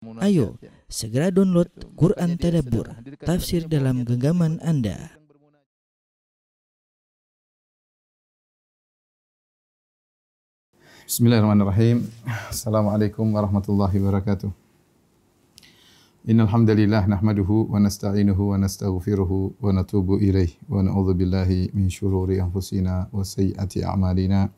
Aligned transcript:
Ayo, 0.00 0.56
segera 0.88 1.28
download 1.28 1.68
Quran 1.92 2.40
Tadabbur, 2.40 2.88
tafsir 3.20 3.68
dalam 3.68 4.00
genggaman 4.00 4.56
Anda. 4.64 5.12
Bismillahirrahmanirrahim. 11.04 12.08
Assalamualaikum 12.48 13.28
warahmatullahi 13.28 13.92
wabarakatuh. 14.00 14.48
Innal 16.32 16.48
hamdalillah 16.48 17.04
nahmaduhu 17.04 17.68
wa 17.68 17.76
nasta'inuhu 17.76 18.56
wa 18.56 18.56
nastaghfiruhu 18.56 19.60
wa 19.60 19.68
natubu 19.68 20.16
ilaih 20.16 20.48
wa 20.64 20.80
na'udzu 20.80 21.12
billahi 21.12 21.76
min 21.76 21.92
shururi 21.92 22.40
anfusina 22.40 23.12
wa 23.12 23.20
sayyiati 23.20 23.84
a'malina. 23.84 24.48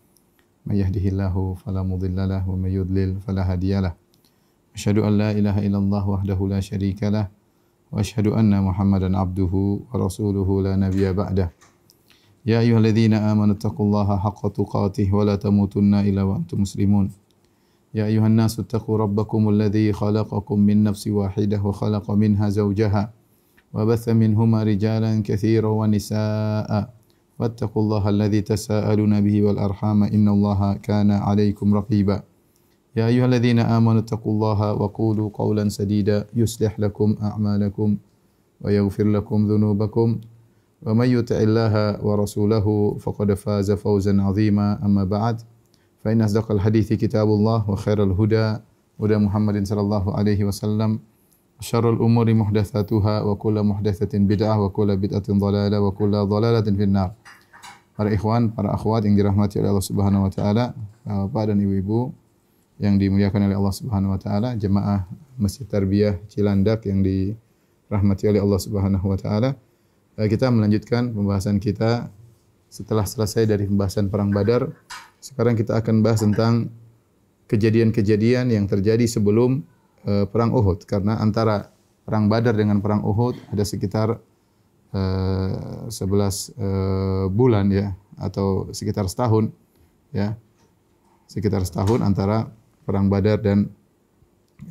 May 0.62 0.86
yahdihillahu 0.86 1.58
fala 1.58 1.82
mudilla 1.82 2.30
lahu 2.30 2.54
wa 2.54 2.62
may 2.62 2.78
yudlil 2.78 3.18
fala 3.18 3.42
hadiyalah. 3.42 3.98
أشهد 4.74 4.98
أن 4.98 5.18
لا 5.18 5.30
إله 5.30 5.66
إلا 5.66 5.78
الله 5.78 6.08
وحده 6.08 6.48
لا 6.48 6.60
شريك 6.60 7.02
له 7.02 7.28
وأشهد 7.92 8.26
أن 8.26 8.62
محمدا 8.62 9.18
عبده 9.18 9.52
ورسوله 9.92 10.62
لا 10.62 10.76
نبي 10.76 11.12
بعده. 11.12 11.52
يا 12.46 12.60
أيها 12.60 12.78
الذين 12.78 13.14
آمنوا 13.14 13.54
اتقوا 13.54 13.86
الله 13.86 14.08
حق 14.18 14.48
تقاته 14.48 15.14
ولا 15.14 15.36
تموتن 15.36 15.94
إلا 15.94 16.22
وأنتم 16.22 16.60
مسلمون. 16.60 17.10
يا 17.94 18.04
أيها 18.04 18.26
الناس 18.26 18.60
اتقوا 18.60 18.98
ربكم 18.98 19.48
الذي 19.48 19.92
خلقكم 19.92 20.58
من 20.58 20.84
نفس 20.84 21.08
واحدة 21.08 21.62
وخلق 21.62 22.10
منها 22.10 22.48
زوجها 22.48 23.12
وبث 23.74 24.08
منهما 24.08 24.62
رجالا 24.62 25.22
كثيرا 25.22 25.68
ونساء. 25.68 26.70
واتقوا 27.38 27.82
الله 27.82 28.08
الذي 28.08 28.40
تساءلون 28.40 29.20
به 29.20 29.42
والأرحام 29.42 30.02
إن 30.02 30.28
الله 30.28 30.72
كان 30.74 31.10
عليكم 31.10 31.74
رقيبا. 31.74 32.22
يا 32.92 33.08
أيها 33.08 33.24
الذين 33.24 33.58
آمنوا 33.58 34.04
اتقوا 34.04 34.32
الله 34.32 34.60
وقولوا 34.74 35.30
قولا 35.32 35.68
سديدا 35.68 36.28
يصلح 36.36 36.80
لكم 36.80 37.16
أعمالكم 37.22 37.96
ويغفر 38.60 39.06
لكم 39.08 39.38
ذنوبكم. 39.48 40.08
ومن 40.82 41.08
يطع 41.08 41.36
الله 41.36 42.04
ورسوله 42.04 42.66
فقد 43.00 43.34
فاز 43.34 43.72
فوزا 43.72 44.22
عظيما. 44.22 44.84
أما 44.84 45.04
بعد 45.04 45.40
فإن 46.04 46.22
أصدق 46.22 46.52
الحديث 46.52 46.92
كتاب 46.92 47.28
الله 47.28 47.70
وخير 47.70 48.04
الهدى 48.04 48.60
هدى 49.00 49.16
محمد 49.16 49.56
صلى 49.64 49.80
الله 49.80 50.04
عليه 50.16 50.44
وسلم. 50.44 50.98
شر 51.60 51.86
الأمور 51.94 52.34
محدثاتها 52.34 53.22
وكل 53.22 53.62
محدثة 53.62 54.12
بدعة 54.18 54.60
وكل 54.60 54.96
بدعة 54.96 55.28
ضلالة 55.30 55.80
وكل 55.80 56.12
ضلالة 56.26 56.66
في 56.76 56.84
النار. 56.84 57.10
Para 57.92 58.08
ikhwan, 58.08 58.56
para 58.56 58.72
akhwat 58.72 59.04
yang 59.04 59.16
dirahmati 59.20 59.60
oleh 59.60 59.68
Allah 59.68 59.84
Subhanahu 59.84 60.24
wa 60.24 60.32
taala, 60.32 60.72
Bapak 61.04 61.52
dan 61.52 61.60
Ibu-ibu, 61.60 62.08
yang 62.82 62.98
dimuliakan 62.98 63.46
oleh 63.46 63.54
Allah 63.54 63.74
Subhanahu 63.78 64.10
wa 64.10 64.20
taala, 64.20 64.58
jemaah 64.58 65.06
Masjid 65.38 65.62
Tarbiyah 65.62 66.18
Cilandak 66.26 66.82
yang 66.90 66.98
dirahmati 67.06 68.26
oleh 68.26 68.42
Allah 68.42 68.58
Subhanahu 68.58 69.06
wa 69.06 69.14
taala. 69.14 69.54
Eh, 70.18 70.26
kita 70.26 70.50
melanjutkan 70.50 71.14
pembahasan 71.14 71.62
kita 71.62 72.10
setelah 72.66 73.06
selesai 73.06 73.46
dari 73.46 73.70
pembahasan 73.70 74.10
perang 74.10 74.34
Badar. 74.34 74.66
Sekarang 75.22 75.54
kita 75.54 75.78
akan 75.78 76.02
bahas 76.02 76.26
tentang 76.26 76.74
kejadian-kejadian 77.46 78.50
yang 78.50 78.66
terjadi 78.66 79.06
sebelum 79.06 79.62
uh, 80.08 80.24
perang 80.26 80.50
Uhud 80.50 80.82
karena 80.88 81.20
antara 81.20 81.70
perang 82.02 82.26
Badar 82.26 82.56
dengan 82.56 82.80
perang 82.82 83.06
Uhud 83.06 83.38
ada 83.52 83.62
sekitar 83.62 84.18
uh, 84.96 85.86
11 85.86 85.92
uh, 85.92 87.26
bulan 87.28 87.68
ya 87.70 87.94
atau 88.18 88.72
sekitar 88.74 89.06
setahun 89.06 89.52
ya. 90.10 90.34
Sekitar 91.30 91.62
setahun 91.62 92.00
antara 92.02 92.50
perang 92.82 93.06
Badar 93.06 93.38
dan 93.38 93.70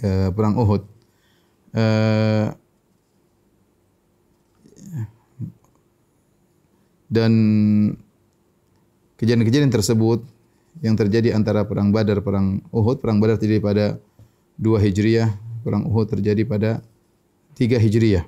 uh, 0.04 0.30
perang 0.32 0.56
Uhud. 0.60 0.84
Uh, 1.72 2.52
dan 7.12 7.32
kejadian-kejadian 9.20 9.72
tersebut 9.72 10.24
yang 10.80 10.96
terjadi 10.96 11.36
antara 11.36 11.68
perang 11.68 11.92
Badar, 11.92 12.24
perang 12.24 12.64
Uhud, 12.72 13.04
perang 13.04 13.20
Badar 13.20 13.36
terjadi 13.36 13.60
pada 13.60 13.86
2 14.56 14.80
Hijriah, 14.80 15.36
perang 15.68 15.84
Uhud 15.84 16.08
terjadi 16.08 16.48
pada 16.48 16.80
3 17.60 17.76
Hijriah. 17.76 18.24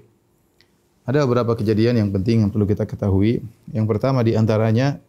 Ada 1.03 1.23
beberapa 1.27 1.55
kejadian 1.55 1.99
yang 1.99 2.09
penting 2.11 2.43
yang 2.43 2.51
perlu 2.51 2.63
kita 2.67 2.83
ketahui. 2.87 3.43
Yang 3.71 3.85
pertama 3.87 4.23
di 4.23 4.35
antaranya 4.35 4.99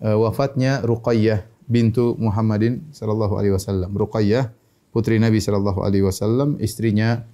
uh, 0.00 0.16
wafatnya 0.16 0.80
Ruqayyah 0.84 1.44
bintu 1.66 2.14
Muhammadin 2.18 2.90
sallallahu 2.94 3.38
alaihi 3.38 3.54
wasallam. 3.54 3.90
Ruqayyah 3.92 4.50
putri 4.94 5.18
Nabi 5.18 5.42
sallallahu 5.42 5.82
alaihi 5.82 6.06
wasallam, 6.06 6.56
istrinya 6.62 7.26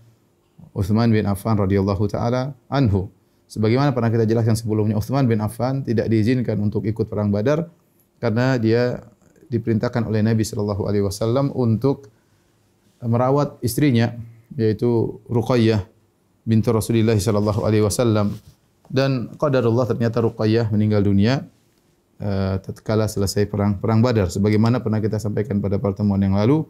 Uthman 0.72 1.12
bin 1.12 1.28
Affan 1.28 1.60
radhiyallahu 1.60 2.04
taala 2.08 2.56
anhu. 2.72 3.12
Sebagaimana 3.46 3.92
pernah 3.92 4.08
kita 4.08 4.24
jelaskan 4.24 4.56
sebelumnya, 4.56 4.96
Uthman 4.96 5.28
bin 5.28 5.44
Affan 5.44 5.84
tidak 5.84 6.08
diizinkan 6.08 6.56
untuk 6.56 6.88
ikut 6.88 7.04
perang 7.12 7.28
Badar 7.28 7.68
karena 8.16 8.56
dia 8.56 9.04
diperintahkan 9.52 10.08
oleh 10.08 10.24
Nabi 10.24 10.40
sallallahu 10.40 10.88
alaihi 10.88 11.04
wasallam 11.04 11.52
untuk 11.52 12.08
merawat 13.04 13.60
istrinya 13.60 14.16
yaitu 14.56 15.20
Ruqayyah 15.28 15.84
bintu 16.48 16.72
Rasulullah 16.72 17.18
sallallahu 17.18 17.66
alaihi 17.68 17.84
wasallam 17.84 18.32
dan 18.88 19.28
qadarullah 19.36 19.84
ternyata 19.84 20.24
Ruqayyah 20.24 20.72
meninggal 20.72 21.04
dunia 21.04 21.44
Eh, 22.22 22.56
tatkala 22.62 23.10
selesai 23.10 23.50
perang 23.50 23.82
perang 23.82 23.98
Badar 23.98 24.30
sebagaimana 24.30 24.78
pernah 24.78 25.02
kita 25.02 25.18
sampaikan 25.18 25.58
pada 25.58 25.82
pertemuan 25.82 26.22
yang 26.22 26.38
lalu 26.38 26.62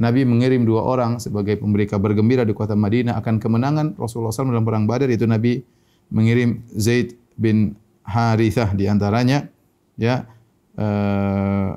Nabi 0.00 0.24
mengirim 0.24 0.64
dua 0.64 0.80
orang 0.80 1.20
sebagai 1.20 1.60
pemberi 1.60 1.84
kabar 1.84 2.16
gembira 2.16 2.40
di 2.40 2.56
kota 2.56 2.72
Madinah 2.72 3.20
akan 3.20 3.36
kemenangan 3.36 4.00
Rasulullah 4.00 4.32
SAW 4.32 4.48
dalam 4.48 4.64
perang 4.64 4.88
Badar. 4.88 5.12
Itu 5.12 5.28
Nabi 5.28 5.60
mengirim 6.08 6.64
Zaid 6.72 7.20
bin 7.36 7.76
Harithah 8.00 8.72
di 8.72 8.88
antaranya 8.88 9.52
ya. 10.00 10.24
Uh, 10.72 11.76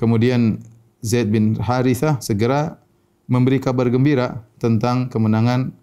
kemudian 0.00 0.56
Zaid 1.04 1.28
bin 1.28 1.60
Harithah 1.60 2.16
segera 2.24 2.80
memberi 3.28 3.60
kabar 3.60 3.92
gembira 3.92 4.40
tentang 4.56 5.12
kemenangan 5.12 5.74
Eh, 5.74 5.81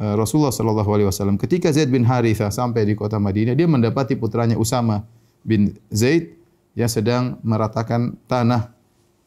Rasulullah 0.00 0.54
sallallahu 0.54 0.88
alaihi 0.88 1.08
wasallam 1.08 1.36
ketika 1.36 1.68
Zaid 1.68 1.92
bin 1.92 2.08
Harithah 2.08 2.48
sampai 2.48 2.88
di 2.88 2.96
kota 2.96 3.20
Madinah 3.20 3.52
dia 3.52 3.68
mendapati 3.68 4.16
putranya 4.16 4.56
Usama 4.56 5.04
bin 5.44 5.76
Zaid 5.92 6.32
yang 6.72 6.88
sedang 6.88 7.36
meratakan 7.44 8.16
tanah 8.24 8.72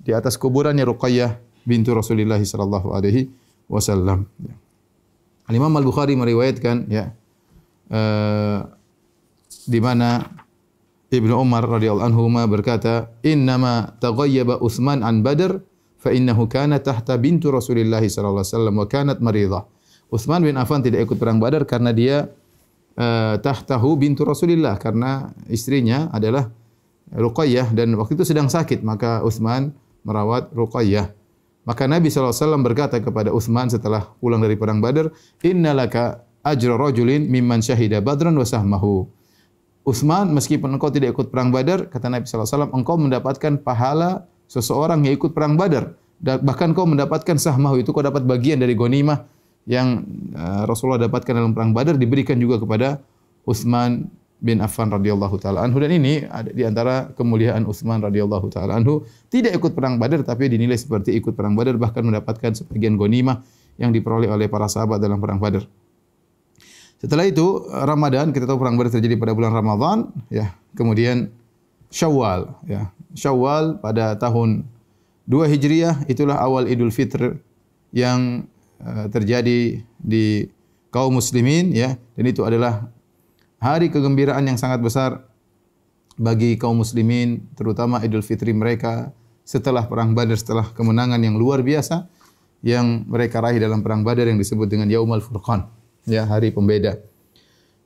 di 0.01 0.09
atas 0.09 0.41
kuburannya 0.41 0.81
Ruqayyah 0.89 1.37
bintu 1.65 1.93
Rasulullah 1.93 2.41
sallallahu 2.41 2.97
alaihi 2.97 3.29
wasallam. 3.69 4.25
Al 5.45 5.53
Imam 5.53 5.69
Al 5.77 5.85
Bukhari 5.85 6.17
meriwayatkan 6.17 6.89
ya 6.89 7.13
uh, 7.93 8.65
di 9.69 9.77
mana 9.77 10.25
Ibnu 11.13 11.37
Umar 11.37 11.69
radhiyallahu 11.69 12.05
anhu 12.09 12.25
berkata, 12.49 13.13
"Innama 13.21 13.93
taghayyaba 14.01 14.57
Utsman 14.59 15.05
an 15.05 15.21
Badr 15.21 15.61
fa 16.01 16.09
innahu 16.09 16.49
kana 16.49 16.81
tahta 16.81 17.15
bintu 17.21 17.53
Rasulillah 17.53 18.01
sallallahu 18.01 18.41
alaihi 18.41 18.53
wasallam 18.57 18.75
wa 18.81 18.87
kanat 18.89 19.17
maridah." 19.21 19.63
Uthman 20.13 20.45
bin 20.45 20.55
Affan 20.55 20.85
tidak 20.85 21.09
ikut 21.09 21.17
perang 21.17 21.41
Badar 21.41 21.65
karena 21.65 21.89
dia 21.89 22.29
uh, 22.95 23.35
tahtahu 23.41 23.97
bintu 23.97 24.21
Rasulillah 24.23 24.77
karena 24.77 25.33
istrinya 25.49 26.09
adalah 26.13 26.49
Ruqayyah 27.13 27.73
dan 27.73 27.93
waktu 27.97 28.17
itu 28.17 28.25
sedang 28.25 28.49
sakit 28.49 28.81
maka 28.81 29.21
Uthman 29.21 29.73
merawat 30.05 30.49
Ruqayyah. 30.53 31.13
Maka 31.65 31.89
Nabi 31.89 32.13
SAW 32.13 32.61
berkata 32.61 33.01
kepada 33.01 33.33
Uthman 33.33 33.73
setelah 33.73 34.13
pulang 34.21 34.37
dari 34.37 34.53
perang 34.53 34.77
Badar, 34.77 35.09
Innalaka 35.41 36.21
ajra 36.45 36.77
rajulin 36.77 37.25
mimman 37.25 37.65
syahida 37.65 37.97
badran 38.05 38.37
wa 38.37 38.45
sahmahu. 38.45 39.09
Uthman 39.81 40.29
meskipun 40.29 40.69
engkau 40.77 40.93
tidak 40.93 41.17
ikut 41.17 41.33
perang 41.33 41.49
Badar, 41.49 41.89
kata 41.89 42.09
Nabi 42.09 42.29
SAW, 42.29 42.69
engkau 42.69 43.01
mendapatkan 43.01 43.57
pahala 43.65 44.29
seseorang 44.45 45.09
yang 45.09 45.17
ikut 45.17 45.33
perang 45.33 45.57
Badar. 45.57 45.97
Bahkan 46.21 46.77
kau 46.77 46.85
mendapatkan 46.85 47.37
sahmahu 47.37 47.81
itu 47.81 47.89
kau 47.89 48.05
dapat 48.05 48.25
bagian 48.25 48.61
dari 48.61 48.77
gonimah 48.77 49.25
yang 49.65 50.05
uh, 50.37 50.63
Rasulullah 50.69 51.01
dapatkan 51.01 51.33
dalam 51.33 51.51
perang 51.57 51.73
Badar 51.73 51.97
diberikan 51.97 52.37
juga 52.37 52.61
kepada 52.61 53.01
Uthman 53.45 54.09
bin 54.37 54.61
Affan 54.61 54.93
radhiyallahu 54.93 55.41
taala 55.41 55.65
anhu 55.65 55.81
dan 55.81 55.89
ini 55.95 56.21
ada 56.27 56.53
di 56.53 56.61
antara 56.61 57.09
kemuliaan 57.17 57.65
Uthman 57.65 57.97
radhiyallahu 58.03 58.53
taala 58.53 58.77
anhu 58.77 59.01
tidak 59.33 59.57
ikut 59.57 59.73
perang 59.73 59.97
Badar 59.97 60.21
tapi 60.21 60.51
dinilai 60.51 60.77
seperti 60.77 61.17
ikut 61.17 61.33
perang 61.33 61.57
Badar 61.57 61.81
bahkan 61.81 62.05
mendapatkan 62.05 62.53
sebagian 62.53 62.99
ghanimah 62.99 63.41
yang 63.81 63.89
diperoleh 63.89 64.29
oleh 64.29 64.47
para 64.47 64.69
sahabat 64.69 65.01
dalam 65.01 65.17
perang 65.17 65.41
Badar. 65.41 65.65
Setelah 67.01 67.27
itu 67.27 67.67
Ramadan 67.69 68.31
kita 68.31 68.47
tahu 68.47 68.61
perang 68.61 68.77
Badar 68.79 69.01
terjadi 69.01 69.17
pada 69.19 69.33
bulan 69.35 69.51
Ramadan 69.51 70.13
ya. 70.31 70.53
Kemudian 70.77 71.31
Syawal 71.89 72.53
ya. 72.67 72.91
Syawal 73.15 73.79
pada 73.79 74.19
tahun 74.19 74.67
2 75.25 75.51
Hijriah 75.57 76.05
itulah 76.11 76.37
awal 76.37 76.69
Idul 76.69 76.91
Fitr 76.91 77.39
yang 77.95 78.45
Eh, 78.75 79.07
terjadi 79.07 79.79
di 79.95 80.51
kaum 80.91 81.15
muslimin 81.15 81.71
ya 81.71 81.95
dan 81.95 82.25
itu 82.27 82.43
adalah 82.43 82.91
hari 83.55 83.87
kegembiraan 83.87 84.43
yang 84.43 84.59
sangat 84.59 84.83
besar 84.83 85.23
bagi 86.19 86.59
kaum 86.59 86.83
muslimin 86.83 87.47
terutama 87.55 88.03
Idul 88.03 88.19
Fitri 88.19 88.51
mereka 88.51 89.15
setelah 89.47 89.87
perang 89.87 90.11
Badar 90.11 90.35
setelah 90.35 90.67
kemenangan 90.75 91.23
yang 91.23 91.39
luar 91.39 91.63
biasa 91.63 92.11
yang 92.67 93.07
mereka 93.07 93.39
raih 93.39 93.63
dalam 93.63 93.79
perang 93.79 94.03
Badar 94.03 94.27
yang 94.27 94.35
disebut 94.35 94.67
dengan 94.67 94.91
Yaumal 94.91 95.23
Furqan, 95.23 95.71
ya 96.03 96.27
hari 96.27 96.51
pembeda. 96.51 96.99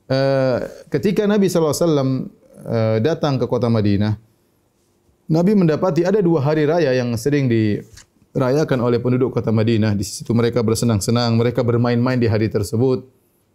Uh, 0.09 0.65
ketika 0.89 1.27
Nabi 1.29 1.51
sallallahu 1.51 1.75
alaihi 1.75 1.85
wasallam 1.85 2.09
uh, 2.65 2.97
datang 3.03 3.37
ke 3.37 3.45
kota 3.45 3.69
Madinah, 3.69 4.17
Nabi 5.29 5.53
mendapati 5.53 6.01
ada 6.01 6.17
dua 6.23 6.41
hari 6.41 6.65
raya 6.65 6.95
yang 6.95 7.13
sering 7.19 7.45
dirayakan 8.33 8.79
oleh 8.81 8.99
penduduk 9.01 9.33
kota 9.33 9.49
Madinah. 9.49 9.97
Di 9.97 10.05
situ 10.05 10.31
mereka 10.37 10.61
bersenang-senang, 10.61 11.35
mereka 11.35 11.65
bermain-main 11.65 12.17
di 12.19 12.29
hari 12.29 12.49
tersebut. 12.49 13.05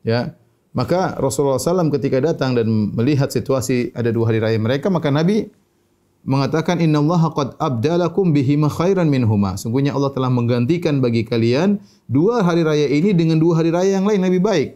Ya, 0.04 0.36
maka 0.74 1.14
Rasulullah 1.16 1.62
SAW 1.62 1.88
ketika 1.94 2.18
datang 2.18 2.58
dan 2.58 2.66
melihat 2.92 3.30
situasi 3.30 3.94
ada 3.94 4.10
dua 4.10 4.34
hari 4.34 4.42
raya 4.42 4.58
mereka, 4.58 4.90
maka 4.90 5.08
Nabi 5.08 5.48
mengatakan 6.26 6.80
Inna 6.82 6.98
Allah 6.98 7.22
qad 7.30 7.48
abdalakum 7.62 8.34
bihi 8.34 8.58
khairan 8.58 9.06
minhuma. 9.06 9.54
Sungguhnya 9.54 9.94
Allah 9.94 10.10
telah 10.10 10.32
menggantikan 10.32 10.98
bagi 10.98 11.22
kalian 11.22 11.78
dua 12.10 12.42
hari 12.42 12.66
raya 12.66 12.90
ini 12.90 13.14
dengan 13.14 13.38
dua 13.38 13.62
hari 13.62 13.70
raya 13.70 14.02
yang 14.02 14.08
lain 14.08 14.18
lebih 14.24 14.42
baik. 14.42 14.68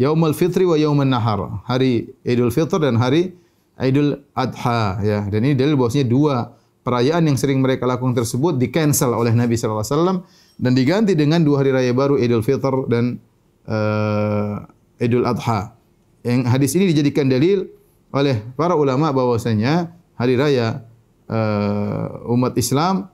Yaumul 0.00 0.32
Fitri 0.36 0.64
wa 0.64 0.76
Yaumun 0.76 1.08
Nahar. 1.08 1.64
Hari 1.68 2.16
Idul 2.24 2.52
Fitr 2.52 2.80
dan 2.80 2.96
hari 2.96 3.36
Idul 3.76 4.16
Adha 4.32 5.00
ya. 5.04 5.20
Dan 5.28 5.44
ini 5.44 5.54
dalil 5.56 5.76
bahwasanya 5.76 6.08
dua 6.08 6.56
perayaan 6.86 7.26
yang 7.26 7.34
sering 7.34 7.58
mereka 7.58 7.82
lakukan 7.82 8.14
tersebut 8.14 8.62
di 8.62 8.70
cancel 8.70 9.10
oleh 9.10 9.34
Nabi 9.34 9.58
sallallahu 9.58 9.82
alaihi 9.82 9.98
wasallam 9.98 10.18
dan 10.54 10.72
diganti 10.78 11.18
dengan 11.18 11.42
dua 11.42 11.66
hari 11.66 11.74
raya 11.74 11.90
baru 11.90 12.14
Idul 12.14 12.46
Fitr 12.46 12.86
dan 12.86 13.18
uh, 13.66 14.62
Idul 15.02 15.26
Adha. 15.26 15.74
Yang 16.22 16.40
hadis 16.46 16.70
ini 16.78 16.94
dijadikan 16.94 17.26
dalil 17.26 17.66
oleh 18.14 18.38
para 18.54 18.78
ulama 18.78 19.10
bahwasanya 19.10 19.90
hari 20.14 20.38
raya 20.38 20.86
uh, 21.26 22.22
umat 22.30 22.54
Islam 22.54 23.10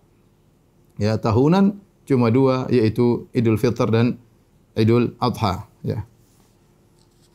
ya 1.00 1.16
tahunan 1.16 1.80
cuma 2.04 2.28
dua 2.28 2.68
yaitu 2.68 3.24
Idul 3.32 3.56
Fitr 3.56 3.88
dan 3.88 4.20
Idul 4.76 5.16
Adha 5.16 5.64
ya. 5.80 6.04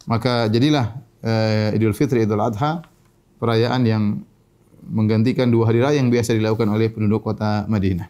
Maka 0.05 0.53
jadilah 0.53 1.01
uh, 1.25 1.73
Idul 1.73 1.97
Fitri 1.97 2.29
Idul 2.29 2.45
Adha 2.45 2.85
perayaan 3.41 3.81
yang 3.89 4.03
menggantikan 4.87 5.51
dua 5.51 5.69
hari 5.69 5.83
raya 5.83 5.99
yang 5.99 6.09
biasa 6.09 6.33
dilakukan 6.33 6.67
oleh 6.71 6.87
penduduk 6.91 7.23
kota 7.27 7.67
Madinah. 7.67 8.07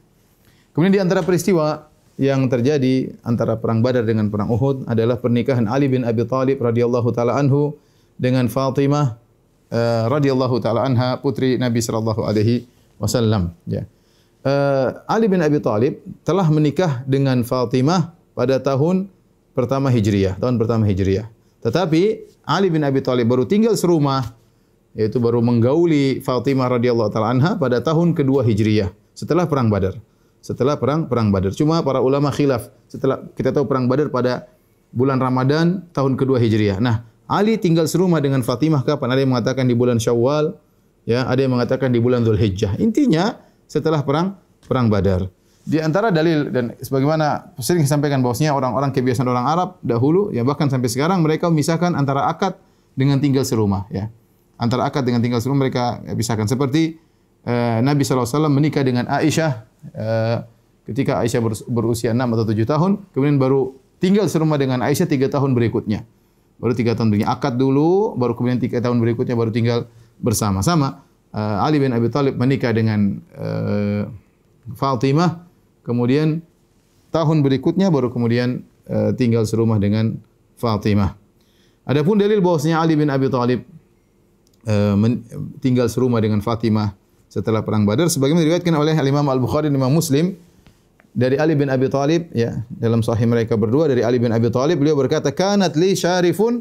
Kemudian 0.73 0.93
di 0.93 1.01
antara 1.01 1.25
peristiwa 1.25 1.89
yang 2.17 2.49
terjadi 2.49 3.13
antara 3.21 3.57
perang 3.57 3.81
Badar 3.85 4.05
dengan 4.05 4.29
perang 4.33 4.49
Uhud 4.49 4.89
adalah 4.89 5.21
pernikahan 5.21 5.69
Ali 5.69 5.89
bin 5.89 6.05
Abi 6.05 6.25
Thalib 6.25 6.61
radhiyallahu 6.61 7.09
taala 7.13 7.37
anhu 7.37 7.77
dengan 8.17 8.49
Fatimah 8.49 9.17
uh, 9.69 10.05
radhiyallahu 10.09 10.57
taala 10.57 10.85
anha 10.85 11.17
putri 11.21 11.57
Nabi 11.61 11.81
sallallahu 11.81 12.25
alaihi 12.25 12.65
wasallam 12.97 13.53
ya. 13.69 13.85
Uh, 14.45 15.01
Ali 15.09 15.29
bin 15.29 15.41
Abi 15.41 15.57
Thalib 15.61 16.01
telah 16.21 16.45
menikah 16.49 17.01
dengan 17.05 17.41
Fatimah 17.41 18.13
pada 18.37 18.61
tahun 18.61 19.09
pertama 19.57 19.89
Hijriah, 19.89 20.37
tahun 20.37 20.61
pertama 20.61 20.85
Hijriah. 20.85 21.25
Tetapi 21.65 22.01
Ali 22.45 22.69
bin 22.69 22.85
Abi 22.85 23.01
Thalib 23.01 23.25
baru 23.25 23.49
tinggal 23.49 23.73
serumah 23.73 24.36
yaitu 24.93 25.17
baru 25.17 25.43
menggauli 25.43 26.23
Fatimah 26.23 26.71
radhiyallahu 26.71 27.09
taala 27.11 27.33
anha 27.33 27.51
pada 27.57 27.81
tahun 27.83 28.15
kedua 28.15 28.45
Hijriah 28.45 28.93
setelah 29.17 29.49
perang 29.49 29.67
Badar. 29.73 29.97
Setelah 30.39 30.79
perang 30.79 31.09
perang 31.09 31.33
Badar. 31.33 31.51
Cuma 31.57 31.81
para 31.81 31.99
ulama 31.99 32.31
khilaf 32.31 32.71
setelah 32.87 33.25
kita 33.35 33.51
tahu 33.51 33.67
perang 33.67 33.89
Badar 33.89 34.13
pada 34.13 34.47
bulan 34.93 35.19
Ramadan 35.19 35.83
tahun 35.91 36.15
kedua 36.15 36.39
Hijriah. 36.39 36.79
Nah, 36.79 37.03
Ali 37.27 37.59
tinggal 37.59 37.91
serumah 37.91 38.23
dengan 38.23 38.39
Fatimah 38.39 38.87
kapan? 38.87 39.11
Ada 39.11 39.19
yang 39.27 39.31
mengatakan 39.35 39.67
di 39.67 39.75
bulan 39.75 39.99
Syawal, 39.99 40.55
ya, 41.03 41.27
ada 41.27 41.39
yang 41.43 41.51
mengatakan 41.59 41.91
di 41.91 41.99
bulan 41.99 42.23
Dzulhijjah. 42.23 42.79
Intinya 42.79 43.35
setelah 43.67 43.99
perang 44.03 44.39
perang 44.63 44.87
Badar. 44.87 45.27
Di 45.67 45.83
antara 45.83 46.15
dalil 46.15 46.47
dan 46.47 46.79
sebagaimana 46.79 47.51
sering 47.59 47.83
disampaikan 47.83 48.23
bahwasanya 48.23 48.55
orang-orang 48.55 48.95
kebiasaan 48.95 49.27
orang 49.27 49.51
Arab 49.51 49.69
dahulu 49.83 50.31
ya 50.31 50.47
bahkan 50.47 50.71
sampai 50.71 50.87
sekarang 50.87 51.19
mereka 51.19 51.51
memisahkan 51.51 51.91
antara 51.91 52.31
akad 52.31 52.55
dengan 52.95 53.19
tinggal 53.19 53.43
serumah 53.43 53.83
ya 53.91 54.07
antara 54.57 54.89
akad 54.89 55.05
dengan 55.05 55.21
tinggal 55.21 55.39
serumah 55.39 55.69
mereka 55.69 56.01
pisahkan. 56.17 56.49
Seperti 56.49 56.97
uh, 57.45 57.79
Nabi 57.79 58.01
SAW 58.03 58.49
menikah 58.49 58.81
dengan 58.81 59.05
Aisyah 59.07 59.51
uh, 59.93 60.37
ketika 60.89 61.21
Aisyah 61.21 61.39
berusia 61.69 62.11
6 62.11 62.19
atau 62.19 62.45
7 62.45 62.57
tahun 62.65 62.91
kemudian 63.13 63.37
baru 63.37 63.77
tinggal 64.01 64.25
serumah 64.27 64.57
dengan 64.57 64.81
Aisyah 64.83 65.07
3 65.07 65.29
tahun 65.29 65.53
berikutnya. 65.53 66.03
Baru 66.57 66.73
3 66.73 66.97
tahun 66.97 67.07
berikutnya. 67.13 67.31
Akad 67.31 67.55
dulu 67.55 68.17
baru 68.17 68.33
kemudian 68.33 68.57
3 68.57 68.81
tahun 68.81 68.97
berikutnya 68.97 69.37
baru 69.37 69.53
tinggal 69.53 69.85
bersama-sama. 70.17 71.05
Uh, 71.31 71.61
Ali 71.61 71.77
bin 71.77 71.93
Abi 71.93 72.09
Thalib 72.09 72.39
menikah 72.39 72.73
dengan 72.73 73.21
uh, 73.37 74.09
Fatimah 74.73 75.45
kemudian 75.85 76.41
tahun 77.13 77.45
berikutnya 77.45 77.93
baru 77.93 78.09
kemudian 78.09 78.65
uh, 78.89 79.13
tinggal 79.13 79.45
serumah 79.45 79.77
dengan 79.77 80.17
Fatimah. 80.57 81.13
Adapun 81.87 82.19
dalil 82.19 82.43
bahwasanya 82.43 82.83
Ali 82.83 82.99
bin 82.99 83.07
Abi 83.07 83.31
Thalib 83.31 83.63
Eh, 84.67 84.95
tinggal 85.63 85.87
serumah 85.87 86.19
dengan 86.19 86.43
Fatimah 86.43 86.91
setelah 87.31 87.63
perang 87.63 87.87
Badar. 87.87 88.11
Sebagaimana 88.11 88.43
diriwayatkan 88.43 88.75
oleh 88.75 88.99
Imam 88.99 89.23
Al-Bukhari 89.31 89.71
dan 89.71 89.79
Imam 89.79 89.95
Muslim 89.95 90.35
dari 91.15 91.39
Ali 91.39 91.55
bin 91.55 91.71
Abi 91.71 91.87
Thalib 91.87 92.27
ya 92.35 92.67
dalam 92.67 92.99
sahih 92.99 93.31
mereka 93.31 93.55
berdua 93.55 93.87
dari 93.87 94.03
Ali 94.03 94.19
bin 94.19 94.27
Abi 94.35 94.51
Thalib 94.51 94.83
beliau 94.83 94.99
berkata 94.99 95.31
kanat 95.31 95.79
li 95.79 95.95
syarifun 95.95 96.59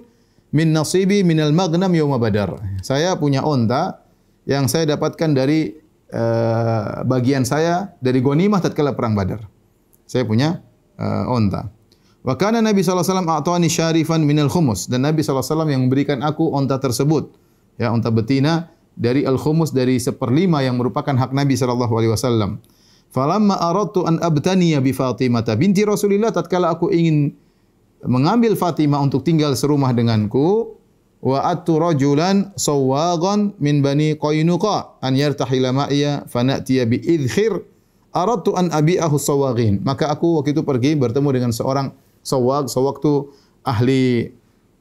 min 0.54 0.70
nasibi 0.70 1.26
min 1.26 1.42
al-maghnam 1.42 1.90
yaum 1.98 2.14
Badar. 2.14 2.54
Saya 2.78 3.18
punya 3.18 3.42
onta 3.42 3.98
yang 4.46 4.70
saya 4.70 4.86
dapatkan 4.94 5.34
dari 5.34 5.74
uh, 6.14 7.02
bagian 7.02 7.42
saya 7.42 7.90
dari 7.98 8.22
ghanimah 8.22 8.62
tatkala 8.62 8.94
perang 8.94 9.18
Badar. 9.18 9.42
Saya 10.06 10.22
punya 10.22 10.62
uh, 10.94 11.26
onta. 11.26 11.74
Wa 12.22 12.38
kana 12.38 12.62
Nabi 12.62 12.86
sallallahu 12.86 13.02
alaihi 13.02 13.14
wasallam 13.18 13.30
a'tani 13.34 13.66
syarifan 13.66 14.22
min 14.22 14.38
al-khumus 14.38 14.86
dan 14.86 15.02
Nabi 15.02 15.26
sallallahu 15.26 15.42
alaihi 15.42 15.50
wasallam 15.58 15.70
yang 15.74 15.82
memberikan 15.90 16.18
aku 16.22 16.54
onta 16.54 16.78
tersebut 16.78 17.45
ya 17.76 17.92
unta 17.92 18.08
betina 18.12 18.72
dari 18.96 19.28
al-khumus 19.28 19.70
dari 19.76 20.00
seperlima 20.00 20.64
yang 20.64 20.80
merupakan 20.80 21.12
hak 21.12 21.30
Nabi 21.36 21.54
sallallahu 21.54 21.92
alaihi 21.92 22.12
wasallam. 22.12 22.58
Falamma 23.12 23.60
aradtu 23.60 24.04
an 24.04 24.20
abtaniya 24.20 24.82
bi 24.82 24.92
Fatimah 24.92 25.46
binti 25.56 25.86
Rasulillah 25.86 26.34
tatkala 26.34 26.74
aku 26.74 26.90
ingin 26.90 27.32
mengambil 28.04 28.58
Fatimah 28.58 29.00
untuk 29.00 29.24
tinggal 29.24 29.56
serumah 29.56 29.94
denganku 29.94 30.76
wa 31.24 31.40
attu 31.48 31.80
rajulan 31.80 32.52
sawaghan 32.60 33.56
min 33.56 33.80
bani 33.80 34.20
Qainuqa 34.20 35.00
an 35.00 35.16
yartahila 35.16 35.72
ma'iya 35.72 36.28
fanatiya 36.28 36.84
bi 36.84 37.00
idkhir 37.00 37.64
aradtu 38.12 38.52
an 38.52 38.68
abi'ahu 38.68 39.16
sawaghin 39.16 39.80
maka 39.80 40.12
aku 40.12 40.40
waktu 40.40 40.52
itu 40.52 40.60
pergi 40.60 40.92
bertemu 40.92 41.28
dengan 41.32 41.50
seorang 41.56 41.96
sawag 42.20 42.68
sawag 42.68 43.00
tu 43.00 43.32
ahli 43.64 44.28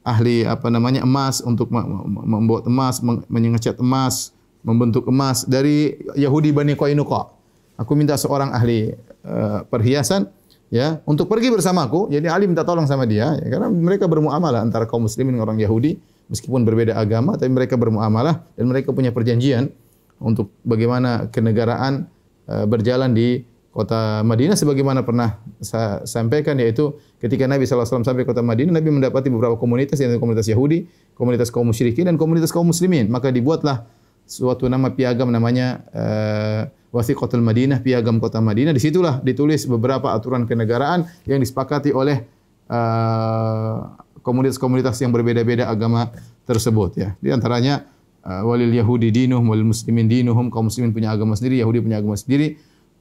ahli 0.05 0.45
apa 0.45 0.69
namanya 0.69 1.01
emas 1.01 1.41
untuk 1.41 1.73
membuat 1.73 2.69
emas, 2.69 3.01
menyengat 3.25 3.73
emas, 3.81 4.31
membentuk 4.61 5.09
emas 5.09 5.43
dari 5.43 5.97
Yahudi 6.13 6.53
Bani 6.53 6.77
Qainuqa. 6.77 7.33
Aku 7.75 7.97
minta 7.97 8.15
seorang 8.15 8.53
ahli 8.55 8.93
uh, 9.25 9.65
perhiasan 9.67 10.29
ya 10.69 11.01
untuk 11.03 11.27
pergi 11.27 11.51
bersamaku. 11.51 12.07
Jadi 12.13 12.29
Ali 12.29 12.45
minta 12.45 12.63
tolong 12.63 12.87
sama 12.87 13.03
dia 13.03 13.35
ya, 13.41 13.47
karena 13.51 13.67
mereka 13.67 14.05
bermuamalah 14.05 14.63
antara 14.63 14.87
kaum 14.87 15.09
muslimin 15.09 15.35
dengan 15.35 15.51
orang 15.51 15.59
Yahudi 15.59 15.97
meskipun 16.31 16.65
berbeda 16.65 16.97
agama 16.97 17.37
tapi 17.37 17.51
mereka 17.53 17.75
bermuamalah 17.77 18.45
dan 18.57 18.65
mereka 18.65 18.89
punya 18.95 19.13
perjanjian 19.13 19.69
untuk 20.17 20.53
bagaimana 20.63 21.27
kenegaraan 21.29 22.07
uh, 22.47 22.65
berjalan 22.65 23.11
di 23.11 23.43
kota 23.75 24.23
Madinah 24.23 24.55
sebagaimana 24.55 25.03
pernah 25.03 25.35
saya 25.59 25.99
sampaikan 26.07 26.55
yaitu 26.55 26.95
ketika 27.19 27.43
Nabi 27.43 27.67
SAW 27.67 27.83
sampai 28.07 28.23
kota 28.23 28.39
Madinah 28.39 28.71
Nabi 28.71 28.87
mendapati 28.87 29.27
beberapa 29.27 29.59
komunitas 29.59 29.99
yaitu 29.99 30.15
komunitas 30.15 30.47
Yahudi, 30.47 30.87
komunitas 31.11 31.51
kaum 31.51 31.67
musyrikin 31.67 32.07
dan 32.07 32.15
komunitas 32.15 32.55
kaum 32.55 32.71
muslimin. 32.71 33.11
Maka 33.11 33.35
dibuatlah 33.35 33.83
suatu 34.23 34.71
nama 34.71 34.95
piagam 34.95 35.27
namanya 35.27 35.83
uh, 35.91 36.61
Wasiqatul 36.95 37.43
Madinah 37.43 37.83
piagam 37.83 38.23
kota 38.23 38.39
Madinah. 38.39 38.71
Di 38.71 38.79
situlah 38.79 39.19
ditulis 39.19 39.67
beberapa 39.67 40.15
aturan 40.15 40.47
kenegaraan 40.47 41.11
yang 41.27 41.43
disepakati 41.43 41.91
oleh 41.91 42.23
uh, 42.71 43.91
komunitas-komunitas 44.23 44.95
yang 45.03 45.11
berbeda-beda 45.11 45.67
agama 45.67 46.15
tersebut 46.47 46.95
ya. 46.95 47.09
Di 47.19 47.27
antaranya 47.27 47.83
uh, 48.23 48.47
walil 48.47 48.71
yahudi 48.71 49.11
dinuhum 49.11 49.51
walil 49.51 49.67
muslimin 49.67 50.07
dinuhum 50.07 50.47
kaum 50.47 50.71
muslimin 50.71 50.95
punya 50.95 51.11
agama 51.11 51.35
sendiri 51.35 51.59
Yahudi 51.59 51.83
punya 51.83 51.99
agama 51.99 52.15
sendiri 52.15 52.55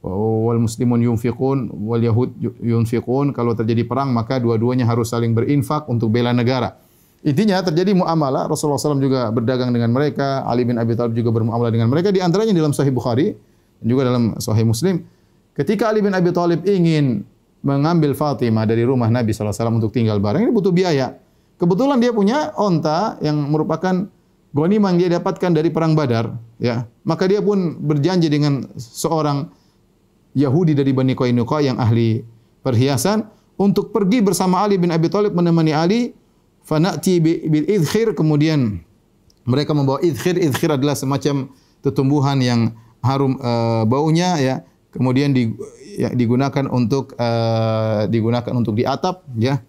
wal 0.05 0.61
muslimun 0.61 1.01
yunfiqun 1.01 1.73
wal 1.73 2.03
yahud 2.03 2.37
yunfiqun 2.61 3.33
kalau 3.33 3.57
terjadi 3.57 3.89
perang 3.89 4.13
maka 4.13 4.37
dua-duanya 4.37 4.85
harus 4.85 5.09
saling 5.09 5.33
berinfak 5.33 5.89
untuk 5.89 6.13
bela 6.13 6.37
negara. 6.37 6.77
Intinya 7.25 7.65
terjadi 7.65 7.97
muamalah 7.97 8.53
Rasulullah 8.53 8.77
SAW 8.77 9.01
juga 9.01 9.33
berdagang 9.33 9.73
dengan 9.73 9.89
mereka, 9.97 10.45
Ali 10.45 10.69
bin 10.69 10.77
Abi 10.77 10.93
Thalib 10.93 11.17
juga 11.17 11.33
bermuamalah 11.33 11.73
dengan 11.73 11.89
mereka 11.89 12.13
di 12.13 12.21
antaranya 12.21 12.53
dalam 12.53 12.77
Sahih 12.77 12.93
Bukhari 12.93 13.33
dan 13.81 13.87
juga 13.89 14.13
dalam 14.13 14.37
Sahih 14.37 14.69
Muslim. 14.69 15.01
Ketika 15.57 15.89
Ali 15.89 16.05
bin 16.05 16.13
Abi 16.13 16.37
Thalib 16.37 16.69
ingin 16.69 17.25
mengambil 17.65 18.13
Fatimah 18.13 18.69
dari 18.69 18.85
rumah 18.85 19.09
Nabi 19.09 19.33
SAW 19.33 19.57
untuk 19.73 19.89
tinggal 19.89 20.21
bareng 20.21 20.45
ini 20.45 20.53
butuh 20.53 20.69
biaya. 20.69 21.17
Kebetulan 21.57 21.97
dia 21.97 22.13
punya 22.13 22.53
onta 22.61 23.17
yang 23.25 23.41
merupakan 23.49 24.05
ghanimah 24.53 24.89
yang 24.93 24.99
dia 25.01 25.11
dapatkan 25.17 25.51
dari 25.55 25.73
perang 25.73 25.97
Badar, 25.97 26.29
ya. 26.61 26.85
Maka 27.09 27.25
dia 27.25 27.41
pun 27.41 27.81
berjanji 27.81 28.29
dengan 28.29 28.69
seorang 28.77 29.49
Yahudi 30.35 30.75
dari 30.75 30.91
Bani 30.91 31.15
Qainuqa 31.15 31.63
yang 31.63 31.79
ahli 31.79 32.23
perhiasan 32.67 33.27
untuk 33.55 33.95
pergi 33.95 34.21
bersama 34.21 34.67
Ali 34.67 34.77
bin 34.77 34.91
Abi 34.91 35.07
Thalib 35.07 35.33
menemani 35.33 35.71
Ali 35.71 36.01
fanati 36.67 37.23
bil 37.23 37.67
idkhir 37.71 38.19
kemudian 38.19 38.83
mereka 39.47 39.73
membawa 39.77 40.03
idkhir 40.03 40.37
idkhir 40.41 40.75
adalah 40.75 40.99
semacam 40.99 41.49
tumbuhan 41.85 42.41
yang 42.41 42.61
harum 43.05 43.37
uh, 43.39 43.85
baunya 43.85 44.41
ya 44.41 44.55
kemudian 44.91 45.37
di, 45.37 45.53
ya, 46.01 46.11
digunakan 46.11 46.67
untuk 46.73 47.15
uh, 47.21 48.09
digunakan 48.09 48.51
untuk 48.57 48.75
di 48.75 48.89
atap 48.89 49.23
ya 49.37 49.61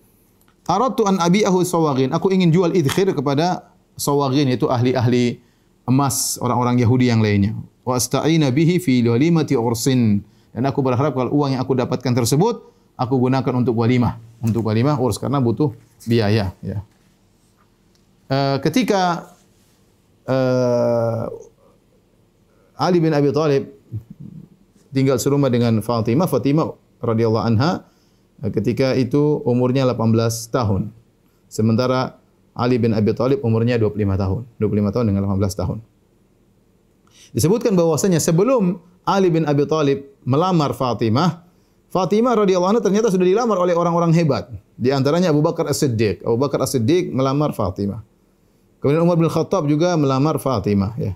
Aratu 0.65 1.05
an 1.05 1.22
abi'ahu 1.22 1.62
sawagin. 1.62 2.10
Aku 2.10 2.34
ingin 2.34 2.50
jual 2.50 2.74
idkhir 2.74 3.13
kepada 3.13 3.69
sawagin 3.93 4.50
itu 4.50 4.65
ahli-ahli 4.65 5.38
emas 5.86 6.41
orang-orang 6.41 6.81
Yahudi 6.81 7.13
yang 7.13 7.22
lainnya. 7.22 7.53
Wa 7.86 8.01
asta'ina 8.01 8.50
bihi 8.50 8.81
fi 8.81 9.05
walimati 9.05 9.53
ursin. 9.53 10.25
Dan 10.55 10.63
aku 10.63 10.79
berharap 10.79 11.12
kalau 11.12 11.35
uang 11.35 11.59
yang 11.59 11.62
aku 11.62 11.75
dapatkan 11.75 12.15
tersebut 12.15 12.63
aku 12.95 13.15
gunakan 13.19 13.53
untuk 13.59 13.75
walimah, 13.75 14.15
untuk 14.39 14.63
walimah 14.63 14.95
urs 14.95 15.19
karena 15.19 15.43
butuh 15.43 15.75
biaya 16.07 16.55
ya. 16.63 16.79
Uh, 18.25 18.57
ketika 18.63 19.35
uh, 20.25 21.27
Ali 22.79 23.03
bin 23.03 23.12
Abi 23.12 23.35
Thalib 23.35 23.67
tinggal 24.95 25.19
serumah 25.19 25.51
dengan 25.51 25.83
Fatimah, 25.83 26.25
Fatimah 26.31 26.71
radhiyallahu 27.03 27.45
anha 27.45 27.83
ketika 28.55 28.95
itu 28.95 29.43
umurnya 29.43 29.83
18 29.91 30.55
tahun. 30.55 30.95
Sementara 31.51 32.15
Ali 32.55 32.79
bin 32.79 32.95
Abi 32.95 33.12
Thalib 33.12 33.43
umurnya 33.43 33.75
25 33.75 33.95
tahun. 34.15 34.41
25 34.59 34.95
tahun 34.95 35.05
dengan 35.12 35.21
18 35.27 35.59
tahun. 35.59 35.77
Disebutkan 37.35 37.75
bahwasanya 37.75 38.24
sebelum 38.24 38.79
Ali 39.05 39.29
bin 39.29 39.45
Abi 39.45 39.69
Thalib 39.69 40.25
melamar 40.25 40.74
Fatimah, 40.74 41.45
Fatimah 41.95 42.35
radhiyallahu 42.35 42.75
anha 42.75 42.83
ternyata 42.83 43.07
sudah 43.07 43.24
dilamar 43.24 43.55
oleh 43.55 43.71
orang-orang 43.71 44.12
hebat. 44.12 44.51
Di 44.75 44.91
antaranya 44.91 45.31
Abu 45.31 45.39
Bakar 45.39 45.71
As-Siddiq. 45.71 46.27
Abu 46.27 46.35
Bakar 46.35 46.59
As-Siddiq 46.59 47.13
melamar 47.15 47.55
Fatimah. 47.55 48.03
Kemudian 48.83 49.00
Umar 49.07 49.15
bin 49.15 49.31
Khattab 49.31 49.63
juga 49.71 49.95
melamar 49.95 50.35
Fatimah. 50.35 50.91
Ya. 51.00 51.15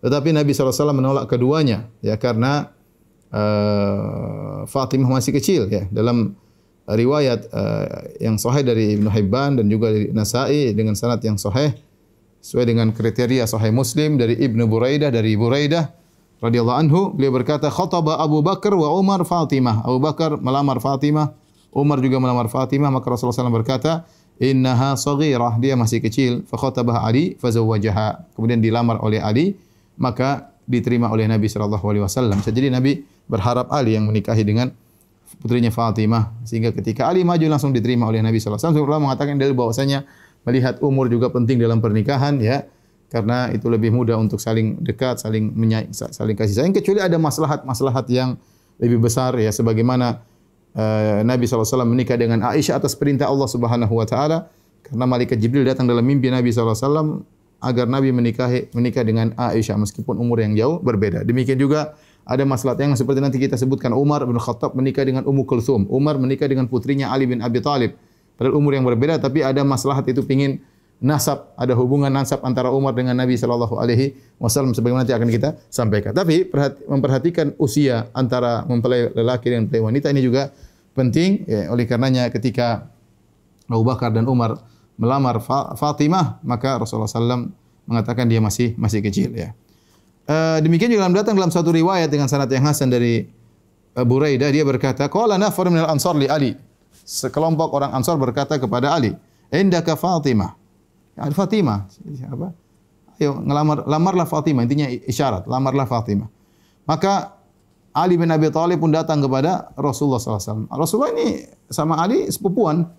Tetapi 0.00 0.32
Nabi 0.32 0.56
SAW 0.56 0.96
menolak 0.96 1.28
keduanya. 1.28 1.92
Ya, 2.00 2.16
karena 2.16 2.72
uh, 3.28 4.64
Fatimah 4.64 5.20
masih 5.20 5.36
kecil. 5.36 5.68
Ya. 5.68 5.84
Dalam 5.92 6.40
riwayat 6.88 7.44
uh, 7.52 8.08
yang 8.16 8.40
sahih 8.40 8.64
dari 8.64 8.96
Ibn 8.96 9.12
Hibban 9.12 9.60
dan 9.60 9.68
juga 9.68 9.92
dari 9.92 10.08
Nasai 10.08 10.72
dengan 10.72 10.96
sanad 10.96 11.20
yang 11.20 11.36
sahih 11.36 11.76
sesuai 12.44 12.64
dengan 12.68 12.92
kriteria 12.92 13.48
sahih 13.48 13.72
Muslim 13.72 14.20
dari 14.20 14.36
Ibn 14.36 14.68
Buraidah 14.68 15.08
dari 15.08 15.32
Buraidah 15.32 16.03
radhiyallahu 16.42 16.78
anhu 16.78 17.00
beliau 17.14 17.34
berkata 17.34 17.70
khataba 17.70 18.18
Abu 18.18 18.42
Bakar 18.42 18.74
wa 18.74 18.90
Umar 18.96 19.22
Fatimah. 19.22 19.84
Abu 19.86 19.98
Bakar 20.02 20.38
melamar 20.40 20.80
Fatimah 20.82 21.44
Umar 21.74 21.98
juga 21.98 22.22
melamar 22.22 22.46
Fatimah. 22.46 22.88
Maka 22.88 23.10
Rasulullah 23.10 23.34
SAW 23.34 23.50
berkata 23.50 24.06
innaha 24.38 24.94
saghirah. 24.94 25.58
Dia 25.58 25.74
masih 25.74 25.98
kecil. 25.98 26.46
Fa 26.46 26.56
khatabah 26.56 27.02
Ali 27.02 27.34
fa 27.36 27.50
zawwajaha. 27.50 28.38
Kemudian 28.38 28.62
dilamar 28.62 29.02
oleh 29.02 29.18
Ali 29.18 29.58
maka 29.98 30.54
diterima 30.64 31.10
oleh 31.10 31.26
Nabi 31.26 31.50
sallallahu 31.50 31.82
alaihi 31.82 32.06
wasallam. 32.06 32.38
Jadi 32.40 32.70
Nabi 32.70 33.02
berharap 33.26 33.68
Ali 33.74 33.98
yang 33.98 34.06
menikahi 34.06 34.46
dengan 34.46 34.70
putrinya 35.42 35.74
Fatimah 35.74 36.30
sehingga 36.46 36.70
ketika 36.70 37.10
Ali 37.10 37.26
maju 37.26 37.42
langsung 37.50 37.74
diterima 37.74 38.06
oleh 38.06 38.22
Nabi 38.22 38.38
sallallahu 38.38 38.62
alaihi 38.62 38.80
wasallam. 38.80 39.02
Mengatakan 39.02 39.34
dalil 39.36 39.54
bahwasanya 39.58 40.06
melihat 40.46 40.78
umur 40.78 41.10
juga 41.10 41.28
penting 41.34 41.58
dalam 41.58 41.82
pernikahan 41.82 42.38
ya 42.38 42.64
karena 43.14 43.54
itu 43.54 43.70
lebih 43.70 43.94
mudah 43.94 44.18
untuk 44.18 44.42
saling 44.42 44.82
dekat 44.82 45.22
saling 45.22 45.54
menyay- 45.54 45.86
saling 45.94 46.34
kasih 46.34 46.58
sayang. 46.58 46.74
Kecuali 46.74 46.98
ada 46.98 47.14
maslahat-maslahat 47.14 48.10
yang 48.10 48.34
lebih 48.82 48.98
besar 48.98 49.38
ya. 49.38 49.54
Sebagaimana 49.54 50.18
uh, 50.74 51.22
Nabi 51.22 51.46
wasallam 51.46 51.94
menikah 51.94 52.18
dengan 52.18 52.42
Aisyah 52.42 52.82
atas 52.82 52.98
perintah 52.98 53.30
Allah 53.30 53.46
Subhanahu 53.46 53.94
wa 53.94 54.02
taala. 54.02 54.50
Karena 54.82 55.06
malaikat 55.06 55.38
Jibril 55.38 55.62
datang 55.62 55.86
dalam 55.86 56.02
mimpi 56.02 56.26
Nabi 56.26 56.50
wasallam 56.50 57.22
agar 57.62 57.86
Nabi 57.86 58.10
menikahi 58.10 58.74
menikah 58.74 59.06
dengan 59.06 59.30
Aisyah 59.38 59.78
meskipun 59.78 60.18
umur 60.18 60.42
yang 60.42 60.58
jauh 60.58 60.82
berbeda. 60.82 61.22
Demikian 61.22 61.56
juga 61.56 61.94
ada 62.26 62.42
masalah 62.42 62.74
yang 62.82 62.98
seperti 62.98 63.22
nanti 63.22 63.38
kita 63.38 63.54
sebutkan. 63.54 63.94
Umar 63.94 64.26
bin 64.26 64.36
Khattab 64.42 64.74
menikah 64.74 65.06
dengan 65.06 65.22
Ummu 65.22 65.46
Kulthum. 65.46 65.86
Umar 65.86 66.18
menikah 66.18 66.50
dengan 66.50 66.66
putrinya 66.66 67.14
Ali 67.14 67.30
bin 67.30 67.38
Abi 67.38 67.62
Talib. 67.62 67.94
Padahal 68.34 68.58
umur 68.58 68.74
yang 68.74 68.82
berbeda 68.82 69.22
tapi 69.22 69.46
ada 69.46 69.62
masalah 69.62 70.02
itu 70.02 70.26
pingin 70.26 70.58
nasab, 71.02 71.52
ada 71.58 71.74
hubungan 71.74 72.10
nasab 72.10 72.42
antara 72.46 72.70
Umar 72.70 72.94
dengan 72.94 73.18
Nabi 73.18 73.34
sallallahu 73.34 73.78
alaihi 73.78 74.14
wasallam 74.38 74.72
sebagaimana 74.72 75.02
nanti 75.02 75.14
akan 75.14 75.28
kita 75.30 75.58
sampaikan. 75.70 76.14
Tapi 76.14 76.48
memperhatikan 76.86 77.54
usia 77.58 78.08
antara 78.14 78.62
mempelai 78.66 79.10
lelaki 79.14 79.50
dan 79.50 79.66
mempelai 79.66 79.82
wanita 79.82 80.08
ini 80.14 80.22
juga 80.22 80.54
penting 80.94 81.44
ya, 81.44 81.68
oleh 81.74 81.84
karenanya 81.84 82.30
ketika 82.30 82.88
Abu 83.66 83.82
Bakar 83.82 84.14
dan 84.14 84.28
Umar 84.30 84.60
melamar 84.94 85.42
Fatimah 85.74 86.38
maka 86.46 86.78
Rasulullah 86.78 87.10
sallallahu 87.10 87.50
mengatakan 87.84 88.30
dia 88.30 88.38
masih 88.38 88.78
masih 88.78 89.02
kecil 89.02 89.34
ya. 89.34 89.52
Uh, 90.24 90.56
demikian 90.64 90.88
juga 90.88 91.04
dalam 91.04 91.16
datang 91.16 91.36
dalam 91.36 91.52
satu 91.52 91.68
riwayat 91.68 92.08
dengan 92.08 92.30
sanad 92.32 92.48
yang 92.48 92.64
hasan 92.64 92.88
dari 92.88 93.28
uh, 93.92 94.04
Buraidah 94.06 94.48
dia 94.48 94.64
berkata 94.64 95.04
qala 95.12 95.36
nafar 95.36 95.68
min 95.68 95.84
al-ansar 95.84 96.16
li 96.16 96.24
Ali 96.24 96.56
sekelompok 97.04 97.68
orang 97.76 97.92
Ansar 97.92 98.16
berkata 98.16 98.56
kepada 98.56 98.96
Ali 98.96 99.12
indaka 99.52 99.94
Fatimah 99.94 100.56
ya, 101.14 101.30
Fatimah 101.30 101.88
apa 102.30 102.48
ayo 103.18 103.38
ngelamar 103.40 103.86
lamarlah 103.86 104.26
Fatimah 104.26 104.62
intinya 104.66 104.86
isyarat 104.90 105.46
lamarlah 105.46 105.86
Fatimah 105.86 106.28
maka 106.84 107.40
Ali 107.94 108.18
bin 108.18 108.26
Abi 108.34 108.50
Thalib 108.50 108.82
pun 108.82 108.90
datang 108.90 109.22
kepada 109.22 109.70
Rasulullah 109.78 110.18
SAW. 110.18 110.66
Rasulullah 110.66 111.14
ini 111.14 111.46
sama 111.70 112.02
Ali 112.02 112.26
sepupuan 112.26 112.90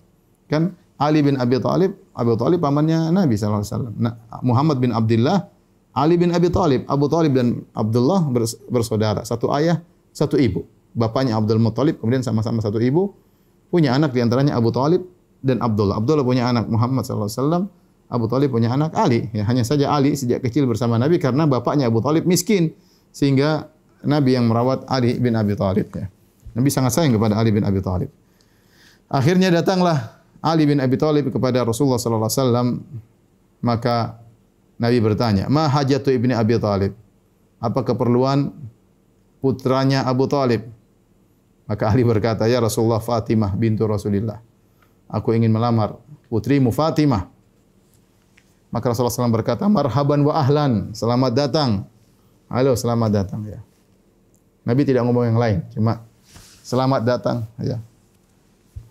kan 0.48 0.72
Ali 0.96 1.20
bin 1.20 1.36
Abi 1.36 1.60
Thalib 1.60 1.92
Abi 2.16 2.32
Thalib 2.32 2.64
pamannya 2.64 3.12
Nabi 3.12 3.36
SAW. 3.36 3.92
Nah, 3.92 4.16
Muhammad 4.40 4.80
bin 4.80 4.96
Abdullah 4.96 5.52
Ali 5.96 6.20
bin 6.20 6.28
Abi 6.36 6.52
Talib, 6.52 6.84
Abu 6.92 7.08
Talib 7.08 7.32
dan 7.32 7.64
Abdullah 7.72 8.20
bersaudara, 8.68 9.24
satu 9.24 9.48
ayah, 9.56 9.80
satu 10.12 10.36
ibu. 10.36 10.68
Bapaknya 10.92 11.40
Abdul 11.40 11.56
Muttalib, 11.56 11.96
kemudian 11.96 12.20
sama-sama 12.20 12.60
satu 12.60 12.76
ibu, 12.76 13.16
punya 13.72 13.96
anak 13.96 14.12
di 14.12 14.20
antaranya 14.20 14.60
Abu 14.60 14.68
Talib 14.76 15.08
dan 15.40 15.56
Abdullah. 15.64 15.96
Abdullah 15.96 16.20
punya 16.20 16.52
anak 16.52 16.68
Muhammad 16.68 17.08
sallallahu 17.08 17.32
alaihi 17.32 17.40
wasallam, 17.40 17.64
Abu 18.06 18.30
Talib 18.30 18.54
punya 18.54 18.70
anak 18.70 18.94
Ali. 18.94 19.26
Ya, 19.34 19.42
hanya 19.50 19.66
saja 19.66 19.90
Ali 19.90 20.14
sejak 20.14 20.42
kecil 20.42 20.66
bersama 20.70 20.94
Nabi 20.94 21.18
karena 21.18 21.44
bapaknya 21.46 21.90
Abu 21.90 21.98
Talib 21.98 22.22
miskin 22.22 22.70
sehingga 23.10 23.66
Nabi 24.06 24.38
yang 24.38 24.46
merawat 24.46 24.86
Ali 24.86 25.18
bin 25.18 25.34
Abi 25.34 25.58
Talib. 25.58 25.90
Ya. 25.90 26.06
Nabi 26.54 26.68
sangat 26.70 26.94
sayang 26.94 27.18
kepada 27.18 27.34
Ali 27.34 27.50
bin 27.50 27.66
Abi 27.66 27.82
Talib. 27.82 28.08
Akhirnya 29.10 29.50
datanglah 29.50 30.22
Ali 30.38 30.64
bin 30.64 30.78
Abi 30.78 30.94
Talib 30.94 31.28
kepada 31.34 31.66
Rasulullah 31.66 31.98
sallallahu 31.98 32.30
alaihi 32.30 32.40
wasallam 32.42 32.68
maka 33.60 34.22
Nabi 34.78 34.98
bertanya, 35.02 35.50
"Ma 35.50 35.66
hajatu 35.66 36.14
ibni 36.14 36.32
Abi 36.36 36.56
Talib?" 36.62 36.94
Apa 37.58 37.82
keperluan 37.82 38.52
putranya 39.42 40.06
Abu 40.06 40.30
Talib? 40.30 40.68
Maka 41.66 41.90
Ali 41.90 42.06
berkata, 42.06 42.46
"Ya 42.46 42.62
Rasulullah 42.62 43.02
Fatimah 43.02 43.50
bintu 43.58 43.88
Rasulullah. 43.90 44.38
Aku 45.10 45.34
ingin 45.34 45.50
melamar 45.50 45.98
putrimu 46.30 46.70
Fatimah." 46.70 47.35
Maka 48.76 48.92
Rasulullah 48.92 49.24
SAW 49.24 49.32
berkata, 49.32 49.64
"Marhaban 49.72 50.20
wa 50.20 50.36
ahlan, 50.36 50.92
selamat 50.92 51.32
datang." 51.32 51.88
Halo, 52.52 52.76
selamat 52.76 53.08
datang 53.08 53.40
ya. 53.48 53.64
Nabi 54.68 54.84
tidak 54.84 55.08
ngomong 55.08 55.32
yang 55.32 55.40
lain, 55.40 55.64
cuma 55.72 56.04
selamat 56.60 57.00
datang 57.08 57.48
ya. 57.56 57.80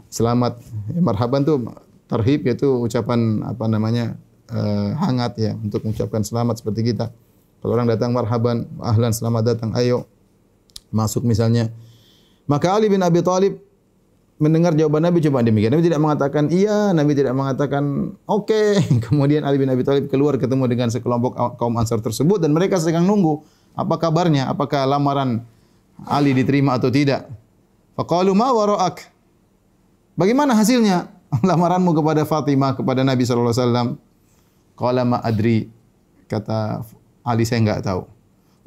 Selamat, 0.10 0.58
ya, 0.90 1.06
marhaban 1.06 1.46
tu 1.46 1.62
terhib 2.10 2.50
yaitu 2.50 2.66
ucapan 2.66 3.46
apa 3.46 3.70
namanya 3.70 4.18
uh, 4.50 4.98
hangat 5.06 5.38
ya 5.38 5.54
untuk 5.54 5.86
mengucapkan 5.86 6.26
selamat 6.26 6.66
seperti 6.66 6.90
kita. 6.90 7.14
Kalau 7.62 7.78
orang 7.78 7.86
datang 7.86 8.10
marhaban, 8.10 8.66
ahlan 8.82 9.14
selamat 9.14 9.54
datang, 9.54 9.70
ayo 9.78 10.10
masuk 10.90 11.22
misalnya. 11.30 11.70
Maka 12.50 12.74
Ali 12.74 12.90
bin 12.90 13.06
Abi 13.06 13.22
Thalib 13.22 13.62
mendengar 14.36 14.76
jawaban 14.76 15.04
Nabi 15.08 15.24
cuma 15.24 15.40
demikian. 15.40 15.72
Nabi 15.72 15.86
tidak 15.88 16.02
mengatakan 16.04 16.44
iya, 16.52 16.92
Nabi 16.92 17.12
tidak 17.16 17.34
mengatakan 17.36 18.16
oke. 18.28 18.52
Okay. 18.52 18.80
Kemudian 19.08 19.48
Ali 19.48 19.60
bin 19.60 19.72
Abi 19.72 19.88
Thalib 19.88 20.12
keluar 20.12 20.36
ketemu 20.36 20.68
dengan 20.68 20.92
sekelompok 20.92 21.56
kaum 21.56 21.76
Ansar 21.80 22.04
tersebut 22.04 22.44
dan 22.44 22.52
mereka 22.52 22.76
sedang 22.80 23.08
nunggu 23.08 23.44
apa 23.76 23.96
kabarnya, 24.00 24.48
apakah 24.52 24.88
lamaran 24.88 25.44
Ali 26.08 26.36
diterima 26.36 26.76
atau 26.76 26.92
tidak. 26.92 27.28
Faqalu 27.96 28.36
ma 28.36 28.52
wara'ak? 28.52 29.08
Bagaimana 30.20 30.56
hasilnya 30.56 31.08
lamaranmu 31.50 31.96
kepada 31.96 32.28
Fatimah 32.28 32.76
kepada 32.76 33.04
Nabi 33.08 33.24
sallallahu 33.24 33.56
alaihi 33.56 33.64
wasallam? 33.64 33.88
Qala 34.76 35.02
ma 35.08 35.24
adri 35.24 35.72
kata 36.28 36.84
Ali 37.24 37.48
saya 37.48 37.64
enggak 37.64 37.88
tahu. 37.88 38.04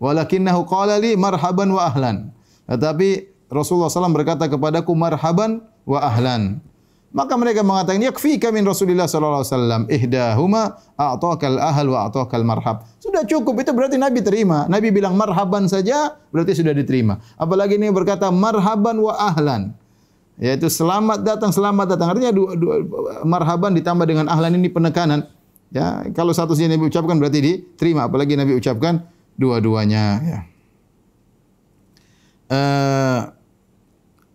Walakinnahu 0.00 0.64
qala 0.64 0.96
li 0.96 1.12
marhaban 1.20 1.68
wa 1.68 1.84
ahlan. 1.84 2.32
Tetapi 2.64 3.37
Rasulullah 3.48 3.88
SAW 3.88 4.12
berkata 4.12 4.44
kepadaku 4.46 4.92
marhaban 4.92 5.64
wa 5.88 5.98
ahlan. 6.04 6.60
Maka 7.08 7.40
mereka 7.40 7.64
mengatakan 7.64 8.04
yakfi 8.04 8.36
kami 8.36 8.60
Rasulullah 8.60 9.08
wasallam 9.08 9.88
ihdahuma 9.88 10.76
a'taqal 10.92 11.56
ahl 11.56 11.88
wa 11.88 12.04
a'taqal 12.04 12.44
marhab. 12.44 12.84
Sudah 13.00 13.24
cukup 13.24 13.64
itu 13.64 13.72
berarti 13.72 13.96
Nabi 13.96 14.20
terima. 14.20 14.68
Nabi 14.68 14.92
bilang 14.92 15.16
marhaban 15.16 15.64
saja 15.72 16.20
berarti 16.28 16.60
sudah 16.60 16.76
diterima. 16.76 17.16
Apalagi 17.40 17.80
ini 17.80 17.88
berkata 17.88 18.28
marhaban 18.28 19.00
wa 19.00 19.16
ahlan. 19.16 19.72
yaitu 20.38 20.70
selamat 20.70 21.26
datang 21.26 21.50
selamat 21.50 21.98
datang 21.98 22.14
artinya 22.14 22.30
dua, 22.30 22.54
dua, 22.54 22.74
marhaban 23.26 23.74
ditambah 23.74 24.06
dengan 24.06 24.30
ahlan 24.30 24.54
ini 24.54 24.70
penekanan 24.70 25.26
ya 25.74 26.06
kalau 26.14 26.30
satu 26.30 26.54
saja 26.54 26.70
Nabi 26.70 26.86
ucapkan 26.86 27.18
berarti 27.18 27.42
diterima 27.42 28.06
apalagi 28.06 28.38
Nabi 28.38 28.54
ucapkan 28.54 29.02
dua-duanya 29.34 30.04
ya 30.22 30.38
uh, 32.54 33.20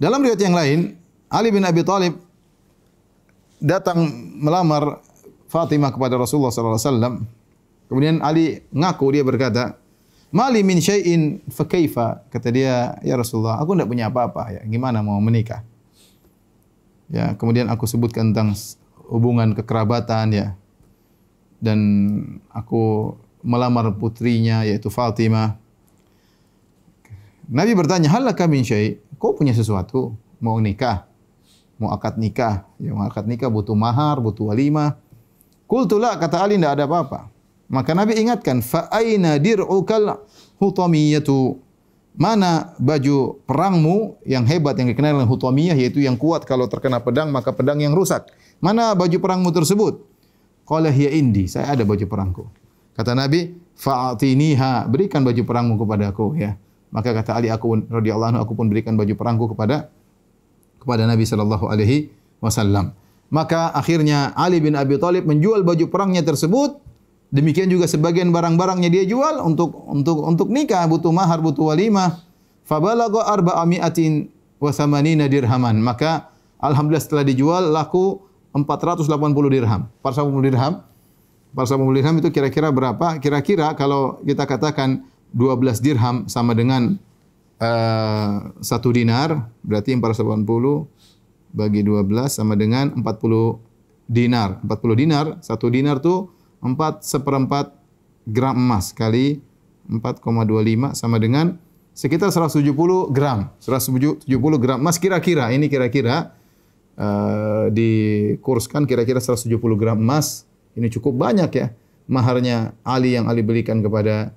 dalam 0.03 0.19
riwayat 0.19 0.41
yang 0.43 0.51
lain 0.51 0.79
Ali 1.31 1.55
bin 1.55 1.63
Abi 1.63 1.87
Thalib 1.87 2.19
datang 3.63 4.03
melamar 4.35 4.99
Fatimah 5.47 5.95
kepada 5.95 6.19
Rasulullah 6.19 6.51
sallallahu 6.51 6.75
alaihi 6.75 6.89
wasallam 6.91 7.13
kemudian 7.87 8.15
Ali 8.19 8.59
ngaku 8.75 9.05
dia 9.15 9.23
berkata 9.23 9.79
Mali 10.33 10.65
min 10.65 10.81
syai'in 10.81 11.45
fa 11.47 11.63
kaifa 11.63 12.27
kata 12.27 12.49
dia 12.51 12.99
ya 13.05 13.15
Rasulullah 13.15 13.63
aku 13.63 13.77
tidak 13.77 13.87
punya 13.87 14.11
apa-apa 14.11 14.59
ya 14.59 14.61
gimana 14.67 14.99
mau 14.99 15.21
menikah 15.23 15.63
Ya, 17.13 17.37
kemudian 17.37 17.69
aku 17.69 17.85
sebutkan 17.85 18.33
tentang 18.33 18.57
hubungan 19.05 19.53
kekerabatan 19.53 20.33
ya. 20.33 20.47
Dan 21.61 21.79
aku 22.49 23.13
melamar 23.45 23.93
putrinya 23.95 24.65
yaitu 24.65 24.89
Fatimah. 24.89 25.61
Nabi 27.45 27.77
bertanya, 27.77 28.09
"Hal 28.09 28.25
laka 28.25 28.49
min 28.49 28.65
syai'?" 28.65 29.02
Kau 29.23 29.31
punya 29.31 29.55
sesuatu? 29.55 30.19
Mau 30.43 30.59
nikah? 30.59 31.07
Mau 31.79 31.95
akad 31.95 32.19
nikah? 32.19 32.67
Ya, 32.75 32.91
mau 32.91 33.07
akad 33.07 33.23
nikah 33.23 33.47
butuh 33.47 33.71
mahar, 33.71 34.19
butuh 34.19 34.51
walimah. 34.51 34.99
Qultu 35.63 35.95
la, 35.95 36.19
kata 36.19 36.43
Ali 36.43 36.59
tidak 36.59 36.75
ada 36.75 36.83
apa-apa. 36.83 37.31
Maka 37.71 37.95
Nabi 37.95 38.19
ingatkan, 38.19 38.59
"Fa 38.59 38.91
aina 38.91 39.39
dir'ukal 39.39 40.19
hutamiyatu?" 40.59 41.55
mana 42.13 42.77
baju 42.77 43.41
perangmu 43.49 44.21
yang 44.21 44.45
hebat 44.45 44.77
yang 44.77 44.85
dikenal 44.85 45.17
dengan 45.17 45.29
hutamiyah 45.33 45.73
yaitu 45.73 46.05
yang 46.05 46.13
kuat 46.13 46.45
kalau 46.45 46.69
terkena 46.69 47.01
pedang 47.01 47.33
maka 47.33 47.49
pedang 47.55 47.81
yang 47.81 47.95
rusak. 47.95 48.29
Mana 48.61 48.93
baju 48.93 49.17
perangmu 49.17 49.49
tersebut? 49.49 50.03
Qala 50.67 50.93
hiya 50.93 51.09
indi, 51.15 51.49
saya 51.49 51.73
ada 51.73 51.81
baju 51.81 52.05
perangku. 52.05 52.43
Kata 52.93 53.17
Nabi, 53.17 53.57
fa'atiniha, 53.73 54.85
berikan 54.85 55.25
baju 55.25 55.41
perangmu 55.41 55.75
kepada 55.81 56.13
aku 56.13 56.37
ya. 56.37 56.53
Maka 56.93 57.09
kata 57.11 57.33
Ali 57.41 57.49
aku 57.49 57.89
radhiyallahu 57.89 58.37
anhu 58.37 58.41
aku 58.45 58.53
pun 58.53 58.69
berikan 58.69 58.93
baju 58.93 59.13
perangku 59.17 59.49
kepada 59.49 59.89
kepada 60.77 61.09
Nabi 61.09 61.25
sallallahu 61.25 61.65
alaihi 61.67 62.13
wasallam. 62.37 62.93
Maka 63.33 63.73
akhirnya 63.73 64.29
Ali 64.37 64.61
bin 64.61 64.77
Abi 64.77 65.01
Thalib 65.01 65.25
menjual 65.25 65.65
baju 65.65 65.89
perangnya 65.89 66.21
tersebut 66.21 66.83
Demikian 67.33 67.65
juga 67.65 67.89
sebagian 67.89 68.29
barang-barangnya 68.29 68.93
dia 68.93 69.09
jual 69.09 69.41
untuk 69.41 69.73
untuk 69.89 70.21
untuk 70.21 70.53
nikah 70.53 70.85
butuh 70.85 71.09
mahar 71.09 71.41
butuh 71.41 71.73
walimah. 71.73 72.21
Fabalagha 72.61 73.25
arba'ami'atin 73.25 74.29
wa 74.61 74.69
thamanina 74.69 75.25
dirhaman. 75.25 75.81
Maka 75.81 76.29
alhamdulillah 76.61 77.01
setelah 77.01 77.25
dijual 77.25 77.73
laku 77.73 78.21
480 78.53 79.09
dirham. 79.49 79.89
480 80.05 80.45
dirham. 80.45 80.73
480 81.57 81.97
dirham 81.97 82.15
itu 82.21 82.29
kira-kira 82.29 82.69
berapa? 82.69 83.17
Kira-kira 83.17 83.73
kalau 83.73 84.21
kita 84.21 84.45
katakan 84.45 85.01
12 85.33 85.81
dirham 85.81 86.15
sama 86.29 86.53
dengan 86.53 86.93
uh, 87.57 88.53
satu 88.61 88.93
dinar, 88.93 89.49
berarti 89.65 89.97
480 89.97 90.45
bagi 91.53 91.81
12 91.85 92.05
sama 92.29 92.53
dengan 92.53 92.93
40 92.97 93.03
dinar. 94.09 94.61
40 94.61 95.01
dinar, 95.01 95.25
satu 95.41 95.67
dinar 95.73 96.01
tu 96.01 96.29
empat 96.63 97.03
seperempat 97.03 97.75
gram 98.29 98.55
emas 98.55 98.95
kali 98.95 99.43
4,25 99.89 100.95
sama 100.95 101.19
dengan 101.19 101.59
sekitar 101.91 102.31
170 102.31 102.71
gram. 103.11 103.51
170 103.59 104.25
gram 104.57 104.79
emas 104.79 104.97
kira-kira. 104.97 105.51
Ini 105.51 105.67
kira-kira 105.67 106.31
uh, 106.97 107.67
dikurskan 107.69 108.87
kira-kira 108.87 109.19
170 109.19 109.53
gram 109.75 109.99
emas. 109.99 110.47
Ini 110.73 110.89
cukup 110.89 111.13
banyak 111.19 111.51
ya. 111.53 111.67
Maharnya 112.09 112.75
Ali 112.83 113.15
yang 113.15 113.31
Ali 113.31 113.45
belikan 113.45 113.79
kepada 113.79 114.35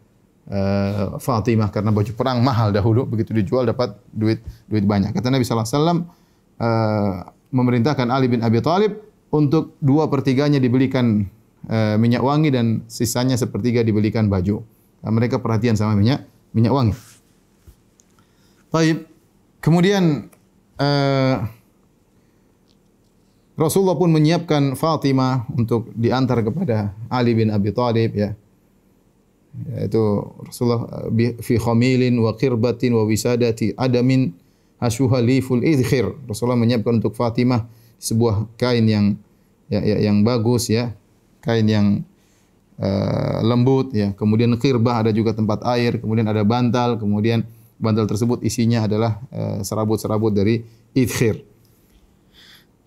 uh, 0.51 1.19
Fatimah 1.19 1.71
karena 1.71 1.91
baju 1.91 2.13
perang 2.15 2.43
mahal 2.43 2.71
dahulu. 2.71 3.07
Begitu 3.07 3.35
dijual 3.35 3.67
dapat 3.67 3.99
duit 4.11 4.43
duit 4.67 4.85
banyak. 4.87 5.15
Kata 5.15 5.31
Nabi 5.31 5.43
SAW 5.47 5.63
uh, 5.63 6.03
memerintahkan 7.51 8.09
Ali 8.11 8.31
bin 8.31 8.43
Abi 8.43 8.63
Talib 8.63 8.99
untuk 9.31 9.75
dua 9.83 10.07
pertiganya 10.07 10.63
dibelikan 10.63 11.27
uh, 11.69 11.97
minyak 11.99 12.23
wangi 12.23 12.51
dan 12.55 12.87
sisanya 12.87 13.35
sepertiga 13.35 13.83
dibelikan 13.83 14.31
baju. 14.31 14.63
Uh, 15.03 15.13
mereka 15.13 15.43
perhatian 15.43 15.75
sama 15.75 15.99
minyak 15.99 16.27
minyak 16.55 16.73
wangi. 16.73 16.95
Baik. 18.71 19.09
Kemudian 19.63 20.31
uh, 20.79 21.37
Rasulullah 23.57 23.97
pun 23.97 24.13
menyiapkan 24.13 24.77
Fatimah 24.77 25.49
untuk 25.57 25.89
diantar 25.97 26.45
kepada 26.45 26.93
Ali 27.09 27.33
bin 27.33 27.49
Abi 27.49 27.73
Thalib 27.73 28.13
ya. 28.13 28.37
Yaitu 29.73 30.01
Rasulullah 30.45 31.09
fi 31.40 31.55
khamilin 31.57 32.12
wa 32.21 32.37
qirbatin 32.37 32.92
wa 32.92 33.09
wisadati 33.09 33.73
adamin 33.77 34.37
asyuha 34.83 35.25
liful 35.25 35.64
idkhir. 35.64 36.12
Rasulullah 36.29 36.61
menyiapkan 36.61 37.01
untuk 37.01 37.16
Fatimah 37.16 37.64
sebuah 37.97 38.53
kain 38.61 38.85
yang 38.85 39.16
ya, 39.73 39.81
ya, 39.81 39.97
yang 40.11 40.21
bagus 40.21 40.69
ya. 40.69 40.92
Kain 41.40 41.64
yang 41.64 42.05
uh, 42.77 43.40
lembut 43.40 43.97
ya. 43.97 44.12
Kemudian 44.12 44.53
khirbah 44.61 45.07
ada 45.07 45.11
juga 45.14 45.33
tempat 45.33 45.64
air 45.64 45.97
kemudian 45.97 46.29
ada 46.29 46.45
bantal 46.45 47.01
kemudian 47.01 47.47
bantal 47.77 48.09
tersebut 48.09 48.40
isinya 48.40 48.88
adalah 48.88 49.21
uh, 49.33 49.61
serabut-serabut 49.61 50.33
dari 50.33 50.64
idkhir 50.97 51.45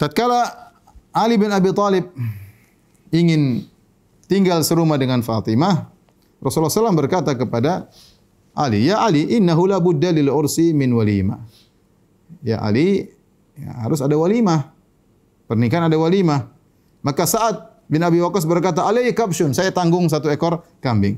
tatkala 0.01 0.73
Ali 1.13 1.37
bin 1.37 1.53
Abi 1.53 1.69
Talib 1.73 2.09
ingin 3.13 3.65
tinggal 4.25 4.65
serumah 4.65 4.97
dengan 4.97 5.21
Fatimah 5.21 5.89
Rasulullah 6.39 6.71
SAW 6.71 6.95
berkata 6.95 7.35
kepada 7.35 7.91
Ali 8.55 8.87
ya 8.87 9.03
Ali 9.03 9.27
innahu 9.35 9.67
la 9.67 9.79
budda 9.79 10.11
lil 10.15 10.31
ursi 10.31 10.71
min 10.71 10.91
walima 10.95 11.39
ya 12.43 12.63
Ali 12.63 13.07
ya, 13.59 13.71
harus 13.83 13.99
ada 13.99 14.15
walimah 14.15 14.71
pernikahan 15.47 15.91
ada 15.91 15.99
walimah 15.99 16.47
maka 17.03 17.23
saat 17.23 17.69
bin 17.89 18.03
Abi 18.05 18.21
Waqqas 18.21 18.45
berkata, 18.45 18.85
"Alayhi 18.85 19.15
kabshun, 19.15 19.55
saya 19.55 19.73
tanggung 19.73 20.05
satu 20.11 20.29
ekor 20.29 20.61
kambing." 20.83 21.17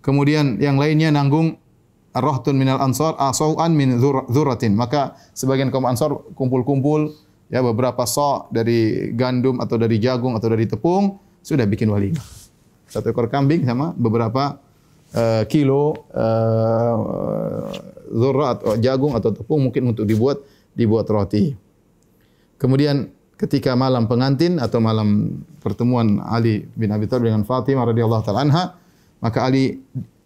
Kemudian 0.00 0.56
yang 0.58 0.80
lainnya 0.80 1.12
nanggung 1.12 1.60
rahtun 2.16 2.56
minal 2.56 2.80
ansar 2.80 3.14
asauan 3.20 3.76
min 3.76 4.00
dzuratin. 4.00 4.72
Maka 4.72 5.14
sebagian 5.36 5.68
kaum 5.68 5.84
ansar 5.84 6.10
kumpul-kumpul 6.32 7.12
ya 7.52 7.60
beberapa 7.60 8.08
sa 8.08 8.48
dari 8.48 9.12
gandum 9.12 9.60
atau 9.60 9.76
dari 9.76 10.00
jagung 10.00 10.34
atau 10.34 10.48
dari 10.48 10.64
tepung 10.64 11.20
sudah 11.44 11.68
bikin 11.68 11.92
walimah. 11.92 12.37
Satu 12.88 13.12
ekor 13.12 13.28
kambing 13.28 13.68
sama 13.68 13.92
beberapa 13.94 14.58
uh, 15.12 15.44
kilo 15.44 16.08
uh, 16.12 17.68
atau 18.48 18.80
jagung 18.80 19.12
atau 19.12 19.30
tepung 19.32 19.68
mungkin 19.68 19.92
untuk 19.92 20.08
dibuat 20.08 20.40
dibuat 20.72 21.04
roti. 21.12 21.52
Kemudian 22.56 23.12
ketika 23.38 23.76
malam 23.76 24.08
pengantin 24.10 24.58
atau 24.58 24.80
malam 24.80 25.38
pertemuan 25.60 26.18
Ali 26.24 26.66
bin 26.74 26.90
Abi 26.90 27.06
Thalib 27.06 27.30
dengan 27.30 27.44
Fatimah 27.44 27.86
radhiyallahu 27.92 28.22
taala 28.24 28.42
anha 28.42 28.64
maka 29.22 29.44
Ali 29.46 29.78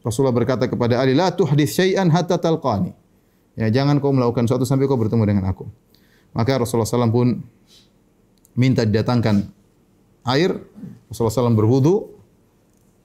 Rasulullah 0.03 0.35
berkata 0.35 0.67
kepada 0.67 0.99
Ali 1.03 1.15
la 1.15 1.31
tuhdits 1.31 1.79
syai'an 1.79 2.11
hatta 2.11 2.39
talqani. 2.39 2.95
Ya 3.59 3.69
jangan 3.69 4.01
kau 4.01 4.11
melakukan 4.11 4.49
sesuatu 4.49 4.65
sampai 4.65 4.89
kau 4.89 4.97
bertemu 4.97 5.23
dengan 5.29 5.45
aku. 5.51 5.69
Maka 6.33 6.65
Rasulullah 6.65 6.89
SAW 6.89 7.13
pun 7.13 7.29
minta 8.57 8.89
didatangkan 8.89 9.45
air. 10.25 10.57
Rasulullah 11.13 11.53
SAW 11.53 11.53
berwudu 11.53 12.09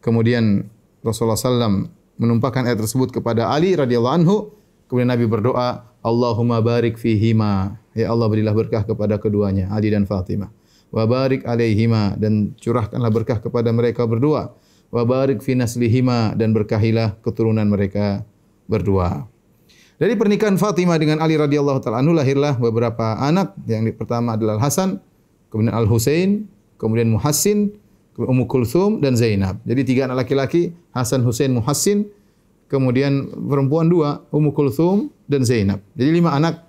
kemudian 0.08 0.64
Rasulullah 1.04 1.36
SAW 1.36 1.92
menumpahkan 2.16 2.64
air 2.64 2.80
tersebut 2.80 3.12
kepada 3.12 3.52
Ali 3.52 3.76
radhiyallahu 3.76 4.16
anhu 4.24 4.56
kemudian 4.88 5.12
Nabi 5.12 5.28
berdoa 5.28 5.84
Allahumma 6.00 6.64
barik 6.64 6.96
fihima 6.96 7.76
Ya 7.98 8.14
Allah 8.14 8.30
berilah 8.30 8.54
berkah 8.54 8.86
kepada 8.86 9.18
keduanya, 9.18 9.74
Ali 9.74 9.90
dan 9.90 10.06
Fatimah. 10.06 10.54
Wa 10.94 11.10
barik 11.10 11.42
alaihima 11.50 12.14
dan 12.14 12.54
curahkanlah 12.62 13.10
berkah 13.10 13.42
kepada 13.42 13.74
mereka 13.74 14.06
berdua. 14.06 14.54
Wa 14.94 15.02
barik 15.02 15.42
fi 15.42 15.58
naslihima 15.58 16.38
dan 16.38 16.54
berkahilah 16.54 17.18
keturunan 17.26 17.66
mereka 17.66 18.22
berdua. 18.70 19.26
Dari 19.98 20.14
pernikahan 20.14 20.62
Fatimah 20.62 21.02
dengan 21.02 21.18
Ali 21.26 21.42
radhiyallahu 21.42 21.82
taala 21.82 22.06
anhu 22.06 22.14
lahirlah 22.14 22.54
beberapa 22.62 23.18
anak. 23.18 23.58
Yang 23.66 23.98
pertama 23.98 24.38
adalah 24.38 24.62
Hasan, 24.62 25.02
kemudian 25.50 25.74
Al 25.74 25.90
Husain, 25.90 26.46
kemudian 26.78 27.10
Muhassin, 27.10 27.74
Ummu 28.18 28.50
Kulthum 28.50 29.00
dan 29.00 29.14
Zainab. 29.14 29.62
Jadi 29.62 29.82
tiga 29.86 30.10
anak 30.10 30.26
laki-laki, 30.26 30.74
Hasan, 30.92 31.22
Husain, 31.22 31.54
Muhassin, 31.54 32.10
kemudian 32.66 33.30
perempuan 33.30 33.86
dua, 33.86 34.26
Ummu 34.34 34.52
Kulthum 34.58 35.14
dan 35.30 35.46
Zainab. 35.46 35.80
Jadi 35.94 36.10
lima 36.10 36.34
anak 36.34 36.68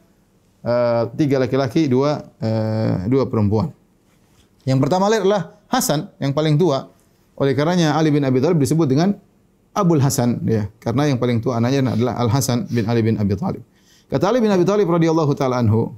Eh, 0.59 1.03
tiga 1.15 1.39
laki-laki, 1.39 1.87
dua 1.87 2.19
uh, 2.43 3.07
dua 3.07 3.31
perempuan. 3.31 3.71
Yang 4.67 4.79
pertama 4.83 5.07
adalah 5.07 5.55
Hasan 5.71 6.11
yang 6.19 6.35
paling 6.35 6.59
tua. 6.59 6.91
Oleh 7.39 7.55
karenanya 7.55 7.95
Ali 7.95 8.11
bin 8.11 8.27
Abi 8.27 8.43
Thalib 8.43 8.59
disebut 8.59 8.91
dengan 8.91 9.15
Abul 9.71 10.03
Hasan 10.03 10.43
ya, 10.45 10.67
karena 10.83 11.07
yang 11.07 11.23
paling 11.23 11.39
tua 11.39 11.63
anaknya 11.63 11.95
adalah 11.95 12.19
Al 12.19 12.29
Hasan 12.29 12.67
bin 12.75 12.91
Ali 12.91 13.07
bin 13.07 13.15
Abi 13.23 13.39
Thalib. 13.39 13.63
Kata 14.11 14.35
Ali 14.35 14.43
bin 14.43 14.51
Abi 14.51 14.67
Thalib 14.67 14.91
radhiyallahu 14.91 15.31
taala 15.39 15.63
anhu, 15.63 15.95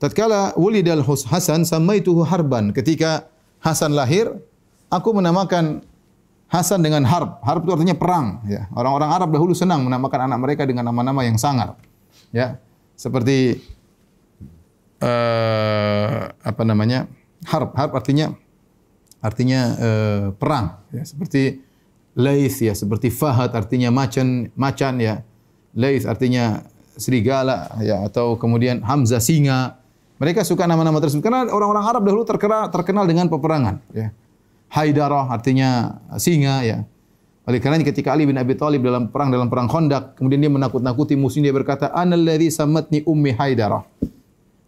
tatkala 0.00 0.56
wulidal 0.56 1.04
Hasan 1.04 1.68
samaituhu 1.68 2.24
harban. 2.24 2.72
Ketika 2.72 3.28
Hasan 3.60 3.92
lahir, 3.92 4.32
aku 4.90 5.08
menamakan 5.16 5.86
Hasan 6.50 6.82
dengan 6.82 7.06
harb. 7.06 7.38
Harb 7.46 7.62
itu 7.62 7.70
artinya 7.70 7.94
perang. 7.94 8.42
Ya. 8.42 8.66
Orang-orang 8.74 9.06
Arab 9.14 9.30
dahulu 9.30 9.54
senang 9.54 9.86
menamakan 9.86 10.26
anak 10.26 10.38
mereka 10.42 10.66
dengan 10.66 10.82
nama-nama 10.82 11.22
yang 11.22 11.38
sangar. 11.38 11.78
Ya. 12.34 12.58
Seperti 12.98 13.62
uh, 14.98 16.26
apa 16.42 16.62
namanya? 16.66 17.06
Harb. 17.46 17.70
Harb 17.78 17.94
artinya 17.94 18.34
artinya 19.22 19.60
uh, 19.78 20.24
perang. 20.34 20.82
Ya. 20.90 21.06
Seperti 21.06 21.62
Lais 22.18 22.58
ya, 22.58 22.74
seperti 22.74 23.14
Fahad 23.14 23.54
artinya 23.54 23.94
macan, 23.94 24.50
macan 24.58 24.98
ya. 24.98 25.22
Lais 25.70 26.02
artinya 26.02 26.66
serigala 26.98 27.70
ya 27.78 28.02
atau 28.10 28.34
kemudian 28.34 28.82
Hamzah 28.82 29.22
singa. 29.22 29.78
Mereka 30.18 30.42
suka 30.42 30.66
nama-nama 30.66 30.98
tersebut 30.98 31.22
karena 31.22 31.46
orang-orang 31.46 31.86
Arab 31.86 32.02
dahulu 32.02 32.26
terkenal 32.26 32.74
terkenal 32.74 33.06
dengan 33.06 33.30
peperangan 33.30 33.78
ya. 33.94 34.10
Haidarah 34.70 35.26
artinya 35.26 35.98
singa 36.14 36.62
ya. 36.62 36.86
Oleh 37.50 37.58
kerana 37.58 37.82
ketika 37.82 38.14
Ali 38.14 38.30
bin 38.30 38.38
Abi 38.38 38.54
Thalib 38.54 38.86
dalam 38.86 39.10
perang 39.10 39.34
dalam 39.34 39.50
perang 39.50 39.66
Khandaq, 39.66 40.14
kemudian 40.14 40.38
dia 40.38 40.52
menakut-nakuti 40.52 41.18
musuh 41.18 41.42
dia 41.42 41.50
berkata, 41.50 41.90
"Ana 41.90 42.14
allazi 42.14 42.54
samatni 42.54 43.02
ummi 43.02 43.34
Haidarah." 43.34 43.82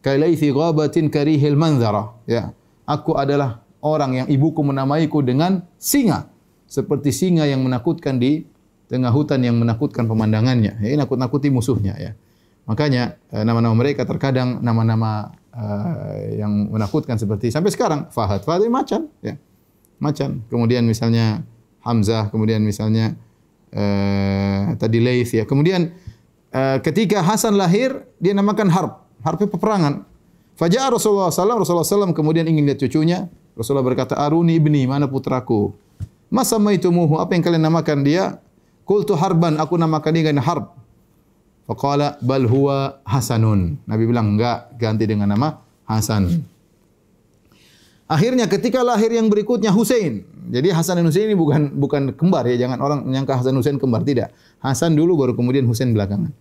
Kailaithi 0.03 0.51
ghabatin 0.51 1.07
karihil 1.07 1.55
manzara. 1.55 2.11
Ya. 2.27 2.51
Aku 2.83 3.15
adalah 3.15 3.63
orang 3.79 4.19
yang 4.19 4.27
ibuku 4.27 4.59
menamaiku 4.67 5.23
dengan 5.23 5.63
singa. 5.79 6.27
Seperti 6.67 7.15
singa 7.15 7.47
yang 7.47 7.63
menakutkan 7.63 8.19
di 8.19 8.43
tengah 8.91 9.15
hutan 9.15 9.39
yang 9.47 9.55
menakutkan 9.55 10.11
pemandangannya. 10.11 10.83
Ini 10.83 10.99
nakut-nakuti 10.99 11.55
musuhnya 11.55 11.95
ya. 12.03 12.19
Makanya 12.67 13.15
eh, 13.31 13.47
nama-nama 13.47 13.79
mereka 13.79 14.03
terkadang 14.03 14.59
nama-nama 14.59 15.31
uh, 15.55 16.19
yang 16.35 16.71
menakutkan 16.71 17.15
seperti 17.19 17.55
sampai 17.55 17.71
sekarang 17.71 18.11
Fahad. 18.11 18.43
Fahad 18.43 18.67
macan 18.67 19.07
ya 19.23 19.39
macan. 20.03 20.43
Kemudian 20.51 20.83
misalnya 20.83 21.47
Hamzah, 21.87 22.35
kemudian 22.35 22.59
misalnya 22.67 23.15
uh, 23.71 24.75
tadi 24.75 24.99
Laith 24.99 25.31
ya. 25.31 25.47
Kemudian 25.47 25.95
uh, 26.51 26.83
ketika 26.83 27.23
Hasan 27.23 27.55
lahir, 27.55 28.03
dia 28.19 28.35
namakan 28.35 28.67
Harb. 28.67 28.93
Harb 29.23 29.39
itu 29.39 29.55
peperangan. 29.55 30.03
Fajar 30.59 30.91
Rasulullah 30.91 31.31
SAW, 31.31 31.63
Rasulullah 31.63 31.87
SAW 31.87 32.15
kemudian 32.15 32.45
ingin 32.51 32.67
lihat 32.67 32.83
cucunya. 32.83 33.31
Rasulullah 33.55 33.87
berkata, 33.87 34.19
Aruni 34.19 34.59
ibni, 34.59 34.85
mana 34.85 35.07
putraku? 35.07 35.73
Masa 36.33 36.57
maitumuhu, 36.57 37.21
apa 37.21 37.37
yang 37.37 37.45
kalian 37.45 37.63
namakan 37.63 38.03
dia? 38.05 38.41
Kultu 38.83 39.15
harban, 39.15 39.61
aku 39.61 39.79
namakan 39.79 40.11
dia 40.13 40.23
dengan 40.33 40.43
harb. 40.43 40.73
Faqala 41.69 42.19
bal 42.19 42.45
huwa 42.49 42.99
Hasanun. 43.07 43.79
Nabi 43.87 44.03
bilang 44.09 44.35
enggak, 44.35 44.75
ganti 44.77 45.07
dengan 45.07 45.31
nama 45.31 45.63
Hasan. 45.87 46.52
Akhirnya 48.11 48.45
ketika 48.51 48.83
lahir 48.85 49.09
yang 49.15 49.31
berikutnya 49.33 49.73
Hussein. 49.73 50.27
Jadi 50.53 50.69
Hasan 50.75 51.01
dan 51.01 51.07
Hussein 51.09 51.33
ini 51.33 51.39
bukan 51.39 51.73
bukan 51.79 52.13
kembar 52.13 52.45
ya, 52.45 52.67
jangan 52.67 52.83
orang 52.83 52.99
menyangka 53.07 53.41
Hasan 53.41 53.57
Hussein 53.57 53.81
kembar 53.81 54.05
tidak. 54.05 54.35
Hasan 54.61 54.99
dulu 54.99 55.17
baru 55.17 55.33
kemudian 55.33 55.65
Hussein 55.65 55.95
belakangan. 55.97 56.35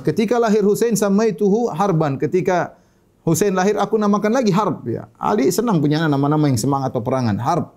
Ketika 0.00 0.40
lahir 0.40 0.64
Hussein 0.64 0.96
samaituhu 0.96 1.68
harban. 1.68 2.16
Ketika 2.16 2.80
Hussein 3.22 3.54
lahir 3.54 3.76
aku 3.76 4.00
namakan 4.00 4.32
lagi 4.34 4.50
harb 4.50 4.82
ya. 4.88 5.06
Ali 5.20 5.52
senang 5.52 5.78
punya 5.78 6.02
nama-nama 6.08 6.48
yang 6.48 6.56
semangat 6.56 6.90
peperangan. 6.96 7.36
Harb. 7.38 7.76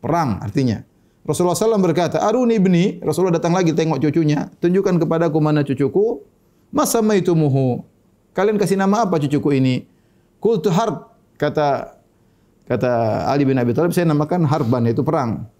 Perang 0.00 0.40
artinya. 0.40 0.82
Rasulullah 1.20 1.52
SAW 1.52 1.84
berkata, 1.84 2.24
Aruni 2.24 2.56
ibni, 2.56 2.96
Rasulullah 3.04 3.36
datang 3.36 3.52
lagi 3.52 3.76
tengok 3.76 4.00
cucunya, 4.00 4.48
tunjukkan 4.58 5.04
kepadaku 5.04 5.36
mana 5.36 5.60
cucuku. 5.60 6.24
Masa 6.72 7.04
maitumuhu. 7.04 7.84
Kalian 8.32 8.56
kasih 8.56 8.80
nama 8.80 9.04
apa 9.04 9.20
cucuku 9.20 9.58
ini? 9.58 9.84
Kultu 10.40 10.72
harb. 10.72 11.12
Kata 11.36 11.99
Kata 12.70 13.26
Ali 13.26 13.42
bin 13.42 13.58
Abi 13.58 13.74
Thalib, 13.74 13.90
saya 13.90 14.06
namakan 14.06 14.46
Harban, 14.46 14.86
itu 14.86 15.02
perang. 15.02 15.50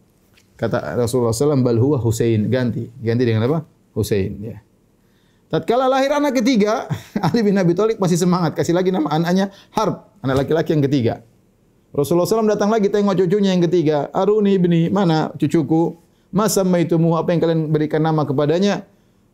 Kata 0.54 0.94
Rasulullah 0.94 1.34
SAW, 1.34 1.58
bal 1.58 1.74
huwa 1.74 1.98
Husain. 1.98 2.46
Ganti. 2.46 2.86
Ganti 3.02 3.26
dengan 3.26 3.50
apa? 3.50 3.66
Husain. 3.98 4.38
Ya. 4.38 4.62
Tatkala 5.50 5.90
lahir 5.90 6.14
anak 6.14 6.38
ketiga, 6.38 6.86
Ali 7.26 7.42
bin 7.42 7.58
Abi 7.58 7.74
Thalib 7.74 7.98
masih 7.98 8.14
semangat. 8.14 8.54
Kasih 8.54 8.78
lagi 8.78 8.94
nama 8.94 9.10
anaknya 9.10 9.50
Harb. 9.74 10.06
Anak 10.22 10.46
laki-laki 10.46 10.70
yang 10.70 10.86
ketiga. 10.86 11.14
Rasulullah 11.90 12.30
SAW 12.30 12.46
datang 12.46 12.70
lagi 12.70 12.86
tengok 12.86 13.18
cucunya 13.18 13.58
yang 13.58 13.66
ketiga. 13.66 14.06
Aruni 14.14 14.54
ibni, 14.54 14.86
mana 14.86 15.34
cucuku? 15.34 15.98
Masa 16.30 16.62
maitumu, 16.62 17.18
apa 17.18 17.34
yang 17.34 17.42
kalian 17.42 17.60
berikan 17.74 18.06
nama 18.06 18.22
kepadanya? 18.22 18.86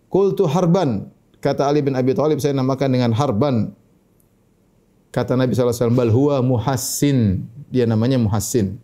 Kultu 0.08 0.48
Harban. 0.48 1.12
Kata 1.44 1.68
Ali 1.68 1.84
bin 1.84 1.92
Abi 1.92 2.16
Thalib, 2.16 2.40
saya 2.40 2.56
namakan 2.56 2.88
dengan 2.96 3.12
Harban. 3.12 3.76
Kata 5.16 5.32
Nabi 5.32 5.56
SAW, 5.56 5.96
bal 5.96 6.12
huwa 6.12 6.44
muhassin 6.44 7.48
dia 7.70 7.84
namanya 7.86 8.18
Muhassin. 8.18 8.78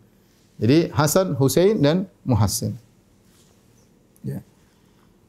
Jadi 0.58 0.90
Hasan, 0.94 1.34
Hussein 1.38 1.78
dan 1.82 2.06
Muhassin. 2.22 2.78
Ya. 4.22 4.42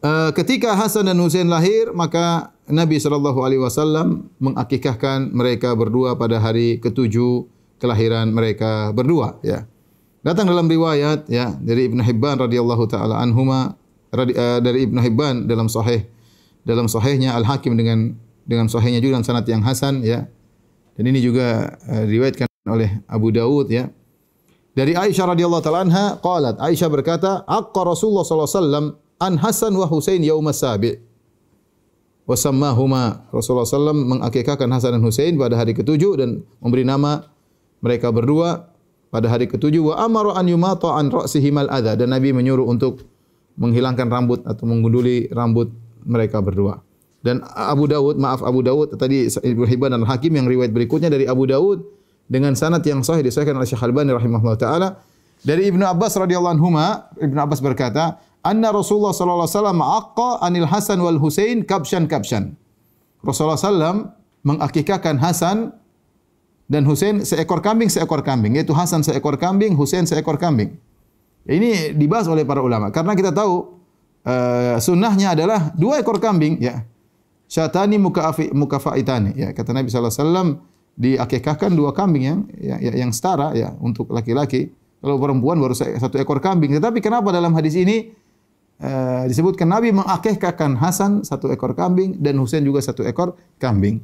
Uh, 0.04 0.30
ketika 0.36 0.76
Hasan 0.76 1.10
dan 1.10 1.18
Hussein 1.18 1.50
lahir, 1.50 1.96
maka 1.96 2.54
Nabi 2.70 3.00
sallallahu 3.00 3.40
alaihi 3.42 3.62
wasallam 3.62 4.30
mengakikahkan 4.38 5.32
mereka 5.32 5.74
berdua 5.74 6.20
pada 6.20 6.38
hari 6.44 6.78
ketujuh 6.84 7.48
kelahiran 7.80 8.30
mereka 8.32 8.92
berdua, 8.92 9.40
ya. 9.42 9.66
Datang 10.24 10.48
dalam 10.48 10.72
riwayat 10.72 11.28
ya 11.28 11.52
dari 11.60 11.92
Ibn 11.92 12.00
Hibban 12.00 12.40
radhiyallahu 12.40 12.88
taala 12.88 13.20
anhuma 13.20 13.76
uh, 14.16 14.60
dari 14.64 14.88
Ibn 14.88 15.04
Hibban 15.04 15.36
dalam 15.52 15.68
sahih 15.68 16.08
dalam 16.64 16.88
sahihnya 16.88 17.36
Al 17.36 17.44
Hakim 17.44 17.76
dengan 17.76 18.16
dengan 18.48 18.72
sahihnya 18.72 19.04
juga 19.04 19.20
dalam 19.20 19.28
sanad 19.28 19.44
yang 19.52 19.60
hasan 19.68 20.00
ya. 20.00 20.32
Dan 20.94 21.10
ini 21.10 21.20
juga 21.20 21.78
uh, 21.90 22.06
riwayatkan 22.06 22.48
oleh 22.70 23.02
Abu 23.10 23.34
Dawud 23.34 23.68
ya. 23.70 23.90
Dari 24.74 24.98
Aisyah 24.98 25.38
radhiyallahu 25.38 25.62
taala 25.62 25.86
anha 25.86 26.18
qalat 26.18 26.58
Aisyah 26.58 26.90
berkata 26.90 27.46
aqqa 27.46 27.82
Rasulullah 27.86 28.26
sallallahu 28.26 28.50
alaihi 28.50 28.62
wasallam 28.62 28.86
an 29.22 29.34
Hasan 29.38 29.74
wa 29.78 29.86
Husain 29.86 30.22
yaum 30.26 30.50
sabi. 30.50 30.98
Wa 32.26 32.34
sammahuma 32.34 33.30
Rasulullah 33.30 33.70
sallam 33.70 34.10
mengakikahkan 34.10 34.66
Hasan 34.72 34.98
dan 34.98 35.04
Husain 35.06 35.38
pada 35.38 35.60
hari 35.60 35.78
ketujuh 35.78 36.18
dan 36.18 36.42
memberi 36.58 36.88
nama 36.88 37.28
mereka 37.84 38.10
berdua 38.10 38.74
pada 39.14 39.30
hari 39.30 39.46
ketujuh 39.46 39.94
wa 39.94 40.00
amara 40.02 40.40
an 40.40 40.50
yumata 40.50 40.98
an 40.98 41.14
ra'sihim 41.14 41.54
al 41.62 41.70
adha 41.70 41.94
dan 41.94 42.10
Nabi 42.10 42.34
menyuruh 42.34 42.66
untuk 42.66 43.06
menghilangkan 43.60 44.10
rambut 44.10 44.42
atau 44.50 44.66
menggunduli 44.66 45.30
rambut 45.30 45.70
mereka 46.02 46.42
berdua. 46.42 46.82
Dan 47.24 47.40
Abu 47.56 47.88
Dawud, 47.88 48.20
maaf 48.20 48.44
Abu 48.44 48.60
Dawud 48.60 49.00
tadi 49.00 49.32
Ibnu 49.32 49.64
Hibban 49.64 49.96
dan 49.96 50.04
Hakim 50.04 50.36
yang 50.36 50.44
riwayat 50.44 50.76
berikutnya 50.76 51.08
dari 51.08 51.24
Abu 51.24 51.48
Dawud 51.48 51.80
dengan 52.28 52.52
sanad 52.52 52.84
yang 52.84 53.00
sahih 53.00 53.24
disahkan 53.24 53.56
oleh 53.56 53.64
Syekh 53.64 53.80
Al-Albani 53.80 54.12
rahimahullah 54.12 54.60
taala. 54.60 55.00
Dari 55.40 55.72
Ibnu 55.72 55.88
Abbas 55.88 56.20
radhiyallahu 56.20 56.56
anhu 56.60 56.76
Ibnu 57.24 57.40
Abbas 57.40 57.64
berkata 57.64 58.20
anna 58.44 58.76
Rasulullah 58.76 59.16
sallallahu 59.16 59.48
alaihi 59.48 59.56
wasallam 59.56 59.80
aqqa 59.80 60.30
anil 60.44 60.68
Hasan 60.68 61.00
wal 61.00 61.16
Husain 61.16 61.64
kabshan 61.64 62.12
kabshan. 62.12 62.60
Rasulullah 63.24 63.56
sallam 63.56 64.12
mengakikahkan 64.44 65.16
Hasan 65.24 65.72
dan 66.68 66.84
Husain 66.84 67.24
seekor 67.24 67.64
kambing 67.64 67.88
seekor 67.88 68.20
kambing. 68.20 68.60
Yaitu 68.60 68.76
Hasan 68.76 69.00
seekor 69.00 69.40
kambing 69.40 69.80
Husain 69.80 70.04
seekor 70.04 70.36
kambing. 70.36 70.76
Ini 71.48 71.96
dibahas 71.96 72.28
oleh 72.28 72.44
para 72.44 72.60
ulama. 72.60 72.92
Karena 72.92 73.16
kita 73.16 73.32
tahu 73.32 73.80
uh, 74.28 74.76
sunnahnya 74.80 75.40
adalah 75.40 75.72
dua 75.76 76.04
ekor 76.04 76.20
kambing 76.20 76.60
ya 76.60 76.84
syatani 77.54 78.02
mukafaitani 78.50 79.38
ya 79.38 79.54
kata 79.54 79.78
Nabi 79.78 79.94
sallallahu 79.94 80.10
alaihi 80.10 80.26
wasallam 80.26 80.50
diakikahkan 80.98 81.70
dua 81.78 81.94
kambing 81.94 82.24
yang 82.26 82.40
yang, 82.58 82.82
yang 82.82 83.12
setara 83.14 83.54
ya 83.54 83.78
untuk 83.78 84.10
laki-laki. 84.10 84.74
Kalau 85.04 85.20
perempuan 85.20 85.60
baru 85.60 85.76
satu 85.76 86.16
ekor 86.16 86.40
kambing. 86.40 86.80
Tetapi 86.80 87.04
kenapa 87.04 87.28
dalam 87.36 87.52
hadis 87.60 87.76
ini 87.76 88.16
uh, 88.80 89.28
disebutkan 89.28 89.68
Nabi 89.68 89.92
mengakikahkan 89.92 90.80
Hasan 90.80 91.28
satu 91.28 91.52
ekor 91.52 91.76
kambing 91.76 92.24
dan 92.24 92.40
Husain 92.40 92.64
juga 92.64 92.80
satu 92.80 93.04
ekor 93.04 93.36
kambing. 93.60 94.00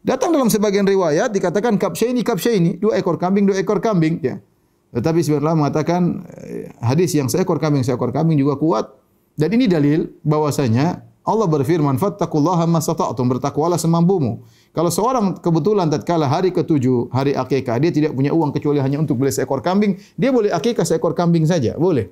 Datang 0.00 0.32
dalam 0.32 0.48
sebagian 0.48 0.88
riwayat 0.88 1.36
dikatakan 1.36 1.76
kapsyaini 1.76 2.24
kapsyaini 2.24 2.80
dua 2.80 2.96
ekor 2.96 3.20
kambing 3.20 3.44
dua 3.44 3.60
ekor 3.60 3.78
kambing 3.78 4.24
ya. 4.24 4.40
Tetapi 4.88 5.20
sebenarnya 5.20 5.68
mengatakan 5.68 6.24
eh, 6.32 6.72
hadis 6.80 7.12
yang 7.12 7.28
seekor 7.28 7.60
kambing 7.60 7.84
seekor 7.84 8.08
kambing 8.08 8.40
juga 8.40 8.56
kuat 8.56 8.88
dan 9.36 9.52
ini 9.52 9.68
dalil 9.68 10.08
bahwasanya 10.24 11.07
Allah 11.28 11.44
berfirman, 11.44 12.00
"Fattaqullaha 12.00 12.64
masata'tum," 12.64 13.28
bertakwalah 13.36 13.76
semampumu. 13.76 14.48
Kalau 14.72 14.88
seorang 14.88 15.36
kebetulan 15.36 15.92
tatkala 15.92 16.24
hari 16.24 16.48
ketujuh, 16.56 17.12
hari 17.12 17.36
akikah, 17.36 17.76
dia 17.76 17.92
tidak 17.92 18.16
punya 18.16 18.32
uang 18.32 18.48
kecuali 18.56 18.80
hanya 18.80 18.96
untuk 18.96 19.20
beli 19.20 19.28
seekor 19.28 19.60
kambing, 19.60 20.00
dia 20.16 20.32
boleh 20.32 20.48
akikah 20.48 20.88
seekor 20.88 21.12
kambing 21.12 21.44
saja, 21.44 21.76
boleh. 21.76 22.08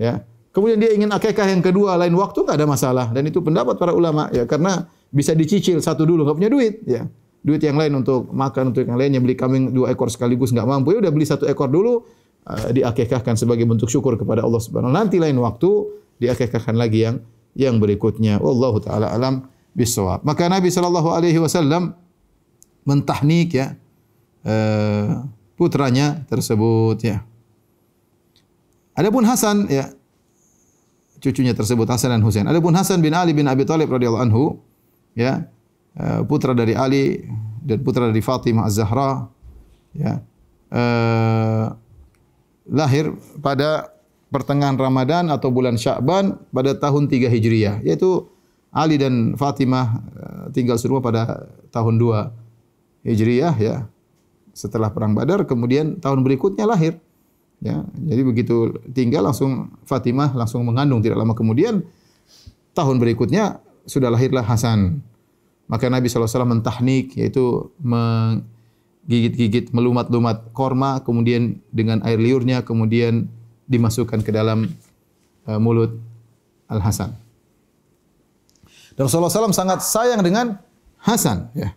Ya. 0.00 0.24
Kemudian 0.50 0.80
dia 0.82 0.90
ingin 0.90 1.12
akikah 1.12 1.46
yang 1.46 1.62
kedua 1.62 1.94
lain 1.94 2.16
waktu 2.18 2.42
enggak 2.42 2.56
ada 2.58 2.66
masalah 2.66 3.06
dan 3.14 3.22
itu 3.22 3.38
pendapat 3.38 3.78
para 3.78 3.94
ulama 3.94 4.26
ya 4.34 4.50
karena 4.50 4.82
bisa 5.14 5.30
dicicil 5.30 5.78
satu 5.78 6.02
dulu 6.02 6.26
enggak 6.26 6.36
punya 6.42 6.50
duit 6.50 6.74
ya. 6.88 7.06
Duit 7.40 7.62
yang 7.62 7.78
lain 7.78 7.94
untuk 8.02 8.28
makan 8.34 8.74
untuk 8.74 8.82
yang 8.84 8.98
lainnya 8.98 9.22
beli 9.22 9.38
kambing 9.38 9.70
dua 9.70 9.94
ekor 9.94 10.10
sekaligus 10.10 10.50
enggak 10.50 10.66
mampu 10.66 10.96
ya 10.96 10.98
udah 11.04 11.12
beli 11.14 11.22
satu 11.22 11.46
ekor 11.46 11.70
dulu 11.70 12.02
uh, 12.50 12.68
diakikahkan 12.74 13.38
sebagai 13.38 13.62
bentuk 13.62 13.86
syukur 13.86 14.18
kepada 14.18 14.42
Allah 14.42 14.58
Subhanahu 14.58 14.90
Nanti 14.90 15.22
lain 15.22 15.38
waktu 15.38 15.70
diakikahkan 16.18 16.74
lagi 16.74 17.06
yang 17.06 17.22
yang 17.54 17.82
berikutnya. 17.82 18.38
Wallahu 18.38 18.78
taala 18.82 19.10
alam 19.10 19.46
bisawab. 19.74 20.22
Maka 20.26 20.46
Nabi 20.50 20.70
sallallahu 20.70 21.10
alaihi 21.14 21.38
wasallam 21.38 21.94
mentahnik 22.86 23.54
ya 23.54 23.76
uh, 24.46 25.24
putranya 25.54 26.24
tersebut 26.26 26.98
ya. 27.02 27.22
Adapun 28.96 29.24
Hasan 29.24 29.70
ya 29.70 29.92
cucunya 31.20 31.52
tersebut 31.52 31.86
Hasan 31.86 32.16
dan 32.16 32.22
Husain. 32.24 32.48
Adapun 32.48 32.72
Hasan 32.72 33.04
bin 33.04 33.12
Ali 33.12 33.36
bin 33.36 33.46
Abi 33.46 33.68
Thalib 33.68 33.92
radhiyallahu 33.92 34.24
anhu 34.24 34.44
ya 35.14 35.46
uh, 36.00 36.20
putra 36.24 36.56
dari 36.56 36.72
Ali 36.72 37.24
dan 37.60 37.84
putra 37.84 38.08
dari 38.08 38.24
Fatimah 38.24 38.66
Az-Zahra 38.66 39.28
ya 39.92 40.24
uh, 40.72 41.66
lahir 42.70 43.12
pada 43.44 43.99
pertengahan 44.30 44.78
Ramadan 44.78 45.28
atau 45.28 45.50
bulan 45.50 45.74
Sya'ban 45.74 46.38
pada 46.54 46.78
tahun 46.78 47.10
3 47.10 47.26
Hijriah 47.26 47.76
yaitu 47.82 48.30
Ali 48.70 48.96
dan 49.02 49.34
Fatimah 49.34 49.86
uh, 50.14 50.46
tinggal 50.54 50.78
serumah 50.78 51.02
pada 51.02 51.50
tahun 51.74 51.98
2 51.98 53.10
Hijriah 53.10 53.54
ya. 53.58 53.76
Setelah 54.54 54.90
perang 54.94 55.14
Badar 55.14 55.42
kemudian 55.46 55.98
tahun 55.98 56.22
berikutnya 56.22 56.66
lahir 56.66 57.02
ya. 57.58 57.82
Jadi 57.82 58.22
begitu 58.22 58.78
tinggal 58.94 59.26
langsung 59.26 59.74
Fatimah 59.82 60.30
langsung 60.38 60.62
mengandung. 60.62 61.02
Tidak 61.02 61.18
lama 61.18 61.34
kemudian 61.34 61.82
tahun 62.74 63.02
berikutnya 63.02 63.58
sudah 63.90 64.14
lahirlah 64.14 64.46
Hasan. 64.46 65.02
Maka 65.70 65.86
Nabi 65.86 66.10
SAW 66.10 66.46
mentahnik 66.46 67.14
yaitu 67.14 67.70
menggigit-gigit 67.82 69.70
melumat-lumat 69.70 70.50
korma 70.54 71.02
kemudian 71.02 71.62
dengan 71.70 72.02
air 72.02 72.18
liurnya 72.18 72.66
kemudian 72.66 73.30
dimasukkan 73.70 74.26
ke 74.26 74.34
dalam 74.34 74.66
uh, 75.46 75.58
mulut 75.62 75.94
Al 76.66 76.82
Hasan. 76.82 77.14
Dan 78.98 79.06
Rasulullah 79.06 79.30
SAW 79.30 79.54
sangat 79.54 79.86
sayang 79.86 80.20
dengan 80.20 80.58
Hasan. 81.00 81.48
Ya. 81.56 81.72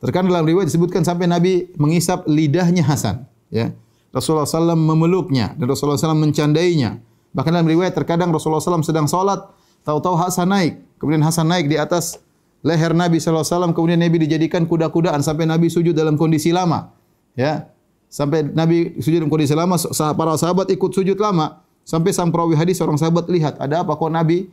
Terkadang 0.00 0.32
dalam 0.32 0.48
riwayat 0.48 0.66
disebutkan 0.68 1.04
sampai 1.04 1.28
Nabi 1.28 1.70
mengisap 1.76 2.24
lidahnya 2.26 2.82
Hasan. 2.82 3.28
Ya. 3.52 3.76
Rasulullah 4.10 4.48
SAW 4.48 4.74
memeluknya 4.74 5.52
dan 5.54 5.66
Rasulullah 5.68 6.00
SAW 6.00 6.18
mencandainya. 6.18 6.98
Bahkan 7.34 7.50
dalam 7.50 7.68
riwayat 7.68 7.94
terkadang 7.94 8.30
Rasulullah 8.30 8.62
SAW 8.62 8.86
sedang 8.86 9.06
solat, 9.10 9.42
tahu-tahu 9.82 10.16
Hasan 10.18 10.50
naik. 10.50 10.80
Kemudian 10.98 11.22
Hasan 11.22 11.50
naik 11.50 11.66
di 11.66 11.76
atas 11.76 12.18
leher 12.62 12.94
Nabi 12.94 13.18
SAW. 13.18 13.74
Kemudian 13.74 14.00
Nabi 14.00 14.22
dijadikan 14.22 14.64
kuda-kudaan 14.64 15.20
sampai 15.20 15.50
Nabi 15.50 15.66
sujud 15.68 15.92
dalam 15.92 16.14
kondisi 16.14 16.54
lama. 16.54 16.94
Ya, 17.34 17.73
Sampai 18.14 18.46
Nabi 18.46 18.94
sujud 19.02 19.18
dalam 19.18 19.26
kondisi 19.26 19.58
lama, 19.58 19.74
para 20.14 20.38
sahabat 20.38 20.70
ikut 20.70 20.94
sujud 20.94 21.18
lama. 21.18 21.66
Sampai 21.82 22.14
sang 22.14 22.30
perawi 22.30 22.54
hadis 22.54 22.78
seorang 22.78 22.94
sahabat 22.94 23.26
lihat, 23.26 23.58
ada 23.58 23.82
apa 23.82 23.98
kok 23.98 24.06
Nabi 24.06 24.46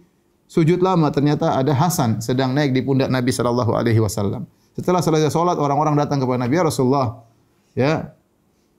sujud 0.49 0.81
lama? 0.81 1.13
Ternyata 1.13 1.53
ada 1.53 1.69
Hasan 1.69 2.25
sedang 2.25 2.57
naik 2.57 2.73
di 2.73 2.81
pundak 2.81 3.13
Nabi 3.13 3.29
sallallahu 3.29 3.77
alaihi 3.77 4.01
wasallam. 4.01 4.49
Setelah 4.73 5.05
selesai 5.05 5.29
solat, 5.29 5.61
orang-orang 5.61 5.93
datang 5.93 6.17
kepada 6.17 6.41
Nabi 6.41 6.57
ya 6.57 6.63
Rasulullah. 6.65 7.21
Ya. 7.77 8.17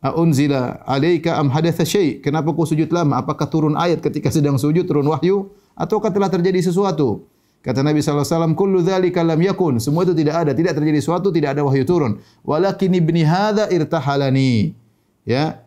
Aunzila 0.02 0.82
alaika 0.82 1.38
am 1.38 1.54
hadatha 1.54 1.86
syai? 1.86 2.18
Kenapa 2.18 2.50
kau 2.50 2.66
sujud 2.66 2.90
lama? 2.90 3.22
Apakah 3.22 3.46
turun 3.46 3.78
ayat 3.78 4.02
ketika 4.02 4.34
sedang 4.34 4.58
sujud 4.58 4.82
turun 4.82 5.06
wahyu 5.06 5.54
ataukah 5.78 6.10
telah 6.10 6.26
terjadi 6.26 6.58
sesuatu? 6.58 7.22
Kata 7.62 7.86
Nabi 7.86 8.02
wasallam, 8.02 8.58
"Kullu 8.58 8.82
dzalika 8.82 9.22
lam 9.22 9.38
yakun." 9.38 9.78
Semua 9.78 10.02
itu 10.02 10.18
tidak 10.18 10.34
ada, 10.46 10.50
tidak 10.50 10.74
terjadi 10.74 10.98
sesuatu, 10.98 11.30
tidak 11.30 11.54
ada 11.54 11.62
wahyu 11.62 11.86
turun. 11.86 12.18
Walakin 12.42 12.90
ibni 12.98 13.22
hadza 13.22 13.70
irtahalani. 13.70 14.74
Ya. 15.22 15.62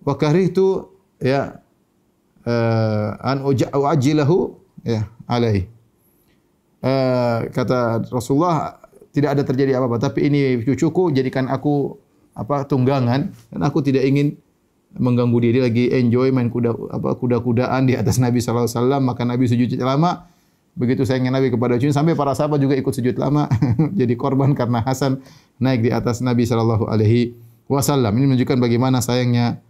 Wa 0.00 0.16
karihtu 0.16 0.88
ya 1.20 1.60
uh, 2.48 3.08
an 3.20 3.44
uajjilahu 3.44 4.56
ya 4.84 5.08
alai. 5.28 5.68
Uh, 6.84 7.48
kata 7.52 8.04
Rasulullah 8.12 8.76
tidak 9.14 9.40
ada 9.40 9.42
terjadi 9.46 9.80
apa-apa 9.80 9.96
tapi 9.96 10.28
ini 10.28 10.60
cucuku 10.60 11.14
jadikan 11.16 11.48
aku 11.48 11.96
apa 12.36 12.68
tunggangan 12.68 13.30
dan 13.30 13.60
aku 13.62 13.80
tidak 13.80 14.04
ingin 14.04 14.36
mengganggu 14.92 15.38
dia 15.40 15.64
lagi 15.64 15.88
enjoy 15.94 16.34
main 16.34 16.50
kuda 16.50 16.74
apa 16.92 17.14
kuda-kudaan 17.16 17.88
di 17.88 17.94
atas 17.94 18.18
Nabi 18.18 18.42
sallallahu 18.42 18.66
alaihi 18.68 18.78
wasallam 18.78 19.02
maka 19.06 19.22
Nabi 19.22 19.44
sujud 19.46 19.70
lama 19.78 20.26
Begitu 20.74 21.06
sayangnya 21.06 21.38
Nabi 21.38 21.54
kepada 21.54 21.78
cucunya 21.78 21.94
sampai 21.94 22.18
para 22.18 22.34
sahabat 22.34 22.58
juga 22.58 22.74
ikut 22.74 22.90
sujud 22.90 23.14
lama 23.14 23.46
jadi 24.00 24.10
korban 24.18 24.58
karena 24.58 24.82
Hasan 24.82 25.22
naik 25.62 25.86
di 25.86 25.90
atas 25.94 26.18
Nabi 26.18 26.42
sallallahu 26.42 26.90
alaihi 26.90 27.34
wasallam. 27.70 28.10
Ini 28.18 28.34
menunjukkan 28.34 28.58
bagaimana 28.58 28.98
sayangnya 28.98 29.62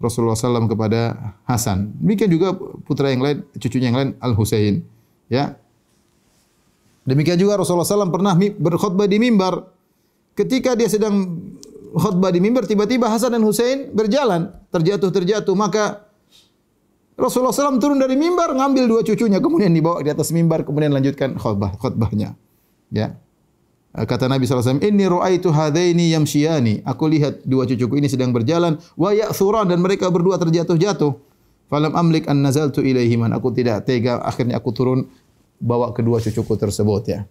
Rasulullah 0.00 0.34
SAW 0.34 0.64
kepada 0.64 1.36
Hasan. 1.44 1.92
Demikian 2.00 2.32
juga 2.32 2.56
putra 2.56 3.12
yang 3.12 3.20
lain, 3.20 3.44
cucunya 3.60 3.92
yang 3.92 3.98
lain 4.00 4.10
Al 4.16 4.32
Husain. 4.32 4.80
Ya. 5.28 5.60
Demikian 7.04 7.36
juga 7.36 7.60
Rasulullah 7.60 7.84
SAW 7.84 8.08
pernah 8.08 8.32
berkhutbah 8.36 9.04
di 9.04 9.20
mimbar. 9.20 9.68
Ketika 10.32 10.72
dia 10.72 10.88
sedang 10.88 11.44
khutbah 11.92 12.32
di 12.32 12.40
mimbar, 12.40 12.64
tiba-tiba 12.64 13.12
Hasan 13.12 13.36
dan 13.36 13.44
Husain 13.44 13.92
berjalan, 13.92 14.48
terjatuh-terjatuh. 14.72 15.52
Maka 15.52 16.09
Rasulullah 17.20 17.52
SAW 17.52 17.76
turun 17.76 18.00
dari 18.00 18.16
mimbar, 18.16 18.56
ngambil 18.56 18.84
dua 18.88 19.00
cucunya, 19.04 19.38
kemudian 19.38 19.68
dibawa 19.70 20.00
di 20.00 20.08
atas 20.08 20.32
mimbar, 20.32 20.64
kemudian 20.64 20.90
lanjutkan 20.90 21.36
khutbah, 21.36 21.76
khutbahnya. 21.76 22.32
Ya. 22.88 23.20
Kata 23.90 24.30
Nabi 24.30 24.46
SAW, 24.46 24.78
Inni 24.86 25.10
ru'aitu 25.10 25.50
hadaini 25.50 26.14
yamshiyani. 26.14 26.86
Aku 26.86 27.10
lihat 27.10 27.42
dua 27.42 27.66
cucuku 27.66 27.98
ini 27.98 28.06
sedang 28.06 28.30
berjalan. 28.30 28.78
Wa 28.94 29.10
ya'thuran 29.10 29.66
dan 29.66 29.82
mereka 29.82 30.06
berdua 30.14 30.38
terjatuh-jatuh. 30.38 31.12
Falam 31.66 31.92
amlik 31.98 32.30
an 32.30 32.38
nazaltu 32.38 32.86
ilaihiman. 32.86 33.34
Aku 33.34 33.50
tidak 33.50 33.90
tega. 33.90 34.22
Akhirnya 34.22 34.62
aku 34.62 34.70
turun 34.70 35.10
bawa 35.58 35.90
kedua 35.90 36.22
cucuku 36.22 36.54
tersebut. 36.54 37.02
Ya. 37.10 37.26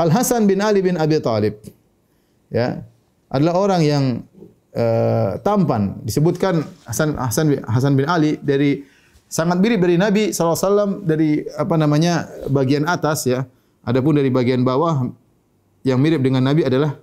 Al-Hasan 0.00 0.48
bin 0.48 0.64
Ali 0.64 0.80
bin 0.80 0.96
Abi 0.96 1.20
Talib. 1.20 1.60
Ya. 2.48 2.88
Adalah 3.28 3.60
orang 3.60 3.80
yang 3.84 4.04
uh, 4.72 5.36
tampan. 5.44 6.00
Disebutkan 6.00 6.64
Hasan, 6.88 7.12
Hasan, 7.20 7.60
Hasan 7.68 7.92
bin 7.92 8.08
Ali 8.08 8.40
dari 8.40 8.88
sangat 9.30 9.62
mirip 9.62 9.78
dari 9.78 9.94
Nabi 9.94 10.34
SAW 10.34 11.06
dari 11.06 11.46
apa 11.54 11.78
namanya 11.78 12.26
bagian 12.50 12.84
atas 12.90 13.30
ya. 13.30 13.46
Adapun 13.80 14.18
dari 14.18 14.28
bagian 14.28 14.60
bawah 14.60 15.08
yang 15.86 15.96
mirip 16.02 16.20
dengan 16.20 16.44
Nabi 16.44 16.66
adalah 16.68 17.00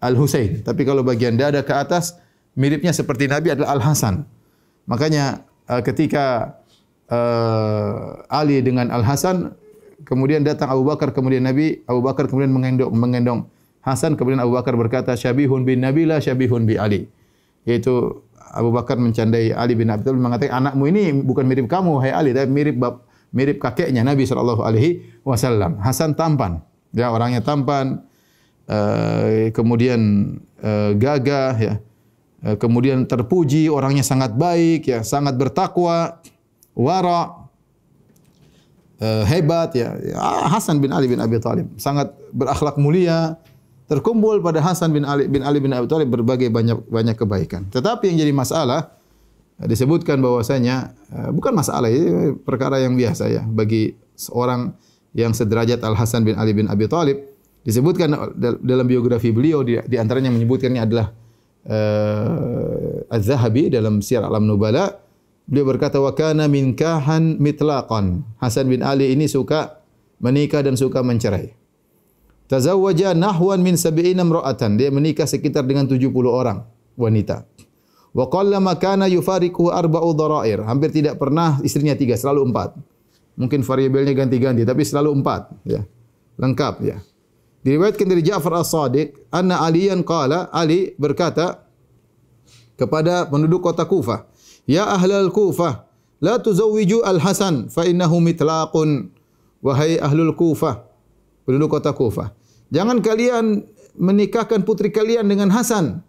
Al 0.00 0.16
Husain. 0.16 0.64
Tapi 0.64 0.86
kalau 0.88 1.04
bagian 1.04 1.36
dada 1.36 1.60
ke 1.60 1.74
atas 1.74 2.16
miripnya 2.56 2.94
seperti 2.94 3.28
Nabi 3.28 3.52
adalah 3.52 3.76
Al 3.76 3.82
Hasan. 3.84 4.24
Makanya 4.88 5.44
uh, 5.68 5.84
ketika 5.84 6.56
uh, 7.12 8.24
Ali 8.32 8.64
dengan 8.64 8.88
Al 8.88 9.04
Hasan 9.04 9.52
kemudian 10.08 10.46
datang 10.46 10.72
Abu 10.72 10.88
Bakar 10.88 11.12
kemudian 11.12 11.44
Nabi 11.44 11.84
Abu 11.84 12.00
Bakar 12.00 12.30
kemudian 12.30 12.54
mengendong 12.54 12.92
mengendong 12.94 13.40
Hasan 13.84 14.16
kemudian 14.16 14.40
Abu 14.40 14.56
Bakar 14.56 14.72
berkata 14.80 15.12
syabihun 15.12 15.68
bin 15.68 15.84
Nabi 15.84 16.08
la 16.08 16.24
syabihun 16.24 16.64
bi 16.64 16.80
Ali. 16.80 17.04
Yaitu 17.68 18.23
Abu 18.54 18.70
Bakar 18.70 18.94
mencandai 18.96 19.50
Ali 19.50 19.74
bin 19.74 19.90
Abi 19.90 20.06
Thalib 20.06 20.22
mengatakan 20.22 20.62
anakmu 20.62 20.86
ini 20.86 21.10
bukan 21.26 21.42
mirip 21.42 21.66
kamu 21.66 21.98
hai 22.06 22.14
Ali 22.14 22.30
tapi 22.30 22.46
mirip 22.54 22.78
bab, 22.78 23.02
mirip 23.34 23.58
kakeknya 23.58 24.06
Nabi 24.06 24.22
sallallahu 24.22 24.62
alaihi 24.62 25.02
wasallam. 25.26 25.82
Hasan 25.82 26.14
tampan. 26.14 26.62
Ya 26.94 27.10
orangnya 27.10 27.42
tampan. 27.42 28.06
Uh, 28.64 29.52
kemudian 29.52 30.00
uh, 30.62 30.96
gagah 30.96 31.54
ya. 31.58 31.74
Uh, 32.40 32.56
kemudian 32.56 33.04
terpuji 33.04 33.68
orangnya 33.68 34.00
sangat 34.06 34.32
baik 34.32 34.88
ya, 34.88 35.04
sangat 35.04 35.36
bertakwa, 35.36 36.22
wara 36.72 37.44
uh, 39.02 39.24
hebat 39.28 39.74
ya. 39.76 39.92
Hasan 40.48 40.80
bin 40.80 40.94
Ali 40.96 41.10
bin 41.10 41.20
Abi 41.20 41.36
Thalib 41.42 41.74
sangat 41.76 42.14
berakhlak 42.32 42.80
mulia, 42.80 43.36
terkumpul 43.84 44.40
pada 44.40 44.64
Hasan 44.64 44.96
bin 44.96 45.04
Ali 45.04 45.28
bin 45.28 45.44
Ali 45.44 45.60
bin 45.60 45.72
Abi 45.72 45.84
Thalib 45.84 46.08
berbagai 46.08 46.48
banyak 46.48 46.88
banyak 46.88 47.16
kebaikan. 47.20 47.68
Tetapi 47.68 48.08
yang 48.12 48.24
jadi 48.24 48.32
masalah 48.32 48.96
eh, 49.60 49.68
disebutkan 49.68 50.20
bahwasanya 50.24 50.96
eh, 51.12 51.30
bukan 51.32 51.52
masalah 51.52 51.92
ini 51.92 52.32
perkara 52.40 52.80
yang 52.80 52.96
biasa 52.96 53.28
ya 53.28 53.42
bagi 53.44 53.92
seorang 54.16 54.72
yang 55.14 55.36
sederajat 55.36 55.84
Al 55.84 55.94
Hasan 55.94 56.24
bin 56.24 56.34
Ali 56.40 56.56
bin 56.56 56.66
Abi 56.66 56.88
Thalib 56.88 57.20
disebutkan 57.64 58.12
dalam 58.60 58.86
biografi 58.88 59.32
beliau 59.32 59.64
di, 59.64 59.80
antaranya 59.96 60.28
menyebutkannya 60.28 60.84
adalah 60.84 61.16
uh, 61.64 63.08
Az-Zahabi 63.08 63.72
dalam 63.72 64.04
Syiar 64.04 64.20
Alam 64.20 64.44
Nubala. 64.44 65.00
Beliau 65.48 65.72
berkata 65.72 65.96
wa 65.96 66.12
kana 66.12 66.44
min 66.44 66.76
kahan 66.76 67.40
mitlaqan. 67.40 68.20
Hasan 68.36 68.68
bin 68.68 68.84
Ali 68.84 69.16
ini 69.16 69.24
suka 69.24 69.80
menikah 70.20 70.60
dan 70.60 70.76
suka 70.76 71.00
mencerai 71.00 71.63
Tazawwaja 72.44 73.16
nahwan 73.16 73.64
min 73.64 73.74
sab'ina 73.80 74.20
imra'atan. 74.20 74.76
Dia 74.76 74.92
menikah 74.92 75.24
sekitar 75.24 75.64
dengan 75.64 75.88
70 75.88 76.12
orang 76.28 76.68
wanita. 76.94 77.48
Wa 78.14 78.30
qallama 78.30 78.76
kana 78.78 79.08
yufariquhu 79.10 79.72
arba'u 79.72 80.12
dharair. 80.14 80.62
Hampir 80.62 80.94
tidak 80.94 81.18
pernah 81.18 81.58
istrinya 81.64 81.96
tiga, 81.98 82.14
selalu 82.14 82.52
empat. 82.52 82.78
Mungkin 83.34 83.66
variabelnya 83.66 84.14
ganti-ganti, 84.14 84.62
tapi 84.62 84.86
selalu 84.86 85.10
empat. 85.18 85.50
Ya. 85.66 85.82
Lengkap. 86.38 86.74
Ya. 86.86 87.02
Diriwayatkan 87.66 88.06
dari 88.06 88.22
Ja'far 88.22 88.60
as-Sadiq, 88.60 89.18
anna 89.32 89.64
Aliyan 89.64 90.04
qala, 90.06 90.52
Ali 90.52 90.94
berkata 91.00 91.64
kepada 92.76 93.26
penduduk 93.26 93.64
kota 93.64 93.88
Kufah, 93.88 94.28
Ya 94.68 94.84
ahlal 94.84 95.32
Kufah, 95.32 95.88
la 96.20 96.38
tuzawwiju 96.38 97.02
al-Hasan, 97.02 97.72
fa 97.72 97.88
innahu 97.88 98.20
mitlaqun. 98.20 99.10
Wahai 99.64 99.96
ahlul 99.96 100.36
Kufah, 100.36 100.84
penduduk 101.44 101.78
kota 101.78 101.92
Kufah. 101.92 102.32
Jangan 102.72 103.00
kalian 103.04 103.64
menikahkan 103.94 104.66
putri 104.66 104.90
kalian 104.90 105.28
dengan 105.30 105.52
Hasan. 105.54 106.02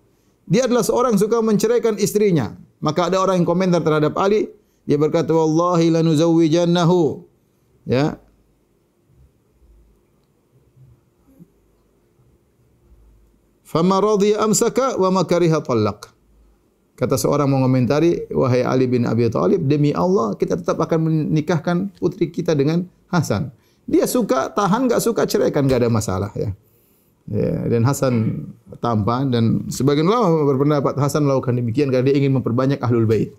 Dia 0.49 0.65
adalah 0.65 0.81
seorang 0.81 1.15
suka 1.19 1.41
menceraikan 1.43 1.99
istrinya. 2.01 2.57
Maka 2.81 3.09
ada 3.09 3.21
orang 3.21 3.41
yang 3.41 3.47
komentar 3.47 3.81
terhadap 3.81 4.13
Ali, 4.17 4.49
dia 4.85 4.97
berkata 4.97 5.33
wallahi 5.33 5.89
lanuzawwijannahu. 5.93 7.25
Ya. 7.89 8.21
Fama 13.65 13.97
radhiya 13.97 14.45
amsaka 14.45 14.95
wa 15.01 15.09
ma 15.09 15.25
kariha 15.25 15.59
talaq. 15.65 16.13
Kata 16.95 17.19
seorang 17.19 17.51
mengomentari, 17.51 18.23
wahai 18.31 18.63
Ali 18.63 18.87
bin 18.87 19.03
Abi 19.03 19.27
Thalib, 19.27 19.67
demi 19.67 19.91
Allah 19.91 20.31
kita 20.39 20.55
tetap 20.55 20.79
akan 20.79 21.11
menikahkan 21.27 21.91
putri 21.99 22.31
kita 22.31 22.55
dengan 22.55 22.87
Hasan. 23.11 23.51
Dia 23.85 24.09
suka 24.09 24.49
tahan, 24.49 24.89
enggak 24.89 25.01
suka 25.01 25.29
ceraikan, 25.29 25.69
enggak 25.69 25.85
ada 25.85 25.89
masalah 25.93 26.33
ya. 26.33 26.53
Ya, 27.25 27.57
dan 27.73 27.81
Hasan 27.81 28.13
tampan 28.77 29.33
dan 29.33 29.65
sebagian 29.73 30.05
ulama 30.05 30.45
berpendapat 30.45 30.93
Hasan 30.93 31.25
melakukan 31.25 31.57
demikian 31.57 31.89
karena 31.89 32.05
dia 32.05 32.15
ingin 32.21 32.37
memperbanyak 32.37 32.77
ahlul 32.81 33.09
bait. 33.09 33.33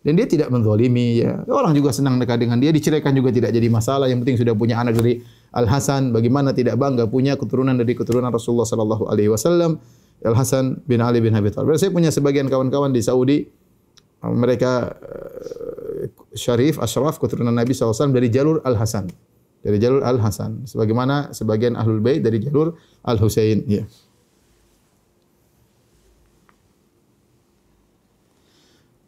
Dan 0.00 0.16
dia 0.16 0.24
tidak 0.24 0.48
menzalimi 0.48 1.20
ya. 1.20 1.44
Orang 1.48 1.76
juga 1.76 1.92
senang 1.92 2.16
dekat 2.16 2.40
dengan 2.40 2.56
dia, 2.56 2.72
diceraikan 2.72 3.12
juga 3.12 3.32
tidak 3.32 3.52
jadi 3.52 3.68
masalah. 3.68 4.08
Yang 4.08 4.24
penting 4.24 4.36
sudah 4.40 4.54
punya 4.56 4.80
anak 4.80 4.96
dari 4.96 5.20
Al 5.52 5.68
Hasan, 5.68 6.12
bagaimana 6.16 6.56
tidak 6.56 6.80
bangga 6.80 7.04
punya 7.04 7.36
keturunan 7.36 7.76
dari 7.76 7.92
keturunan 7.92 8.32
Rasulullah 8.32 8.64
sallallahu 8.64 9.12
alaihi 9.12 9.28
wasallam. 9.28 9.76
Al 10.24 10.36
Hasan 10.36 10.80
bin 10.88 11.04
Ali 11.04 11.20
bin 11.20 11.36
Abi 11.36 11.52
Thalib. 11.52 11.76
Saya 11.76 11.92
punya 11.92 12.08
sebagian 12.08 12.48
kawan-kawan 12.48 12.92
di 12.92 13.00
Saudi 13.04 13.44
mereka 14.20 14.92
uh, 15.00 16.04
syarif 16.36 16.76
asyraf 16.76 17.16
keturunan 17.16 17.56
Nabi 17.56 17.72
SAW 17.72 18.12
dari 18.12 18.28
jalur 18.28 18.60
Al 18.68 18.76
Hasan 18.76 19.08
dari 19.60 19.76
jalur 19.76 20.00
Al 20.00 20.18
Hasan 20.20 20.64
sebagaimana 20.64 21.36
sebagian 21.36 21.76
ahlul 21.76 22.00
bait 22.00 22.20
dari 22.24 22.40
jalur 22.40 22.76
Al 23.04 23.20
Husain 23.20 23.64
ya. 23.68 23.84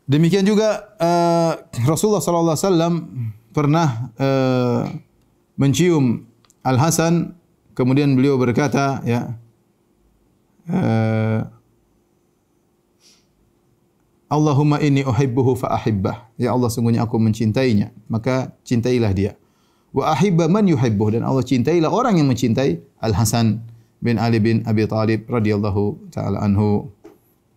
Demikian 0.04 0.44
juga 0.44 0.92
uh, 1.00 1.56
Rasulullah 1.88 2.20
sallallahu 2.20 2.52
alaihi 2.52 2.68
wasallam 2.68 2.94
pernah 3.56 3.88
uh, 4.20 4.84
mencium 5.56 6.28
Al 6.60 6.76
Hasan 6.76 7.32
kemudian 7.72 8.12
beliau 8.12 8.36
berkata 8.36 9.00
ya 9.08 9.32
uh, 10.68 11.48
Allahumma 14.32 14.80
inni 14.80 15.04
uhibbuhu 15.04 15.60
fa 15.60 15.76
ahibbah. 15.76 16.32
Ya 16.40 16.56
Allah 16.56 16.72
sungguhnya 16.72 17.04
aku 17.04 17.20
mencintainya, 17.20 17.92
maka 18.08 18.56
cintailah 18.64 19.12
dia. 19.12 19.36
Wa 19.92 20.16
ahibba 20.16 20.48
man 20.48 20.64
yuhibbuh 20.64 21.12
dan 21.12 21.22
Allah 21.22 21.44
cintailah 21.44 21.92
orang 21.92 22.16
yang 22.16 22.28
mencintai 22.32 22.80
Al 23.04 23.12
Hasan 23.12 23.60
bin 24.00 24.16
Ali 24.16 24.40
bin 24.40 24.64
Abi 24.64 24.88
Talib 24.88 25.28
radhiyallahu 25.28 26.08
taala 26.08 26.40
anhu. 26.40 26.88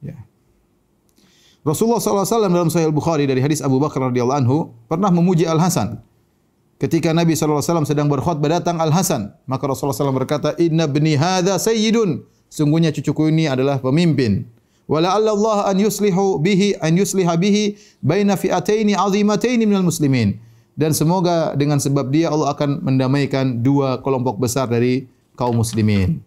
Ya. 0.04 0.20
Rasulullah 1.64 2.04
SAW 2.04 2.52
dalam 2.52 2.70
Sahih 2.70 2.92
Bukhari 2.92 3.26
dari 3.26 3.40
hadis 3.40 3.64
Abu 3.64 3.80
Bakar 3.80 4.12
radhiyallahu 4.12 4.40
anhu 4.44 4.58
pernah 4.92 5.10
memuji 5.10 5.48
Al 5.48 5.58
Hasan. 5.64 6.04
Ketika 6.76 7.16
Nabi 7.16 7.40
SAW 7.40 7.88
sedang 7.88 8.12
berkhutbah 8.12 8.60
datang 8.60 8.84
Al 8.84 8.92
Hasan, 8.92 9.32
maka 9.48 9.64
Rasulullah 9.64 9.96
SAW 9.96 10.12
berkata, 10.12 10.52
Inna 10.60 10.92
bni 10.92 11.16
hadha 11.16 11.56
sayyidun 11.56 12.28
sungguhnya 12.52 12.92
cucuku 12.92 13.32
ini 13.32 13.48
adalah 13.48 13.80
pemimpin. 13.80 14.44
Wala 14.86 15.18
Allah 15.18 15.72
an 15.72 15.82
yuslihu 15.82 16.38
bihi 16.38 16.78
an 16.78 16.94
yusliha 16.94 17.34
bihi 17.42 17.80
baina 18.06 18.38
fi'ataini 18.38 18.94
azimataini 18.94 19.66
minal 19.66 19.88
muslimin. 19.88 20.38
Dan 20.76 20.92
semoga 20.92 21.56
dengan 21.56 21.80
sebab 21.80 22.12
dia 22.12 22.28
Allah 22.28 22.52
akan 22.52 22.84
mendamaikan 22.84 23.64
dua 23.64 24.04
kelompok 24.04 24.44
besar 24.44 24.68
dari 24.68 25.08
kaum 25.40 25.56
muslimin. 25.56 26.20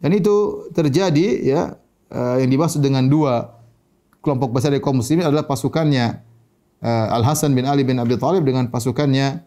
Dan 0.00 0.16
itu 0.16 0.66
terjadi 0.72 1.26
ya 1.44 1.76
uh, 2.08 2.36
yang 2.40 2.48
dimaksud 2.48 2.80
dengan 2.80 3.04
dua 3.06 3.52
kelompok 4.24 4.56
besar 4.56 4.72
dari 4.72 4.80
kaum 4.80 4.98
muslimin 4.98 5.28
adalah 5.28 5.44
pasukannya 5.44 6.24
uh, 6.80 7.16
Al 7.16 7.22
Hasan 7.22 7.52
bin 7.52 7.68
Ali 7.68 7.84
bin 7.84 8.00
Abi 8.00 8.16
Thalib 8.16 8.48
dengan 8.48 8.66
pasukannya 8.72 9.44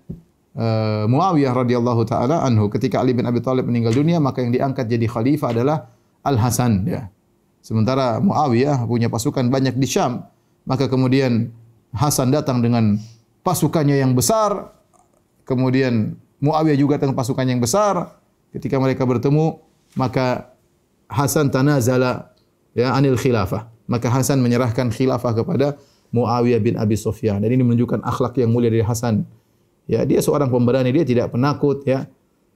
uh, 0.55 1.03
Muawiyah 1.10 1.51
radhiyallahu 1.51 2.01
taala 2.05 2.45
anhu 2.45 2.69
ketika 2.69 3.01
Ali 3.01 3.17
bin 3.17 3.25
Abi 3.25 3.41
Thalib 3.41 3.65
meninggal 3.65 3.97
dunia 3.97 4.21
maka 4.21 4.45
yang 4.45 4.53
diangkat 4.53 4.86
jadi 4.88 5.10
khalifah 5.10 5.58
adalah 5.58 5.89
Al 6.21 6.38
Hasan 6.38 6.86
ya. 6.86 7.10
Sementara 7.65 8.21
Muawiyah 8.21 8.86
punya 8.86 9.10
pasukan 9.10 9.49
banyak 9.49 9.73
di 9.73 9.89
Syam, 9.89 10.21
maka 10.69 10.86
kemudian 10.86 11.49
Hasan 11.97 12.29
datang 12.29 12.62
dengan 12.62 13.01
pasukannya 13.45 14.01
yang 14.01 14.17
besar, 14.17 14.73
kemudian 15.45 16.17
Muawiyah 16.41 16.77
juga 16.77 16.97
dengan 16.97 17.13
pasukan 17.13 17.45
yang 17.45 17.62
besar. 17.62 18.17
Ketika 18.49 18.81
mereka 18.81 19.05
bertemu, 19.05 19.62
maka 19.93 20.51
Hasan 21.05 21.53
tanazala 21.53 22.34
ya 22.73 22.97
anil 22.97 23.15
khilafah. 23.15 23.69
Maka 23.86 24.10
Hasan 24.10 24.41
menyerahkan 24.41 24.89
khilafah 24.89 25.38
kepada 25.38 25.77
Muawiyah 26.10 26.60
bin 26.60 26.73
Abi 26.75 26.97
Sufyan. 26.97 27.39
Dan 27.45 27.53
ini 27.53 27.62
menunjukkan 27.62 28.01
akhlak 28.01 28.41
yang 28.41 28.49
mulia 28.49 28.73
dari 28.73 28.81
Hasan. 28.81 29.23
Ya, 29.86 30.01
dia 30.01 30.17
seorang 30.17 30.49
pemberani, 30.49 30.89
dia 30.89 31.05
tidak 31.05 31.29
penakut 31.29 31.86
ya. 31.86 32.10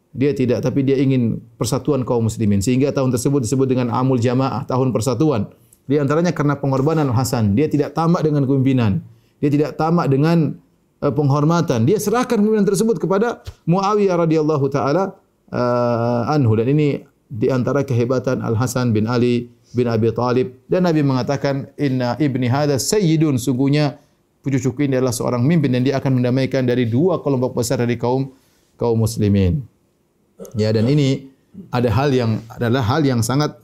Dia 0.10 0.34
tidak, 0.34 0.66
tapi 0.66 0.82
dia 0.82 0.98
ingin 0.98 1.38
persatuan 1.62 2.02
kaum 2.02 2.26
muslimin. 2.26 2.66
Sehingga 2.66 2.90
tahun 2.90 3.14
tersebut 3.14 3.46
disebut 3.46 3.70
dengan 3.70 3.94
Amul 3.94 4.18
Jamaah, 4.18 4.66
tahun 4.66 4.90
persatuan. 4.90 5.54
Di 5.86 6.02
antaranya 6.02 6.34
karena 6.34 6.58
pengorbanan 6.58 7.06
Hasan. 7.14 7.54
Dia 7.54 7.70
tidak 7.70 7.94
tamak 7.94 8.26
dengan 8.26 8.50
kepimpinan. 8.50 9.06
Dia 9.38 9.54
tidak 9.54 9.78
tamak 9.78 10.10
dengan 10.10 10.58
penghormatan. 11.00 11.88
Dia 11.88 11.98
serahkan 11.98 12.40
kepimpinan 12.40 12.68
tersebut 12.68 13.00
kepada 13.00 13.40
Muawiyah 13.64 14.20
radhiyallahu 14.20 14.66
taala 14.68 15.16
uh, 15.52 16.34
anhu. 16.36 16.60
Dan 16.60 16.76
ini 16.76 17.04
di 17.32 17.48
antara 17.48 17.88
kehebatan 17.88 18.44
Al 18.44 18.60
Hasan 18.60 18.92
bin 18.92 19.08
Ali 19.08 19.48
bin 19.72 19.88
Abi 19.88 20.12
Talib. 20.12 20.60
Dan 20.68 20.84
Nabi 20.84 21.00
mengatakan, 21.02 21.72
Inna 21.80 22.20
ibni 22.20 22.52
hada 22.52 22.76
sayyidun. 22.76 23.40
Sungguhnya 23.40 23.96
cucu 24.44 24.74
ini 24.82 24.98
adalah 24.98 25.14
seorang 25.14 25.46
mimpin 25.46 25.70
dan 25.70 25.86
dia 25.86 26.02
akan 26.02 26.20
mendamaikan 26.20 26.66
dari 26.66 26.90
dua 26.90 27.22
kelompok 27.22 27.54
besar 27.54 27.86
dari 27.86 27.96
kaum 27.96 28.34
kaum 28.80 28.98
muslimin. 28.98 29.62
Ya 30.56 30.74
dan 30.74 30.88
ini 30.90 31.30
ada 31.70 31.92
hal 31.92 32.10
yang 32.16 32.42
adalah 32.50 32.82
hal 32.82 33.06
yang 33.06 33.22
sangat 33.22 33.60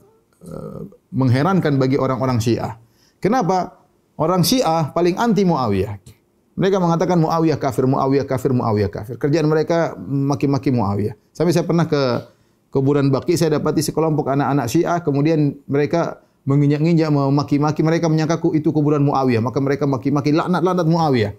uh, 0.46 0.86
mengherankan 1.10 1.80
bagi 1.80 1.98
orang-orang 1.98 2.38
Syiah. 2.38 2.78
Kenapa? 3.18 3.82
Orang 4.16 4.44
Syiah 4.46 4.92
paling 4.94 5.18
anti 5.18 5.42
Muawiyah. 5.42 6.15
Mereka 6.56 6.80
mengatakan 6.80 7.20
Muawiyah 7.20 7.60
kafir, 7.60 7.84
Muawiyah 7.84 8.24
kafir, 8.24 8.50
Muawiyah 8.56 8.88
kafir. 8.88 9.20
Kerjaan 9.20 9.44
mereka 9.44 9.92
maki-maki 10.00 10.72
Muawiyah. 10.72 11.12
Sampai 11.36 11.52
saya 11.52 11.68
pernah 11.68 11.84
ke 11.84 12.24
kuburan 12.72 13.12
Baqi, 13.12 13.36
saya 13.36 13.60
dapati 13.60 13.84
sekelompok 13.84 14.32
anak-anak 14.32 14.66
Syiah, 14.72 15.04
kemudian 15.04 15.60
mereka 15.68 16.24
menginjak-injak, 16.48 17.12
memaki-maki, 17.12 17.84
mereka 17.84 18.08
menyangka 18.08 18.40
itu 18.56 18.72
kuburan 18.72 19.04
Muawiyah. 19.04 19.44
Maka 19.44 19.60
mereka 19.60 19.84
maki-maki 19.84 20.32
laknat-laknat 20.32 20.88
Muawiyah. 20.88 21.32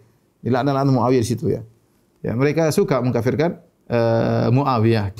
Laknat-laknat 0.45 0.93
Muawiyah 0.93 1.21
di 1.25 1.30
situ 1.30 1.49
ya. 1.49 1.65
Ya, 2.21 2.38
mereka 2.38 2.69
suka 2.69 3.01
mengkafirkan 3.01 3.58
uh, 3.89 4.53
Muawiyah. 4.53 5.17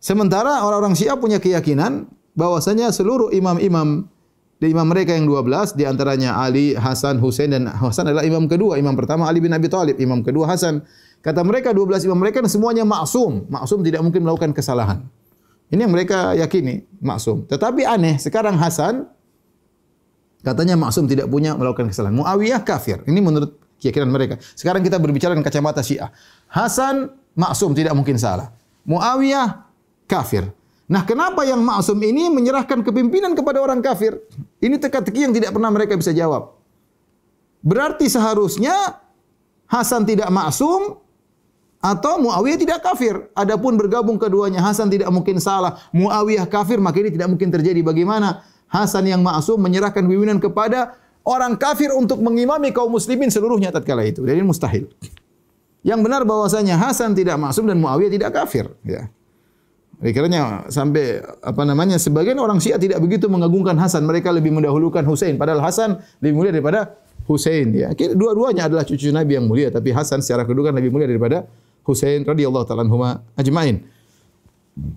Sementara 0.00 0.64
orang-orang 0.64 0.96
Syiah 0.96 1.20
punya 1.20 1.36
keyakinan 1.36 2.08
bahwasanya 2.32 2.88
seluruh 2.96 3.28
imam-imam 3.28 4.08
di 4.56 4.72
imam 4.72 4.88
mereka 4.88 5.12
yang 5.12 5.28
12 5.28 5.76
di 5.76 5.84
antaranya 5.84 6.40
Ali, 6.40 6.72
Hasan, 6.72 7.20
Husain 7.20 7.52
dan 7.52 7.68
Hasan 7.68 8.08
adalah 8.08 8.24
imam 8.24 8.48
kedua. 8.48 8.80
Imam 8.80 8.96
pertama 8.96 9.28
Ali 9.28 9.44
bin 9.44 9.52
Abi 9.52 9.68
Thalib, 9.68 10.00
imam 10.00 10.24
kedua 10.24 10.48
Hasan. 10.48 10.80
Kata 11.20 11.44
mereka 11.44 11.76
12 11.76 12.08
imam 12.08 12.16
mereka 12.16 12.40
semuanya 12.48 12.88
maksum. 12.88 13.44
Maksum 13.52 13.84
tidak 13.84 14.00
mungkin 14.00 14.24
melakukan 14.24 14.56
kesalahan. 14.56 15.04
Ini 15.68 15.84
yang 15.84 15.92
mereka 15.92 16.32
yakini, 16.32 16.88
maksum. 17.04 17.44
Tetapi 17.44 17.84
aneh, 17.84 18.16
sekarang 18.16 18.56
Hasan 18.56 19.04
katanya 20.40 20.78
maksum 20.78 21.04
tidak 21.04 21.28
punya 21.28 21.52
melakukan 21.52 21.92
kesalahan. 21.92 22.16
Muawiyah 22.16 22.64
kafir. 22.64 23.04
Ini 23.04 23.20
menurut 23.20 23.60
keyakinan 23.76 24.08
mereka. 24.08 24.40
Sekarang 24.56 24.80
kita 24.80 24.96
berbicara 24.96 25.36
dengan 25.36 25.44
kacamata 25.44 25.84
Syiah. 25.84 26.08
Hasan 26.48 27.12
maksum 27.36 27.76
tidak 27.76 27.92
mungkin 27.92 28.16
salah. 28.16 28.56
Muawiyah 28.88 29.68
kafir. 30.08 30.48
Nah, 30.86 31.02
kenapa 31.02 31.42
yang 31.42 31.58
maksum 31.66 31.98
ini 31.98 32.30
menyerahkan 32.30 32.86
kepimpinan 32.86 33.34
kepada 33.34 33.58
orang 33.58 33.82
kafir? 33.82 34.22
Ini 34.62 34.78
teka-teki 34.78 35.26
yang 35.26 35.34
tidak 35.34 35.50
pernah 35.50 35.70
mereka 35.74 35.98
bisa 35.98 36.14
jawab. 36.14 36.54
Berarti 37.66 38.06
seharusnya 38.06 39.02
Hasan 39.66 40.06
tidak 40.06 40.30
maksum 40.30 41.02
atau 41.82 42.22
Muawiyah 42.22 42.54
tidak 42.54 42.86
kafir. 42.86 43.18
Adapun 43.34 43.74
bergabung 43.74 44.14
keduanya 44.14 44.62
Hasan 44.62 44.86
tidak 44.86 45.10
mungkin 45.10 45.42
salah, 45.42 45.74
Muawiyah 45.90 46.46
kafir, 46.46 46.78
maka 46.78 47.02
ini 47.02 47.10
tidak 47.10 47.34
mungkin 47.34 47.50
terjadi. 47.50 47.82
Bagaimana 47.82 48.46
Hasan 48.70 49.10
yang 49.10 49.26
maksum 49.26 49.58
menyerahkan 49.58 50.06
pimpinan 50.06 50.38
kepada 50.38 50.94
orang 51.26 51.58
kafir 51.58 51.90
untuk 51.90 52.22
mengimami 52.22 52.70
kaum 52.70 52.94
muslimin 52.94 53.26
seluruhnya 53.26 53.74
tatkala 53.74 54.06
itu? 54.06 54.22
Jadi 54.22 54.38
mustahil. 54.46 54.86
Yang 55.82 56.00
benar 56.06 56.22
bahwasanya 56.22 56.78
Hasan 56.78 57.18
tidak 57.18 57.34
maksum 57.42 57.66
dan 57.66 57.82
Muawiyah 57.82 58.10
tidak 58.14 58.30
kafir, 58.38 58.70
ya. 58.86 59.10
Akhirnya 59.96 60.68
sampai 60.68 61.24
apa 61.40 61.62
namanya 61.64 61.96
sebagian 61.96 62.36
orang 62.36 62.60
Syiah 62.60 62.76
tidak 62.76 63.00
begitu 63.00 63.32
mengagungkan 63.32 63.80
Hasan, 63.80 64.04
mereka 64.04 64.28
lebih 64.28 64.52
mendahulukan 64.52 65.00
Husain 65.08 65.40
padahal 65.40 65.64
Hasan 65.64 66.04
lebih 66.20 66.36
mulia 66.36 66.52
daripada 66.52 67.00
Husain 67.24 67.72
ya. 67.72 67.88
Dua-duanya 67.96 68.68
adalah 68.68 68.84
cucu 68.84 69.08
Nabi 69.08 69.40
yang 69.40 69.48
mulia 69.48 69.72
tapi 69.72 69.96
Hasan 69.96 70.20
secara 70.20 70.44
kedudukan 70.44 70.76
lebih 70.76 70.92
mulia 70.92 71.08
daripada 71.08 71.48
Husain 71.88 72.20
radhiyallahu 72.28 72.68
taala 72.68 72.84
anhuma 72.84 73.24
ajmain. 73.40 73.88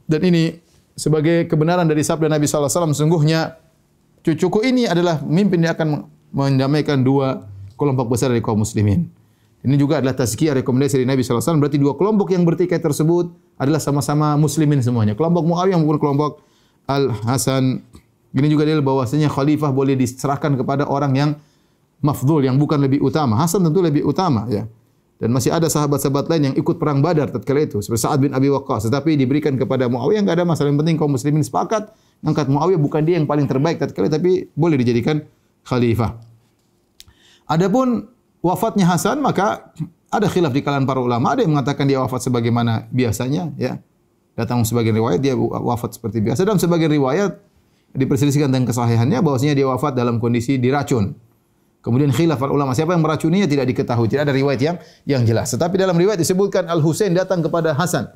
Dan 0.03 0.21
ini 0.27 0.59
sebagai 0.99 1.47
kebenaran 1.47 1.87
dari 1.87 2.03
sabda 2.03 2.27
Nabi 2.27 2.43
sallallahu 2.43 2.67
alaihi 2.67 2.79
wasallam 2.83 2.95
sungguhnya 2.97 3.39
cucuku 4.19 4.67
ini 4.67 4.83
adalah 4.83 5.23
pemimpin 5.23 5.63
yang 5.63 5.73
akan 5.79 5.89
mendamaikan 6.35 6.99
dua 6.99 7.47
kelompok 7.79 8.11
besar 8.11 8.35
dari 8.35 8.43
kaum 8.43 8.59
muslimin. 8.59 9.07
Ini 9.59 9.75
juga 9.75 9.99
adalah 9.99 10.15
tazkiyah 10.15 10.55
rekomendasi 10.63 11.03
dari 11.03 11.07
Nabi 11.07 11.19
wasallam 11.19 11.59
berarti 11.59 11.75
dua 11.75 11.99
kelompok 11.99 12.31
yang 12.31 12.47
bertikai 12.47 12.79
tersebut 12.79 13.27
adalah 13.59 13.83
sama-sama 13.83 14.39
muslimin 14.39 14.79
semuanya. 14.79 15.19
Kelompok 15.19 15.43
Muawiyah 15.43 15.75
maupun 15.75 15.99
kelompok 15.99 16.31
Al 16.87 17.11
Hasan. 17.27 17.83
Ini 18.31 18.47
juga 18.47 18.63
dalil 18.63 18.79
bahwasanya 18.79 19.27
khalifah 19.27 19.73
boleh 19.75 19.99
diserahkan 19.99 20.55
kepada 20.55 20.87
orang 20.87 21.11
yang 21.17 21.29
mafdhul 21.99 22.39
yang 22.39 22.55
bukan 22.55 22.79
lebih 22.79 23.03
utama. 23.03 23.35
Hasan 23.35 23.67
tentu 23.67 23.83
lebih 23.83 24.07
utama 24.07 24.47
ya. 24.47 24.63
Dan 25.19 25.35
masih 25.35 25.51
ada 25.51 25.67
sahabat-sahabat 25.67 26.31
lain 26.31 26.43
yang 26.51 26.55
ikut 26.55 26.79
perang 26.79 27.03
Badar 27.03 27.27
tatkala 27.27 27.67
itu 27.67 27.83
seperti 27.83 28.07
Sa'ad 28.07 28.23
bin 28.23 28.31
Abi 28.31 28.47
Waqqas 28.47 28.87
tetapi 28.87 29.19
diberikan 29.19 29.59
kepada 29.59 29.91
Muawiyah 29.91 30.23
enggak 30.23 30.39
ada 30.39 30.47
masalah 30.47 30.71
yang 30.71 30.79
penting 30.79 30.95
kaum 30.95 31.11
muslimin 31.11 31.43
sepakat 31.43 31.91
angkat 32.23 32.47
Muawiyah 32.47 32.79
bukan 32.79 33.03
dia 33.03 33.19
yang 33.19 33.27
paling 33.27 33.43
terbaik 33.43 33.83
tatkala 33.83 34.07
tapi 34.07 34.47
boleh 34.55 34.79
dijadikan 34.79 35.19
khalifah. 35.67 36.15
Adapun 37.51 38.07
wafatnya 38.43 38.85
Hasan 38.87 39.19
maka 39.23 39.73
ada 40.09 40.25
khilaf 40.25 40.51
di 40.55 40.65
kalangan 40.65 40.89
para 40.89 40.99
ulama 40.99 41.37
ada 41.37 41.45
yang 41.45 41.53
mengatakan 41.53 41.85
dia 41.85 42.01
wafat 42.01 42.25
sebagaimana 42.25 42.89
biasanya 42.89 43.53
ya. 43.55 43.77
Datang 44.33 44.63
sebagian 44.63 44.95
riwayat 44.95 45.19
dia 45.19 45.35
wafat 45.35 45.99
seperti 45.99 46.23
biasa 46.23 46.47
dan 46.47 46.55
sebagian 46.55 46.95
riwayat 46.95 47.35
diperselisihkan 47.91 48.47
tentang 48.47 48.71
kesahihannya 48.71 49.19
bahwasanya 49.19 49.55
dia 49.57 49.67
wafat 49.67 49.97
dalam 49.97 50.21
kondisi 50.21 50.55
diracun. 50.55 51.11
Kemudian 51.79 52.11
khilaf 52.11 52.43
ulama 52.43 52.75
siapa 52.75 52.91
yang 52.91 53.03
meracuninya 53.03 53.47
tidak 53.47 53.71
diketahui, 53.71 54.11
tidak 54.11 54.27
ada 54.27 54.35
riwayat 54.35 54.59
yang 54.59 54.77
yang 55.07 55.23
jelas. 55.23 55.55
Tetapi 55.55 55.79
dalam 55.79 55.95
riwayat 55.95 56.19
disebutkan 56.19 56.67
Al 56.67 56.83
Husain 56.83 57.15
datang 57.15 57.39
kepada 57.39 57.71
Hasan. 57.71 58.11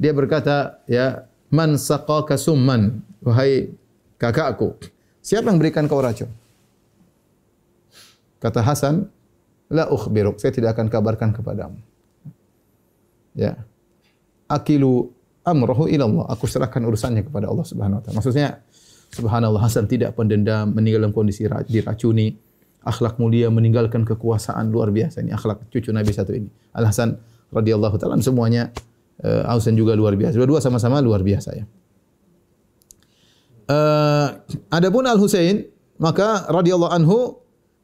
Dia 0.00 0.12
berkata, 0.16 0.80
ya, 0.88 1.28
man 1.48 1.76
saqaka 1.76 2.36
summan, 2.36 3.00
wahai 3.20 3.72
kakakku. 4.20 4.76
Siapa 5.20 5.48
yang 5.48 5.60
berikan 5.60 5.84
kau 5.88 6.00
racun? 6.00 6.28
Kata 8.40 8.60
Hasan, 8.64 9.08
la 9.72 9.90
ukhbiruk, 9.90 10.38
saya 10.38 10.54
tidak 10.54 10.78
akan 10.78 10.86
kabarkan 10.86 11.34
kepadamu. 11.34 11.78
Ya. 13.34 13.58
Akilu 14.46 15.10
amrahu 15.42 15.90
ila 15.90 16.06
Allah. 16.06 16.24
Aku 16.34 16.46
serahkan 16.46 16.82
urusannya 16.86 17.26
kepada 17.26 17.50
Allah 17.50 17.66
Subhanahu 17.66 17.98
wa 17.98 18.02
taala. 18.02 18.16
Maksudnya 18.22 18.62
subhanallah 19.14 19.62
Hasan 19.62 19.86
tidak 19.86 20.18
pendendam 20.18 20.74
meninggal 20.74 21.06
dalam 21.06 21.14
kondisi 21.14 21.46
diracuni 21.46 22.36
akhlak 22.86 23.18
mulia 23.18 23.50
meninggalkan 23.50 24.06
kekuasaan 24.06 24.70
luar 24.70 24.94
biasa 24.94 25.22
ini 25.22 25.34
akhlak 25.34 25.66
cucu 25.70 25.90
Nabi 25.90 26.10
satu 26.14 26.32
ini 26.34 26.50
Al 26.74 26.86
Hasan 26.86 27.18
radhiyallahu 27.50 27.98
taala 27.98 28.18
semuanya 28.22 28.70
uh, 29.22 29.48
Hasan 29.50 29.74
juga 29.74 29.96
luar 29.98 30.14
biasa 30.14 30.38
dua-dua 30.38 30.62
sama-sama 30.62 31.02
luar 31.02 31.22
biasa 31.26 31.50
ya 31.54 31.64
uh, 33.70 34.28
adapun 34.70 35.06
Al 35.06 35.18
Husain 35.18 35.66
maka 35.98 36.46
radhiyallahu 36.46 36.92
anhu 36.92 37.18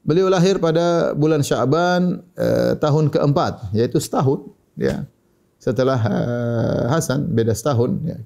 beliau 0.02 0.26
lahir 0.26 0.58
pada 0.58 1.14
bulan 1.14 1.46
Syaban 1.46 2.22
uh, 2.34 2.74
tahun 2.78 3.10
keempat 3.10 3.74
yaitu 3.74 4.02
setahun 4.02 4.50
ya 4.74 5.06
setelah 5.62 5.98
uh, 5.98 6.82
Hasan 6.90 7.30
beda 7.30 7.54
setahun 7.54 7.98
ya 8.02 8.18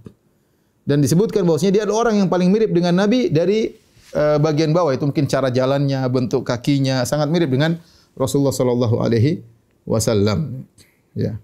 dan 0.88 1.04
disebutkan 1.04 1.44
bahwasanya 1.44 1.72
dia 1.80 1.82
adalah 1.84 2.08
orang 2.08 2.24
yang 2.24 2.28
paling 2.32 2.48
mirip 2.48 2.72
dengan 2.72 2.96
Nabi 2.96 3.28
dari 3.28 3.86
Eh, 4.16 4.38
bagian 4.38 4.70
bawah 4.70 4.94
itu 4.94 5.02
mungkin 5.02 5.26
cara 5.26 5.52
jalannya, 5.52 6.00
bentuk 6.06 6.46
kakinya 6.46 7.04
sangat 7.04 7.26
mirip 7.26 7.50
dengan 7.50 7.76
Rasulullah 8.16 8.54
sallallahu 8.54 9.02
alaihi 9.02 9.44
wasallam. 9.82 10.64
Ya. 11.12 11.36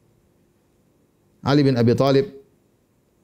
Ali 1.43 1.67
bin 1.67 1.75
Abi 1.75 1.91
Thalib 1.99 2.31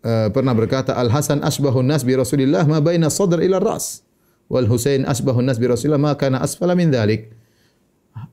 uh, 0.02 0.26
pernah 0.34 0.50
berkata 0.50 0.98
Al 0.98 1.06
Hasan 1.06 1.38
asbahun 1.38 1.86
nas 1.86 2.02
bi 2.02 2.18
Rasulillah 2.18 2.66
ma 2.66 2.82
baina 2.82 3.06
sadr 3.06 3.38
ila 3.46 3.62
ras 3.62 4.02
wal 4.48 4.66
Husain 4.66 5.04
asbahun 5.04 5.44
nas 5.44 5.60
bi 5.60 5.68
Rasulillah 5.68 6.00
ma 6.00 6.12
kana 6.16 6.40
asfala 6.40 6.72
min 6.72 6.88
dhalik. 6.88 7.32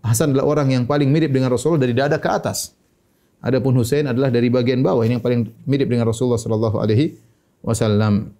Hasan 0.01 0.33
adalah 0.33 0.49
orang 0.49 0.73
yang 0.73 0.83
paling 0.89 1.13
mirip 1.13 1.29
dengan 1.29 1.53
Rasulullah 1.53 1.85
dari 1.85 1.93
dada 1.93 2.17
ke 2.17 2.25
atas. 2.25 2.73
Adapun 3.45 3.77
Husain 3.77 4.09
adalah 4.09 4.33
dari 4.33 4.49
bagian 4.49 4.81
bawah 4.81 5.05
ini 5.05 5.21
yang 5.21 5.23
paling 5.23 5.53
mirip 5.69 5.85
dengan 5.85 6.09
Rasulullah 6.09 6.41
sallallahu 6.41 6.81
alaihi 6.81 7.13
wasallam. 7.61 8.33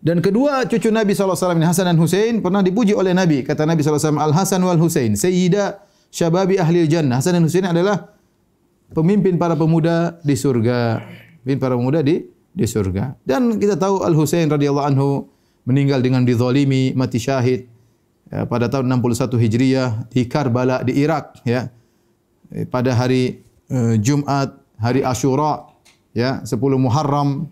Dan 0.00 0.24
kedua 0.24 0.64
cucu 0.64 0.88
Nabi 0.88 1.12
SAW 1.12 1.60
ini 1.60 1.68
Hasan 1.68 1.84
dan 1.92 1.98
Husain 2.00 2.40
pernah 2.40 2.64
dipuji 2.64 2.96
oleh 2.96 3.12
Nabi. 3.12 3.44
Kata 3.44 3.68
Nabi 3.68 3.84
SAW, 3.84 4.16
Al-Hasan 4.16 4.64
wal 4.64 4.80
Husain, 4.80 5.12
Sayyida 5.12 5.84
Syababi 6.08 6.56
Ahli 6.56 6.88
Jannah. 6.88 7.20
Hasan 7.20 7.36
dan 7.36 7.44
Husain 7.44 7.68
adalah 7.68 8.16
pemimpin 8.96 9.36
para 9.36 9.52
pemuda 9.52 10.16
di 10.24 10.32
surga. 10.32 11.04
Pemimpin 11.44 11.60
para 11.60 11.76
pemuda 11.76 12.00
di 12.00 12.24
di 12.50 12.66
surga. 12.66 13.16
Dan 13.22 13.56
kita 13.56 13.78
tahu 13.78 14.02
Al-Husain 14.02 14.50
radhiyallahu 14.50 14.86
anhu 14.86 15.08
meninggal 15.64 16.02
dengan 16.02 16.26
dizalimi, 16.26 16.92
mati 16.98 17.22
syahid 17.22 17.70
ya, 18.30 18.46
pada 18.46 18.66
tahun 18.66 18.90
61 18.90 19.38
Hijriah 19.38 19.90
di 20.10 20.26
Karbala 20.26 20.82
di 20.82 20.98
Irak 20.98 21.42
ya. 21.46 21.70
Pada 22.50 22.98
hari 22.98 23.46
uh, 23.70 23.94
Jumat, 24.02 24.58
hari 24.74 25.06
Ashura 25.06 25.70
ya, 26.10 26.42
10 26.42 26.58
Muharram 26.74 27.46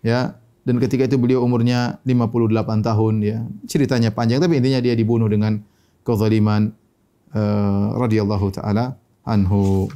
ya, 0.00 0.40
dan 0.64 0.76
ketika 0.80 1.04
itu 1.04 1.20
beliau 1.20 1.44
umurnya 1.44 2.00
58 2.08 2.86
tahun 2.88 3.14
ya. 3.20 3.38
Ceritanya 3.68 4.12
panjang 4.12 4.40
tapi 4.40 4.60
intinya 4.60 4.80
dia 4.80 4.96
dibunuh 4.96 5.28
dengan 5.28 5.60
kezaliman 6.04 6.72
uh, 7.36 7.96
radhiyallahu 8.00 8.48
taala 8.52 8.96
anhu. 9.24 9.88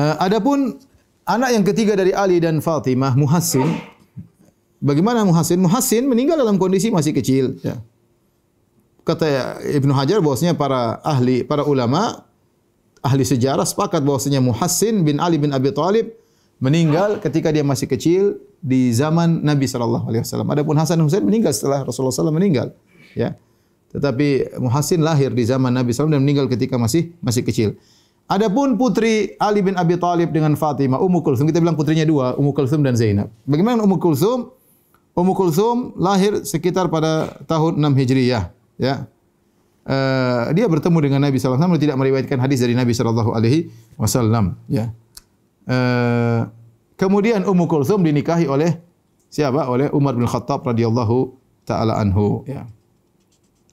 Uh, 0.00 0.16
adapun 0.16 0.80
anak 1.28 1.52
yang 1.52 1.60
ketiga 1.60 1.92
dari 1.92 2.16
Ali 2.16 2.40
dan 2.40 2.64
Fatimah 2.64 3.12
Muhassin 3.20 3.68
bagaimana 4.80 5.28
Muhassin? 5.28 5.60
Muhassin 5.60 6.08
meninggal 6.08 6.40
dalam 6.40 6.56
kondisi 6.56 6.88
masih 6.88 7.12
kecil 7.12 7.60
ya. 7.60 7.84
Kata 9.04 9.60
Ibnu 9.60 9.92
Hajar 9.92 10.24
bahwasanya 10.24 10.56
para 10.56 11.04
ahli 11.04 11.44
para 11.44 11.68
ulama 11.68 12.24
ahli 13.04 13.28
sejarah 13.28 13.68
sepakat 13.68 14.00
bahwasanya 14.00 14.40
Muhassin 14.40 15.04
bin 15.04 15.20
Ali 15.20 15.36
bin 15.36 15.52
Abi 15.52 15.68
Thalib 15.68 16.16
meninggal 16.64 17.20
ketika 17.20 17.52
dia 17.52 17.60
masih 17.60 17.84
kecil 17.84 18.40
di 18.64 18.96
zaman 18.96 19.44
Nabi 19.44 19.68
sallallahu 19.68 20.08
alaihi 20.08 20.24
wasallam. 20.24 20.48
Adapun 20.48 20.80
Hasan 20.80 20.96
Husain 21.04 21.24
meninggal 21.24 21.52
setelah 21.52 21.84
Rasulullah 21.84 22.12
sallallahu 22.12 22.40
meninggal, 22.40 22.72
ya. 23.12 23.36
Tetapi 23.92 24.56
Muhassin 24.60 25.04
lahir 25.04 25.28
di 25.32 25.44
zaman 25.44 25.76
Nabi 25.76 25.92
sallallahu 25.92 26.16
dan 26.16 26.24
meninggal 26.24 26.46
ketika 26.48 26.80
masih 26.80 27.12
masih 27.20 27.44
kecil. 27.44 27.76
Adapun 28.30 28.78
putri 28.78 29.34
Ali 29.42 29.58
bin 29.58 29.74
Abi 29.74 29.98
Thalib 29.98 30.30
dengan 30.30 30.54
Fatimah, 30.54 31.02
Ummu 31.02 31.18
Kulsum, 31.26 31.50
kita 31.50 31.58
bilang 31.58 31.74
putrinya 31.74 32.06
dua, 32.06 32.38
Ummu 32.38 32.54
Kulsum 32.54 32.78
dan 32.86 32.94
Zainab. 32.94 33.26
Bagaimana 33.42 33.82
Ummu 33.82 33.98
Kulsum? 33.98 34.54
Ummu 35.18 35.34
Kulsum 35.34 35.98
lahir 35.98 36.46
sekitar 36.46 36.86
pada 36.86 37.42
tahun 37.50 37.82
6 37.82 37.98
Hijriah, 37.98 38.54
ya. 38.78 39.10
Uh, 39.82 40.54
dia 40.54 40.70
bertemu 40.70 41.10
dengan 41.10 41.26
Nabi 41.26 41.42
sallallahu 41.42 41.58
alaihi 41.58 41.74
wasallam 41.74 41.82
tidak 41.82 41.96
meriwayatkan 41.98 42.38
hadis 42.38 42.62
dari 42.62 42.78
Nabi 42.78 42.94
wasallam, 43.98 44.54
ya. 44.70 44.94
Eh, 45.70 46.40
kemudian 46.98 47.46
Ummu 47.46 47.70
Kulthum 47.70 48.02
dinikahi 48.02 48.50
oleh 48.50 48.80
siapa? 49.30 49.70
Oleh 49.70 49.86
Umar 49.94 50.18
bin 50.18 50.26
Khattab 50.26 50.66
radhiyallahu 50.66 51.30
taala 51.62 51.94
anhu 52.00 52.42
ya. 52.48 52.66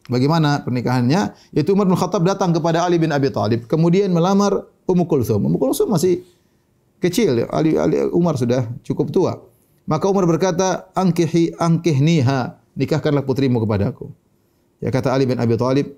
Bagaimana 0.07 0.63
pernikahannya? 0.63 1.35
Yaitu 1.51 1.75
Umar 1.75 1.87
bin 1.87 1.99
Khattab 1.99 2.23
datang 2.23 2.55
kepada 2.55 2.87
Ali 2.87 2.95
bin 2.95 3.11
Abi 3.11 3.27
Thalib 3.27 3.67
kemudian 3.67 4.07
melamar 4.11 4.63
Ummu 4.87 5.03
Kulthum. 5.03 5.43
Ummu 5.51 5.59
Kulthum 5.59 5.91
masih 5.91 6.23
kecil, 7.03 7.43
Ali, 7.51 7.75
Ali 7.75 7.99
Umar 8.15 8.39
sudah 8.39 8.71
cukup 8.87 9.11
tua. 9.11 9.43
Maka 9.83 10.07
Umar 10.07 10.23
berkata, 10.27 10.91
"Angkihi 10.95 11.59
angkihniha, 11.59 12.55
nikahkanlah 12.75 13.23
putrimu 13.23 13.63
kepadaku." 13.63 14.11
Ya 14.79 14.91
kata 14.91 15.11
Ali 15.11 15.27
bin 15.27 15.39
Abi 15.39 15.59
Thalib, 15.59 15.95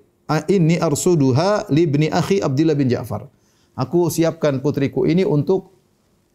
"Inni 0.50 0.78
arsuduha 0.78 1.70
li 1.70 1.86
ibni 1.86 2.06
akhi 2.10 2.42
Abdullah 2.42 2.74
bin 2.74 2.90
Ja'far." 2.90 3.30
Aku 3.78 4.10
siapkan 4.10 4.58
putriku 4.58 5.06
ini 5.06 5.22
untuk 5.22 5.72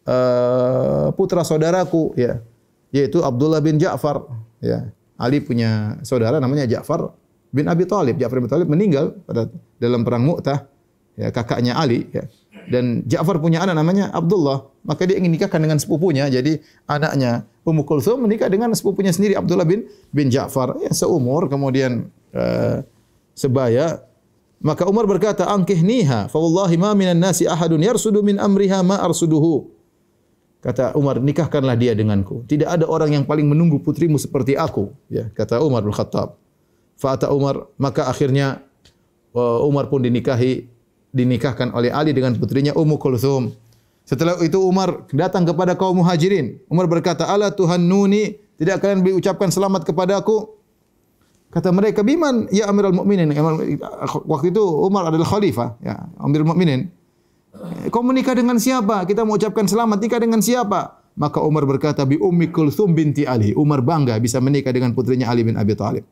uh, 0.08 1.12
putra 1.12 1.44
saudaraku 1.44 2.16
ya 2.16 2.40
yaitu 2.94 3.20
Abdullah 3.20 3.60
bin 3.60 3.76
Ja'far 3.76 4.24
ya 4.62 4.88
Ali 5.20 5.42
punya 5.42 6.00
saudara 6.06 6.40
namanya 6.40 6.64
Ja'far 6.64 7.12
bin 7.52 7.66
Abi 7.66 7.84
Thalib 7.86 8.16
Ja'far 8.18 8.38
bin 8.42 8.50
Thalib 8.50 8.68
meninggal 8.70 9.14
pada 9.26 9.50
dalam 9.78 10.02
perang 10.02 10.22
Mu'tah 10.24 10.66
ya 11.16 11.28
kakaknya 11.32 11.76
Ali 11.78 12.06
ya 12.12 12.26
dan 12.66 13.06
Ja'far 13.06 13.38
punya 13.38 13.62
anak 13.62 13.78
namanya 13.78 14.10
Abdullah 14.12 14.66
maka 14.86 15.06
dia 15.06 15.16
ingin 15.18 15.32
nikahkan 15.32 15.58
dengan 15.62 15.78
sepupunya 15.80 16.26
jadi 16.28 16.60
anaknya 16.86 17.46
Ummu 17.66 17.82
Kulthum 17.82 18.26
menikah 18.26 18.46
dengan 18.46 18.70
sepupunya 18.74 19.10
sendiri 19.10 19.34
Abdullah 19.34 19.66
bin 19.66 19.86
bin 20.10 20.28
Ja'far 20.28 20.78
ya 20.82 20.92
seumur 20.92 21.46
kemudian 21.46 22.10
uh, 22.34 22.82
sebaya 23.32 24.02
maka 24.60 24.88
Umar 24.88 25.04
berkata 25.04 25.46
angkihniha 25.46 26.32
fa 26.32 26.38
wallahi 26.38 26.76
ma 26.80 26.92
minan 26.96 27.20
nasi 27.20 27.44
ahadun 27.44 27.82
yarsudu 27.82 28.22
min 28.22 28.38
amriha 28.40 28.82
ma 28.82 29.00
arsuduhu 29.02 29.76
Kata 30.66 30.98
Umar, 30.98 31.22
nikahkanlah 31.22 31.78
dia 31.78 31.94
denganku. 31.94 32.42
Tidak 32.50 32.66
ada 32.66 32.90
orang 32.90 33.14
yang 33.14 33.22
paling 33.22 33.46
menunggu 33.46 33.78
putrimu 33.78 34.18
seperti 34.18 34.58
aku. 34.58 34.90
Ya, 35.06 35.30
kata 35.30 35.62
Umar 35.62 35.86
bin 35.86 35.94
Khattab. 35.94 36.42
Fa'ata 36.96 37.28
Umar, 37.28 37.68
maka 37.76 38.08
akhirnya 38.08 38.64
uh, 39.36 39.60
Umar 39.68 39.92
pun 39.92 40.00
dinikahi, 40.00 40.64
dinikahkan 41.12 41.72
oleh 41.76 41.92
Ali 41.92 42.16
dengan 42.16 42.32
putrinya 42.36 42.72
Ummu 42.72 42.96
Kulthum. 42.96 43.52
Setelah 44.06 44.38
itu 44.40 44.56
Umar 44.62 45.04
datang 45.10 45.42
kepada 45.42 45.74
kaum 45.74 46.00
muhajirin. 46.00 46.62
Umar 46.70 46.86
berkata, 46.86 47.26
"Ala 47.26 47.50
Tuhan 47.50 47.84
Nuni, 47.84 48.38
tidak 48.56 48.80
kalian 48.80 49.02
ucapkan 49.12 49.50
selamat 49.50 49.82
kepada 49.82 50.16
aku?" 50.16 50.56
Kata 51.50 51.74
mereka, 51.74 52.06
"Biman 52.06 52.46
ya 52.54 52.70
Amirul 52.70 52.94
Mukminin?" 52.94 53.34
Waktu 54.24 54.54
itu 54.54 54.62
Umar 54.62 55.10
adalah 55.10 55.26
khalifah, 55.26 55.74
ya, 55.82 56.06
Amirul 56.22 56.46
Mukminin. 56.46 56.86
Kau 57.88 58.04
menikah 58.04 58.36
dengan 58.36 58.60
siapa? 58.60 59.08
Kita 59.08 59.24
mau 59.24 59.40
ucapkan 59.40 59.64
selamat 59.64 59.98
nikah 59.98 60.20
dengan 60.20 60.44
siapa? 60.44 61.02
Maka 61.16 61.40
Umar 61.40 61.64
berkata, 61.64 62.04
"Bi 62.04 62.20
Ummi 62.20 62.52
Kulthum 62.52 62.92
binti 62.92 63.24
Ali." 63.24 63.56
Umar 63.56 63.80
bangga 63.80 64.20
bisa 64.20 64.36
menikah 64.38 64.70
dengan 64.70 64.92
putrinya 64.92 65.32
Ali 65.32 65.42
bin 65.42 65.56
Abi 65.56 65.72
Thalib. 65.72 66.04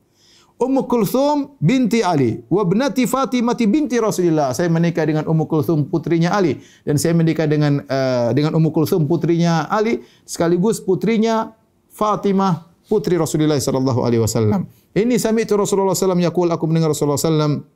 Ummu 0.54 0.86
Kulthum 0.86 1.58
binti 1.58 1.98
Ali 1.98 2.38
wa 2.46 2.62
ibnati 2.62 3.10
Fatimah 3.10 3.58
binti 3.58 3.98
Rasulullah. 3.98 4.54
Saya 4.54 4.70
menikah 4.70 5.02
dengan 5.02 5.26
Ummu 5.26 5.50
Kulthum 5.50 5.90
putrinya 5.90 6.30
Ali 6.30 6.62
dan 6.86 6.94
saya 6.94 7.10
menikah 7.10 7.50
dengan 7.50 7.82
uh, 7.90 8.30
dengan 8.30 8.54
Ummu 8.54 8.70
Kulthum 8.70 9.10
putrinya 9.10 9.66
Ali 9.66 10.06
sekaligus 10.22 10.78
putrinya 10.78 11.58
Fatimah 11.90 12.70
putri 12.86 13.18
Rasulullah 13.18 13.58
sallallahu 13.58 14.06
alaihi 14.06 14.22
wasallam. 14.22 14.70
Ini 14.94 15.18
sami 15.18 15.42
itu 15.42 15.58
Rasulullah 15.58 15.98
sallam 15.98 16.22
yaqul 16.22 16.46
aku 16.46 16.64
mendengar 16.70 16.94
Rasulullah 16.94 17.18
sallam 17.18 17.66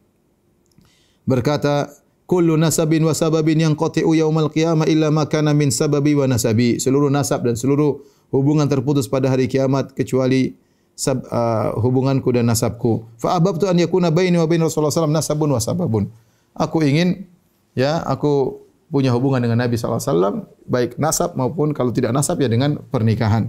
berkata 1.26 1.90
kullu 2.30 2.54
nasabin 2.54 3.02
wa 3.02 3.10
sababin 3.10 3.58
yang 3.58 3.74
qati'u 3.74 4.14
yaumal 4.14 4.52
qiyamah 4.52 4.86
illa 4.86 5.10
ma 5.10 5.26
kana 5.26 5.50
min 5.50 5.74
sababi 5.74 6.14
wa 6.14 6.30
nasabi. 6.30 6.78
Seluruh 6.78 7.10
nasab 7.10 7.42
dan 7.42 7.58
seluruh 7.58 7.98
hubungan 8.30 8.70
terputus 8.70 9.10
pada 9.10 9.26
hari 9.26 9.50
kiamat 9.50 9.96
kecuali 9.96 10.54
sab, 10.98 11.22
uh, 11.30 11.78
hubunganku 11.78 12.34
dan 12.34 12.50
nasabku. 12.50 13.06
Fa 13.22 13.38
ahbabtu 13.38 13.70
an 13.70 13.78
yakuna 13.78 14.10
baini 14.10 14.34
wa 14.34 14.50
bain 14.50 14.58
Rasulullah 14.58 14.90
sallallahu 14.90 15.14
nasabun 15.14 15.54
wa 15.54 15.62
sababun. 15.62 16.10
Aku 16.58 16.82
ingin 16.82 17.30
ya 17.78 18.02
aku 18.02 18.58
punya 18.90 19.14
hubungan 19.14 19.38
dengan 19.38 19.62
Nabi 19.62 19.78
wasallam 19.78 20.50
baik 20.66 20.98
nasab 20.98 21.38
maupun 21.38 21.70
kalau 21.70 21.94
tidak 21.94 22.10
nasab 22.10 22.42
ya 22.42 22.50
dengan 22.50 22.82
pernikahan. 22.90 23.46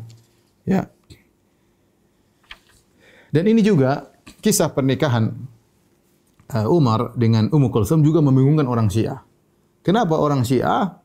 Ya. 0.70 0.94
Dan 3.34 3.50
ini 3.50 3.66
juga 3.66 4.14
kisah 4.46 4.70
pernikahan 4.70 5.34
uh, 6.54 6.68
Umar 6.70 7.18
dengan 7.18 7.50
Ummu 7.50 7.74
Kulsum 7.74 8.06
juga 8.06 8.22
membingungkan 8.22 8.70
orang 8.70 8.94
Syiah. 8.94 9.26
Kenapa 9.82 10.22
orang 10.22 10.46
Syiah 10.46 11.02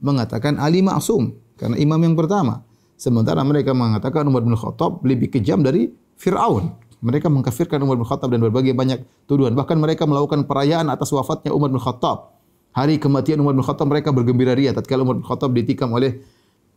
mengatakan 0.00 0.56
Ali 0.56 0.80
maksum? 0.80 1.36
Karena 1.60 1.76
imam 1.76 2.00
yang 2.00 2.16
pertama. 2.16 2.64
Sementara 3.02 3.42
mereka 3.42 3.74
mengatakan 3.74 4.22
Umar 4.30 4.46
bin 4.46 4.54
Khattab 4.54 5.02
lebih 5.02 5.34
kejam 5.34 5.58
dari 5.58 5.90
Fir'aun. 6.14 6.70
Mereka 7.02 7.26
mengkafirkan 7.26 7.82
Umar 7.82 7.98
bin 7.98 8.06
Khattab 8.06 8.30
dan 8.30 8.38
berbagai 8.38 8.78
banyak 8.78 9.02
tuduhan. 9.26 9.58
Bahkan 9.58 9.74
mereka 9.74 10.06
melakukan 10.06 10.46
perayaan 10.46 10.86
atas 10.86 11.10
wafatnya 11.10 11.50
Umar 11.50 11.74
bin 11.74 11.82
Khattab. 11.82 12.30
Hari 12.70 13.02
kematian 13.02 13.42
Umar 13.42 13.58
bin 13.58 13.66
Khattab 13.66 13.90
mereka 13.90 14.14
bergembira 14.14 14.54
ria 14.54 14.70
tatkala 14.70 15.02
Umar 15.02 15.18
bin 15.18 15.26
Khattab 15.26 15.50
ditikam 15.50 15.90
oleh 15.90 16.22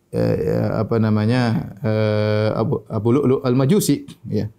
eh, 0.10 0.66
apa 0.74 0.98
namanya 0.98 1.70
eh, 1.86 2.50
Abu 2.58 2.82
Abu 2.90 3.10
Lu'lu' 3.14 3.46
Al-Majusi 3.46 4.10
ya. 4.26 4.50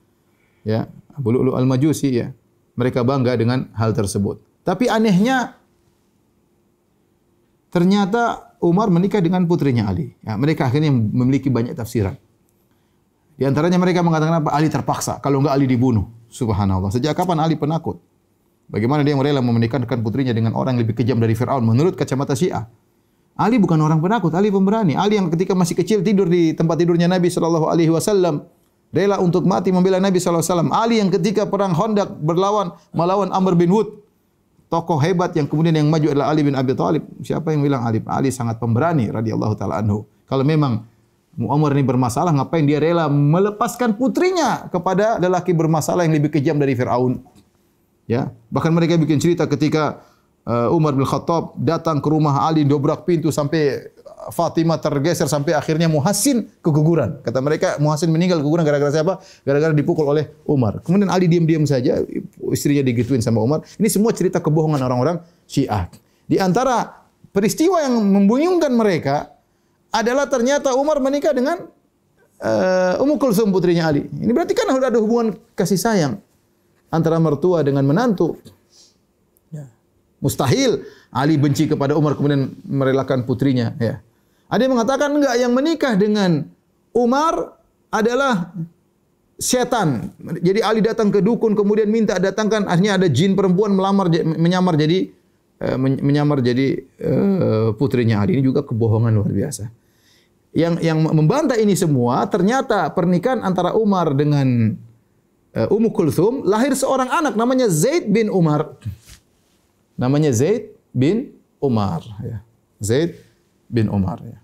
Ya, 0.62 0.86
Abu 1.18 1.34
Lu'lu' 1.34 1.58
Al-Majusi 1.58 2.14
ya. 2.14 2.30
Mereka 2.78 3.02
bangga 3.02 3.34
dengan 3.34 3.74
hal 3.74 3.90
tersebut. 3.90 4.38
Tapi 4.62 4.86
anehnya 4.86 5.58
ternyata 7.74 8.45
Umar 8.60 8.88
menikah 8.88 9.20
dengan 9.20 9.44
putrinya 9.44 9.88
Ali. 9.88 10.16
Ya, 10.24 10.36
mereka 10.40 10.68
akhirnya 10.68 10.92
memiliki 10.92 11.52
banyak 11.52 11.76
tafsiran. 11.76 12.16
Di 13.36 13.44
antaranya 13.44 13.76
mereka 13.76 14.00
mengatakan 14.00 14.40
apa? 14.40 14.50
Ali 14.56 14.72
terpaksa. 14.72 15.20
Kalau 15.20 15.44
enggak 15.44 15.54
Ali 15.60 15.68
dibunuh. 15.68 16.08
Subhanallah. 16.32 16.88
Sejak 16.88 17.12
kapan 17.12 17.44
Ali 17.44 17.54
penakut? 17.54 18.00
Bagaimana 18.66 19.06
dia 19.06 19.14
rela 19.14 19.38
memenikahkan 19.44 20.02
putrinya 20.02 20.34
dengan 20.34 20.56
orang 20.58 20.74
yang 20.74 20.88
lebih 20.88 20.98
kejam 20.98 21.22
dari 21.22 21.38
Fir'aun 21.38 21.62
menurut 21.62 21.94
kacamata 21.94 22.34
Syiah? 22.34 22.66
Ali 23.36 23.60
bukan 23.60 23.76
orang 23.78 24.00
penakut, 24.00 24.32
Ali 24.32 24.48
pemberani. 24.48 24.96
Ali 24.96 25.20
yang 25.20 25.28
ketika 25.28 25.52
masih 25.52 25.76
kecil 25.76 26.00
tidur 26.00 26.26
di 26.26 26.56
tempat 26.56 26.80
tidurnya 26.80 27.06
Nabi 27.06 27.28
sallallahu 27.28 27.68
alaihi 27.68 27.92
wasallam 27.92 28.48
rela 28.96 29.20
untuk 29.20 29.44
mati 29.44 29.68
membela 29.70 30.00
Nabi 30.00 30.16
sallallahu 30.16 30.40
alaihi 30.40 30.52
wasallam. 30.56 30.70
Ali 30.72 30.94
yang 31.04 31.10
ketika 31.12 31.44
perang 31.44 31.76
Khandaq 31.76 32.16
berlawan 32.24 32.72
melawan 32.96 33.28
Amr 33.36 33.52
bin 33.54 33.68
Wud 33.70 34.05
tokoh 34.66 34.98
hebat 34.98 35.32
yang 35.34 35.46
kemudian 35.46 35.74
yang 35.74 35.88
maju 35.88 36.10
adalah 36.10 36.32
Ali 36.32 36.42
bin 36.46 36.54
Abi 36.58 36.74
Thalib. 36.74 37.04
Siapa 37.22 37.54
yang 37.54 37.62
bilang 37.62 37.82
Ali? 37.86 38.02
Ali 38.06 38.30
sangat 38.34 38.58
pemberani 38.58 39.10
radhiyallahu 39.10 39.54
taala 39.54 39.82
anhu. 39.82 40.06
Kalau 40.26 40.42
memang 40.42 40.82
Umar 41.36 41.76
ini 41.76 41.84
bermasalah, 41.84 42.32
ngapain 42.32 42.64
dia 42.64 42.80
rela 42.80 43.12
melepaskan 43.12 44.00
putrinya 44.00 44.72
kepada 44.72 45.20
lelaki 45.20 45.52
bermasalah 45.52 46.08
yang 46.08 46.16
lebih 46.16 46.32
kejam 46.32 46.56
dari 46.56 46.72
Firaun? 46.72 47.20
Ya, 48.08 48.32
bahkan 48.48 48.72
mereka 48.72 48.96
bikin 48.96 49.20
cerita 49.20 49.44
ketika 49.44 50.00
uh, 50.46 50.72
Umar 50.72 50.94
bin 50.94 51.04
Khattab 51.04 51.58
datang 51.58 51.98
ke 51.98 52.08
rumah 52.08 52.46
Ali 52.46 52.62
dobrak 52.62 53.04
pintu 53.04 53.34
sampai 53.34 53.92
Fatimah 54.26 54.80
tergeser 54.82 55.30
sampai 55.30 55.54
akhirnya 55.54 55.86
Muhassin 55.86 56.50
keguguran. 56.58 57.22
Kata 57.22 57.38
mereka 57.38 57.78
Muhassin 57.78 58.10
meninggal 58.10 58.42
keguguran 58.42 58.66
gara-gara 58.66 58.90
siapa? 58.90 59.22
Gara-gara 59.46 59.70
dipukul 59.70 60.02
oleh 60.02 60.34
Umar. 60.48 60.82
Kemudian 60.82 61.06
Ali 61.12 61.30
diam-diam 61.30 61.62
saja, 61.62 62.02
istrinya 62.50 62.82
digituin 62.82 63.22
sama 63.22 63.38
Umar. 63.38 63.62
Ini 63.78 63.86
semua 63.86 64.10
cerita 64.10 64.42
kebohongan 64.42 64.82
orang-orang 64.82 65.22
Syiah. 65.46 65.86
Di 66.26 66.42
antara 66.42 67.06
peristiwa 67.30 67.78
yang 67.86 68.02
membingungkan 68.02 68.72
mereka 68.74 69.30
adalah 69.94 70.26
ternyata 70.26 70.74
Umar 70.74 70.98
menikah 70.98 71.30
dengan 71.30 71.70
uh, 72.42 73.02
Ummu 73.02 73.22
Kulsum 73.22 73.54
putrinya 73.54 73.86
Ali. 73.86 74.10
Ini 74.10 74.32
berarti 74.34 74.58
kan 74.58 74.66
sudah 74.74 74.90
ada 74.90 74.98
hubungan 74.98 75.38
kasih 75.54 75.78
sayang 75.78 76.18
antara 76.90 77.22
mertua 77.22 77.62
dengan 77.62 77.86
menantu. 77.86 78.34
Mustahil 80.16 80.84
Ali 81.12 81.36
benci 81.36 81.68
kepada 81.68 81.92
Umar 81.92 82.16
kemudian 82.16 82.52
merelakan 82.64 83.28
putrinya. 83.28 83.76
Ya. 83.76 84.00
Ada 84.48 84.64
yang 84.64 84.72
mengatakan 84.78 85.10
enggak 85.12 85.34
yang 85.36 85.52
menikah 85.52 85.94
dengan 85.98 86.48
Umar 86.96 87.60
adalah 87.92 88.52
setan. 89.36 90.12
Jadi 90.40 90.64
Ali 90.64 90.80
datang 90.80 91.12
ke 91.12 91.20
dukun 91.20 91.52
kemudian 91.52 91.92
minta 91.92 92.16
datangkan 92.16 92.64
akhirnya 92.64 92.96
ada 92.96 93.08
jin 93.12 93.36
perempuan 93.36 93.76
melamar 93.76 94.08
menyamar 94.24 94.80
jadi 94.80 95.12
eh, 95.60 95.76
menyamar 95.80 96.40
jadi 96.40 96.80
eh, 96.80 97.68
putrinya 97.76 98.24
Ali. 98.24 98.40
Ini 98.40 98.42
juga 98.44 98.64
kebohongan 98.64 99.12
luar 99.12 99.32
biasa. 99.32 99.68
Yang 100.56 100.74
yang 100.80 100.98
membantah 101.04 101.60
ini 101.60 101.76
semua 101.76 102.24
ternyata 102.32 102.88
pernikahan 102.88 103.44
antara 103.44 103.76
Umar 103.76 104.16
dengan 104.16 104.72
eh, 105.52 105.68
Ummu 105.68 105.92
Kulthum 105.92 106.48
lahir 106.48 106.72
seorang 106.72 107.12
anak 107.12 107.36
namanya 107.36 107.68
Zaid 107.68 108.08
bin 108.08 108.32
Umar. 108.32 108.72
Namanya 109.96 110.30
Zaid 110.32 110.76
bin 110.92 111.36
Umar 111.60 112.04
ya. 112.20 112.44
Zaid 112.80 113.16
bin 113.68 113.88
Umar 113.88 114.20
ya. 114.20 114.38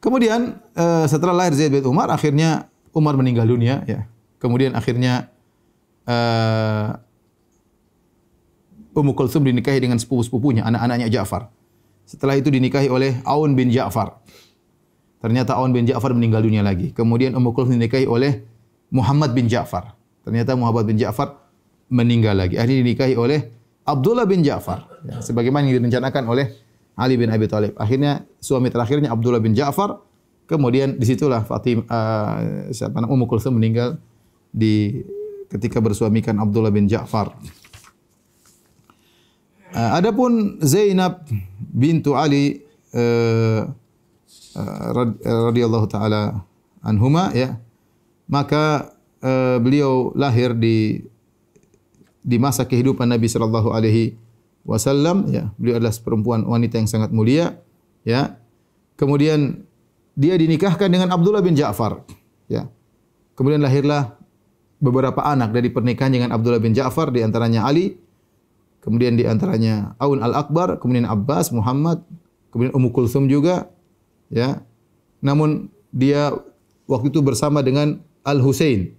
Kemudian 0.00 0.60
uh, 0.76 1.08
setelah 1.08 1.32
lahir 1.32 1.56
Zaid 1.56 1.72
bin 1.72 1.84
Umar 1.88 2.12
akhirnya 2.12 2.68
Umar 2.92 3.16
meninggal 3.16 3.48
dunia 3.48 3.84
ya. 3.88 4.04
Kemudian 4.36 4.76
akhirnya 4.76 5.32
uh, 6.04 7.00
Ummu 8.94 9.16
Kulsum 9.18 9.42
dinikahi 9.42 9.82
dengan 9.82 9.98
sepupu-sepupunya, 9.98 10.62
anak-anaknya 10.62 11.10
Ja'far. 11.10 11.50
Setelah 12.06 12.38
itu 12.38 12.46
dinikahi 12.52 12.86
oleh 12.86 13.18
Aun 13.26 13.58
bin 13.58 13.72
Ja'far. 13.72 14.22
Ternyata 15.18 15.56
Aun 15.58 15.74
bin 15.74 15.88
Ja'far 15.88 16.14
meninggal 16.14 16.44
dunia 16.46 16.62
lagi. 16.62 16.92
Kemudian 16.94 17.34
Ummu 17.34 17.50
Kulsum 17.56 17.74
dinikahi 17.74 18.06
oleh 18.06 18.44
Muhammad 18.92 19.34
bin 19.34 19.50
Ja'far. 19.50 19.96
Ternyata 20.24 20.56
Muhammad 20.56 20.88
bin 20.88 20.96
Ja'far 20.96 21.36
meninggal 21.92 22.34
lagi. 22.34 22.56
Akhirnya 22.56 22.80
dinikahi 22.80 23.14
oleh 23.14 23.52
Abdullah 23.84 24.24
bin 24.24 24.40
Ja'far. 24.40 24.88
Ya, 25.04 25.20
sebagaimana 25.20 25.68
yang 25.68 25.84
direncanakan 25.84 26.24
oleh 26.26 26.56
Ali 26.96 27.20
bin 27.20 27.28
Abi 27.28 27.44
Thalib. 27.44 27.76
Akhirnya 27.76 28.24
suami 28.40 28.72
terakhirnya 28.72 29.12
Abdullah 29.12 29.44
bin 29.44 29.52
Ja'far. 29.52 30.00
Kemudian 30.44 30.96
disitulah 30.96 31.44
Fatim 31.44 31.84
uh, 31.88 32.68
siapa 32.72 33.00
nama 33.00 33.08
Ummu 33.08 33.28
Kulsum 33.28 33.56
meninggal 33.56 33.96
di 34.52 35.04
ketika 35.48 35.80
bersuamikan 35.80 36.36
Abdullah 36.40 36.72
bin 36.72 36.88
Ja'far. 36.88 37.32
Uh, 39.74 39.90
adapun 39.98 40.62
Zainab 40.62 41.26
bintu 41.58 42.14
Ali 42.14 42.62
uh, 42.94 43.66
uh, 44.54 44.82
radhiyallahu 45.50 45.86
taala 45.90 46.46
anhuma 46.84 47.34
ya 47.34 47.58
maka 48.30 48.93
uh, 49.24 49.56
beliau 49.58 50.12
lahir 50.12 50.52
di 50.52 51.00
di 52.24 52.36
masa 52.36 52.68
kehidupan 52.68 53.08
Nabi 53.08 53.26
sallallahu 53.28 53.72
alaihi 53.72 54.16
wasallam 54.68 55.28
ya. 55.32 55.50
Beliau 55.56 55.80
adalah 55.80 55.92
perempuan 55.96 56.44
wanita 56.44 56.76
yang 56.76 56.88
sangat 56.88 57.10
mulia 57.10 57.56
ya. 58.04 58.36
Kemudian 58.94 59.64
dia 60.14 60.36
dinikahkan 60.38 60.86
dengan 60.86 61.10
Abdullah 61.10 61.42
bin 61.42 61.56
Ja'far 61.56 62.04
ya. 62.46 62.68
Kemudian 63.34 63.64
lahirlah 63.64 64.14
beberapa 64.78 65.24
anak 65.24 65.50
dari 65.50 65.72
pernikahan 65.72 66.12
dengan 66.12 66.30
Abdullah 66.30 66.62
bin 66.62 66.76
Ja'far 66.76 67.10
di 67.10 67.24
antaranya 67.24 67.66
Ali 67.66 67.96
kemudian 68.84 69.16
di 69.16 69.24
antaranya 69.24 69.96
Aun 69.96 70.20
al-Akbar 70.20 70.76
kemudian 70.76 71.08
Abbas 71.08 71.48
Muhammad 71.50 72.04
kemudian 72.52 72.72
Ummu 72.76 72.92
Kulsum 72.92 73.26
juga 73.26 73.72
ya. 74.28 74.62
Namun 75.24 75.72
dia 75.88 76.36
waktu 76.84 77.08
itu 77.08 77.24
bersama 77.24 77.64
dengan 77.64 78.00
Al 78.24 78.44
Husain 78.44 78.92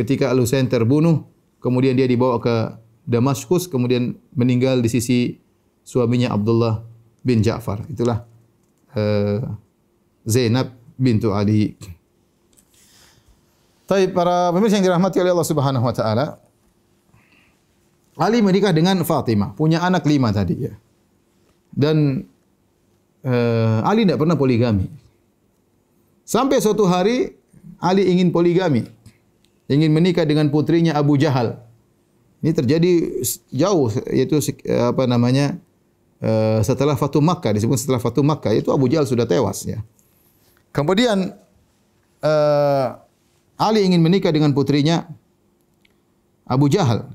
ketika 0.00 0.32
Al 0.32 0.40
Husain 0.40 0.64
terbunuh 0.66 1.28
kemudian 1.60 1.92
dia 1.94 2.08
dibawa 2.08 2.40
ke 2.40 2.56
Damaskus 3.04 3.68
kemudian 3.68 4.16
meninggal 4.32 4.80
di 4.80 4.88
sisi 4.88 5.36
suaminya 5.84 6.32
Abdullah 6.32 6.84
bin 7.20 7.44
Ja'far. 7.44 7.84
Itulah 7.90 8.24
uh, 8.96 9.40
Zainab 10.24 10.72
bintu 10.96 11.32
Ali. 11.32 11.76
Tapi 13.88 14.06
para 14.14 14.54
pemirsa 14.54 14.78
yang 14.78 14.86
dirahmati 14.86 15.18
oleh 15.18 15.34
Allah 15.34 15.48
Subhanahu 15.50 15.82
wa 15.82 15.94
taala, 15.96 16.26
Ali 18.20 18.44
menikah 18.44 18.70
dengan 18.70 19.00
Fatimah, 19.02 19.56
punya 19.56 19.82
anak 19.82 20.06
lima 20.06 20.30
tadi 20.30 20.68
ya. 20.68 20.74
Dan 21.72 22.22
uh, 23.26 23.78
Ali 23.82 24.06
tidak 24.06 24.22
pernah 24.22 24.38
poligami. 24.38 24.86
Sampai 26.22 26.62
suatu 26.62 26.86
hari 26.86 27.34
Ali 27.82 28.06
ingin 28.06 28.30
poligami. 28.30 28.86
Ingin 29.70 29.94
menikah 29.94 30.26
dengan 30.26 30.50
putrinya 30.50 30.98
Abu 30.98 31.14
Jahal. 31.14 31.62
Ini 32.42 32.50
terjadi 32.50 33.22
jauh 33.54 33.86
yaitu 34.10 34.42
apa 34.66 35.06
namanya 35.06 35.54
uh, 36.18 36.58
setelah 36.64 36.98
Fatu 36.98 37.22
Makkah 37.22 37.54
disebut 37.54 37.78
setelah 37.78 38.02
Fatu 38.02 38.26
Makkah 38.26 38.50
itu 38.50 38.74
Abu 38.74 38.90
Jahal 38.90 39.06
sudah 39.06 39.30
tewas 39.30 39.62
ya. 39.62 39.78
Kemudian 40.74 41.38
uh, 42.24 42.88
Ali 43.60 43.84
ingin 43.84 44.00
menikah 44.00 44.32
dengan 44.32 44.56
putrinya 44.56 45.06
Abu 46.48 46.66
Jahal. 46.66 47.06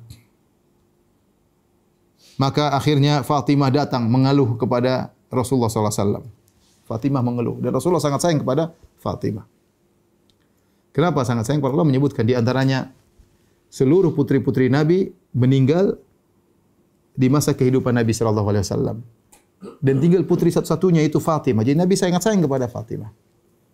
Maka 2.36 2.76
akhirnya 2.76 3.24
Fatimah 3.24 3.72
datang 3.72 4.12
mengeluh 4.12 4.60
kepada 4.60 5.12
Rasulullah 5.32 5.72
sallallahu 5.72 5.92
alaihi 5.92 6.04
wasallam. 6.04 6.26
Fatimah 6.86 7.24
mengeluh 7.26 7.58
dan 7.64 7.74
Rasulullah 7.74 8.04
sangat 8.04 8.22
sayang 8.22 8.46
kepada 8.46 8.76
Fatimah. 9.02 9.55
Kenapa 10.96 11.28
sangat 11.28 11.52
sayang? 11.52 11.60
Allah 11.60 11.84
menyebutkan 11.84 12.24
di 12.24 12.32
antaranya 12.40 12.96
seluruh 13.68 14.16
putri-putri 14.16 14.72
Nabi 14.72 15.12
meninggal 15.36 16.00
di 17.12 17.28
masa 17.28 17.52
kehidupan 17.52 17.92
Nabi 17.92 18.16
sallallahu 18.16 18.48
alaihi 18.48 18.64
wasallam. 18.64 18.98
Dan 19.84 20.00
tinggal 20.00 20.24
putri 20.24 20.56
satu-satunya 20.56 21.04
itu 21.04 21.20
Fatimah. 21.20 21.68
Jadi 21.68 21.76
Nabi 21.76 22.00
sangat 22.00 22.24
sayang 22.24 22.48
kepada 22.48 22.72
Fatimah. 22.72 23.12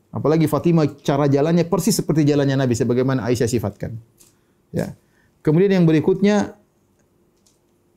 Apalagi 0.09 0.49
Fatimah 0.49 0.89
cara 1.05 1.29
jalannya 1.29 1.61
persis 1.69 1.93
seperti 1.93 2.25
jalannya 2.25 2.57
Nabi 2.57 2.73
sebagaimana 2.73 3.29
Aisyah 3.29 3.45
sifatkan. 3.45 4.01
Ya. 4.73 4.97
Kemudian 5.45 5.77
yang 5.77 5.85
berikutnya 5.85 6.57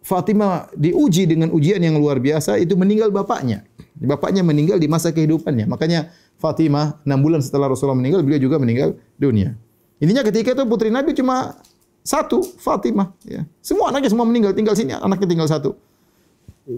Fatimah 0.04 0.68
diuji 0.76 1.24
dengan 1.24 1.48
ujian 1.48 1.80
yang 1.80 1.96
luar 1.96 2.20
biasa 2.20 2.60
itu 2.60 2.76
meninggal 2.76 3.08
bapaknya. 3.08 3.64
Bapaknya 3.96 4.44
meninggal 4.44 4.76
di 4.76 4.84
masa 4.84 5.16
kehidupannya. 5.16 5.64
Makanya 5.64 6.12
Fatimah 6.44 7.00
enam 7.08 7.24
bulan 7.24 7.40
setelah 7.40 7.72
Rasulullah 7.72 7.96
meninggal 7.96 8.20
beliau 8.20 8.36
juga 8.36 8.60
meninggal 8.60 9.00
dunia. 9.16 9.56
Intinya 9.96 10.20
ketika 10.20 10.52
itu 10.52 10.64
putri 10.68 10.92
Nabi 10.92 11.16
cuma 11.16 11.56
satu 12.04 12.44
Fatimah. 12.44 13.16
Ya. 13.24 13.48
Semua 13.64 13.88
anaknya 13.88 14.12
semua 14.12 14.28
meninggal 14.28 14.52
tinggal 14.52 14.76
sini 14.76 14.92
anaknya 14.92 15.24
tinggal 15.24 15.48
satu. 15.48 15.72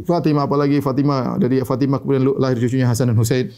Fatimah 0.06 0.46
apalagi 0.46 0.78
Fatimah 0.78 1.34
dari 1.42 1.66
Fatimah 1.66 1.98
kemudian 1.98 2.38
lahir 2.38 2.62
cucunya 2.62 2.86
Hasan 2.86 3.10
dan 3.10 3.18
Husain. 3.18 3.50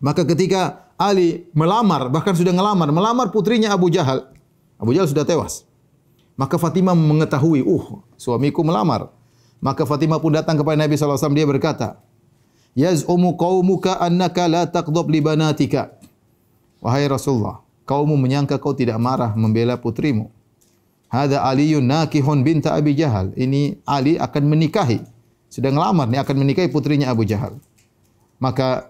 Maka 0.00 0.24
ketika 0.24 0.88
Ali 0.96 1.48
melamar, 1.52 2.08
bahkan 2.08 2.32
sudah 2.32 2.52
melamar, 2.52 2.88
melamar 2.88 3.28
putrinya 3.28 3.72
Abu 3.72 3.92
Jahal. 3.92 4.32
Abu 4.80 4.96
Jahal 4.96 5.08
sudah 5.08 5.28
tewas. 5.28 5.68
Maka 6.40 6.56
Fatimah 6.56 6.96
mengetahui, 6.96 7.60
uh, 7.60 8.00
suamiku 8.16 8.64
melamar. 8.64 9.12
Maka 9.60 9.84
Fatimah 9.84 10.16
pun 10.20 10.32
datang 10.32 10.56
kepada 10.56 10.80
Nabi 10.80 10.96
SAW, 10.96 11.36
dia 11.36 11.44
berkata, 11.44 12.00
Yaz'umu 12.78 13.34
qawmuka 13.34 13.98
annaka 13.98 14.46
la 14.46 14.62
taqdob 14.66 15.10
li 15.10 15.18
banatika. 15.18 15.90
Wahai 16.80 17.10
Rasulullah, 17.10 17.60
kaummu 17.84 18.16
menyangka 18.16 18.56
kau 18.56 18.72
tidak 18.72 18.96
marah 18.96 19.36
membela 19.36 19.76
putrimu. 19.76 20.32
Hada 21.10 21.42
Aliyun 21.42 21.84
nakihun 21.84 22.46
binta 22.46 22.72
Abi 22.72 22.94
Jahal. 22.94 23.34
Ini 23.34 23.82
Ali 23.82 24.14
akan 24.16 24.46
menikahi. 24.46 25.02
Sedang 25.50 25.74
lamar, 25.74 26.06
ini 26.06 26.22
akan 26.22 26.36
menikahi 26.46 26.70
putrinya 26.70 27.10
Abu 27.10 27.26
Jahal. 27.26 27.58
Maka 28.38 28.86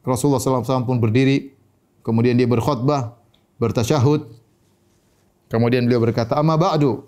Rasulullah 0.00 0.40
SAW 0.40 0.88
pun 0.88 0.96
berdiri, 0.96 1.52
kemudian 2.00 2.34
dia 2.34 2.48
berkhutbah, 2.48 3.20
bertasyahud. 3.60 4.24
Kemudian 5.52 5.84
beliau 5.84 6.00
berkata, 6.00 6.34
"Amma 6.34 6.56
ba'du, 6.56 7.04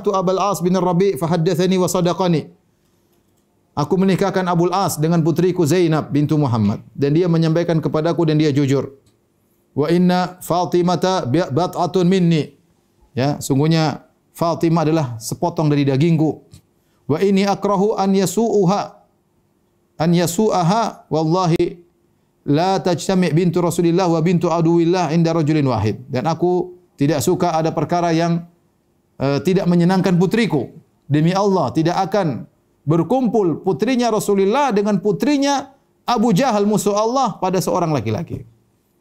tu 0.00 0.10
Abul 0.14 0.38
As 0.38 0.62
bin 0.62 0.78
Rabi' 0.78 1.18
fa 1.18 1.26
haddatsani 1.34 1.76
wa 1.76 1.90
sadaqani." 1.90 2.63
Aku 3.74 3.98
menikahkan 3.98 4.46
Abul 4.46 4.70
As 4.70 4.94
dengan 5.02 5.18
putriku 5.26 5.66
Zainab 5.66 6.14
bintu 6.14 6.38
Muhammad 6.38 6.78
dan 6.94 7.10
dia 7.10 7.26
menyampaikan 7.26 7.82
kepadaku 7.82 8.22
dan 8.22 8.38
dia 8.38 8.54
jujur. 8.54 8.94
Wa 9.74 9.90
inna 9.90 10.38
Fatimata 10.38 11.26
bat'atun 11.26 12.06
minni. 12.06 12.54
Ya, 13.18 13.42
sungguhnya 13.42 14.06
Fatimah 14.30 14.86
adalah 14.86 15.06
sepotong 15.18 15.66
dari 15.66 15.82
dagingku. 15.82 16.30
Wa 17.10 17.18
ini 17.18 17.42
akrahu 17.42 17.98
an 17.98 18.14
yasu'uha 18.14 18.82
an 19.98 20.10
yasu'aha 20.14 21.10
wallahi 21.10 21.82
la 22.46 22.78
tajtami' 22.78 23.34
bintu 23.34 23.58
Rasulillah 23.58 24.06
wa 24.06 24.22
bintu 24.22 24.54
aduwillah 24.54 25.10
inda 25.10 25.34
rajulin 25.34 25.66
wahid. 25.66 25.98
Dan 26.06 26.30
aku 26.30 26.78
tidak 26.94 27.26
suka 27.26 27.58
ada 27.58 27.74
perkara 27.74 28.14
yang 28.14 28.46
uh, 29.18 29.42
tidak 29.42 29.66
menyenangkan 29.66 30.14
putriku. 30.14 30.70
Demi 31.10 31.34
Allah 31.34 31.74
tidak 31.74 31.98
akan 32.10 32.46
berkumpul 32.84 33.64
putrinya 33.64 34.12
Rasulullah 34.12 34.70
dengan 34.70 35.00
putrinya 35.00 35.72
Abu 36.04 36.36
Jahal 36.36 36.68
musuh 36.68 36.92
Allah 36.92 37.40
pada 37.40 37.58
seorang 37.58 37.90
laki-laki. 37.90 38.44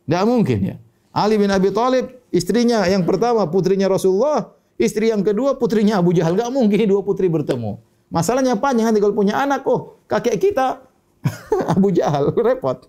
Tidak 0.07 0.23
mungkin 0.23 0.59
ya. 0.63 0.75
Ali 1.13 1.37
bin 1.37 1.51
Abi 1.51 1.69
Talib 1.69 2.09
istrinya 2.33 2.87
yang 2.89 3.05
pertama 3.05 3.45
putrinya 3.45 3.85
Rasulullah, 3.91 4.55
istri 4.79 5.11
yang 5.13 5.21
kedua 5.21 5.59
putrinya 5.59 5.99
Abu 5.99 6.15
Jahal. 6.15 6.33
Tidak 6.33 6.49
mungkin 6.49 6.79
dua 6.89 7.03
putri 7.05 7.29
bertemu. 7.29 7.77
Masalahnya 8.09 8.57
panjang 8.57 8.89
nanti 8.89 9.01
kalau 9.03 9.13
punya 9.13 9.37
anak, 9.41 9.65
oh 9.67 9.99
kakek 10.07 10.39
kita 10.39 10.81
Abu 11.73 11.91
Jahal 11.93 12.31
repot. 12.33 12.87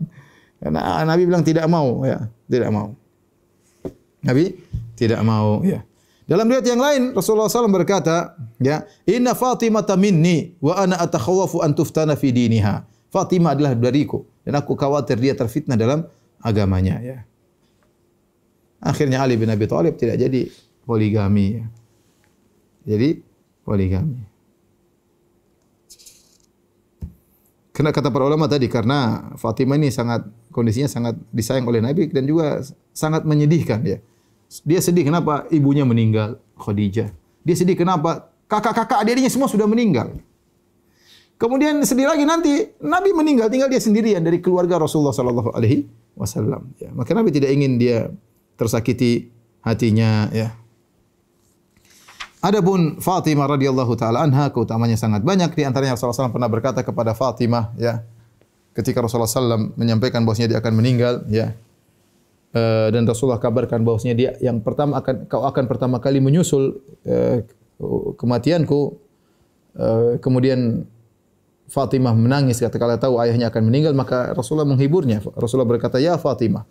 Karena 0.63 1.05
Nabi 1.05 1.23
bilang 1.29 1.45
tidak 1.45 1.69
mau, 1.69 2.07
ya, 2.07 2.25
tidak 2.49 2.71
mau. 2.73 2.97
Nabi 4.25 4.57
tidak 4.97 5.21
mau, 5.21 5.61
ya. 5.61 5.85
Dalam 6.25 6.49
riwayat 6.49 6.65
yang 6.65 6.81
lain 6.81 7.03
Rasulullah 7.13 7.53
SAW 7.53 7.69
berkata, 7.69 8.33
ya, 8.57 8.89
Inna 9.05 9.37
Fatimah 9.37 9.85
minni 10.01 10.57
wa 10.57 10.73
ana 10.73 10.97
atakhawafu 10.97 11.61
an 11.61 11.77
tuftana 11.77 12.17
fi 12.17 12.33
diniha. 12.33 12.89
Fatimah 13.13 13.53
adalah 13.53 13.77
dariku 13.77 14.25
dan 14.43 14.57
aku 14.57 14.73
khawatir 14.73 15.21
dia 15.21 15.37
terfitnah 15.37 15.77
dalam 15.77 16.09
agamanya, 16.41 16.97
ya. 17.05 17.19
Akhirnya 18.81 19.21
Ali 19.21 19.37
bin 19.37 19.53
Abi 19.53 19.69
Thalib 19.69 20.01
tidak 20.01 20.17
jadi 20.17 20.49
poligami, 20.89 21.61
ya. 21.61 21.65
Jadi 22.85 23.21
poligami. 23.65 24.21
Kena 27.75 27.91
kata 27.91 28.09
para 28.09 28.25
ulama 28.25 28.47
tadi 28.47 28.71
karena 28.71 29.29
Fatimah 29.35 29.75
ini 29.75 29.91
sangat 29.91 30.25
kondisinya 30.55 30.87
sangat 30.87 31.19
disayang 31.35 31.67
oleh 31.67 31.83
Nabi 31.83 32.07
dan 32.07 32.23
juga 32.23 32.63
sangat 32.95 33.27
menyedihkan 33.27 33.83
ya. 33.83 33.99
Dia 34.63 34.79
sedih 34.79 35.03
kenapa 35.03 35.51
ibunya 35.51 35.83
meninggal 35.83 36.39
Khadijah. 36.55 37.11
Dia 37.43 37.57
sedih 37.59 37.75
kenapa 37.75 38.31
kakak-kakak 38.47 39.03
adiknya 39.03 39.33
semua 39.33 39.51
sudah 39.51 39.67
meninggal. 39.67 40.15
Kemudian 41.35 41.83
sedih 41.83 42.07
lagi 42.07 42.23
nanti 42.23 42.71
Nabi 42.79 43.11
meninggal 43.11 43.51
tinggal 43.51 43.67
dia 43.67 43.83
sendirian 43.83 44.23
dari 44.23 44.39
keluarga 44.39 44.79
Rasulullah 44.79 45.11
sallallahu 45.11 45.51
alaihi 45.51 45.91
wasallam 46.15 46.71
ya. 46.79 46.95
Maka 46.95 47.11
Nabi 47.11 47.35
tidak 47.35 47.51
ingin 47.51 47.75
dia 47.75 48.07
tersakiti 48.55 49.35
hatinya 49.67 50.31
ya. 50.31 50.55
Adapun 52.45 53.01
Fatimah 53.01 53.49
radhiyallahu 53.49 53.97
taala 53.97 54.23
anha 54.23 54.53
keutamanya 54.53 55.01
sangat 55.01 55.25
banyak 55.25 55.49
di 55.57 55.65
antaranya 55.65 55.97
Rasulullah 55.97 56.29
SAW 56.29 56.37
pernah 56.37 56.53
berkata 56.53 56.85
kepada 56.85 57.17
Fatimah 57.17 57.73
ya 57.81 58.05
ketika 58.77 59.01
Rasulullah 59.01 59.27
SAW 59.27 59.73
menyampaikan 59.81 60.23
bahwasanya 60.29 60.53
dia 60.53 60.59
akan 60.61 60.77
meninggal 60.77 61.25
ya 61.33 61.57
uh, 62.55 62.89
dan 62.89 63.03
Rasulullah 63.05 63.43
kabarkan 63.43 63.83
bahwasanya 63.83 64.15
dia 64.15 64.31
yang 64.41 64.63
pertama 64.63 65.03
akan 65.03 65.27
kau 65.27 65.45
akan 65.45 65.65
pertama 65.67 65.99
kali 65.99 66.23
menyusul 66.23 66.81
uh, 67.05 67.43
kematianku. 68.17 68.97
Uh, 69.75 70.17
kemudian 70.23 70.87
Fatimah 71.67 72.15
menangis 72.15 72.63
ketika 72.63 72.95
tahu 73.01 73.19
ayahnya 73.19 73.51
akan 73.51 73.63
meninggal 73.67 73.91
maka 73.97 74.31
Rasulullah 74.37 74.69
menghiburnya. 74.69 75.19
Rasulullah 75.35 75.67
berkata 75.67 75.99
ya 75.99 76.15
Fatimah 76.15 76.63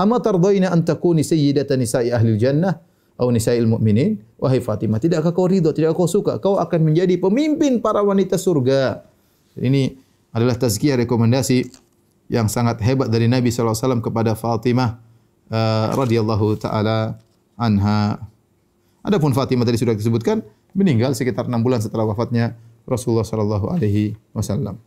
amma 0.00 0.18
tardayna 0.18 0.74
an 0.74 0.82
takuni 0.82 1.22
sayyidatan 1.22 1.78
nisa'i 1.78 2.10
ahli 2.10 2.34
jannah 2.34 2.82
au 3.20 3.30
nisa'il 3.30 3.68
mu'minin? 3.68 4.18
Wahai 4.40 4.58
Fatimah 4.58 4.98
tidakkah 4.98 5.30
kau 5.30 5.46
ridha 5.46 5.70
tidakkah 5.70 5.94
kau 5.94 6.10
suka? 6.10 6.42
Kau 6.42 6.58
akan 6.58 6.90
menjadi 6.90 7.20
pemimpin 7.20 7.78
para 7.78 8.02
wanita 8.02 8.40
surga. 8.40 9.06
Ini 9.54 9.94
adalah 10.34 10.56
tazkiyah 10.56 10.98
rekomendasi 11.04 11.68
yang 12.32 12.46
sangat 12.48 12.80
hebat 12.80 13.12
dari 13.12 13.26
Nabi 13.26 13.50
sallallahu 13.50 13.76
alaihi 13.76 13.84
wasallam 13.84 14.02
kepada 14.02 14.32
Fatimah 14.38 15.09
uh, 15.50 15.92
radhiyallahu 15.94 16.56
taala 16.56 17.18
anha 17.58 18.22
adapun 19.04 19.34
Fatimah 19.36 19.66
tadi 19.66 19.78
sudah 19.82 19.92
disebutkan 19.92 20.40
meninggal 20.72 21.12
sekitar 21.12 21.50
6 21.50 21.54
bulan 21.60 21.82
setelah 21.82 22.06
wafatnya 22.06 22.54
Rasulullah 22.86 23.26
sallallahu 23.26 23.74
alaihi 23.76 24.16
wasallam 24.32 24.78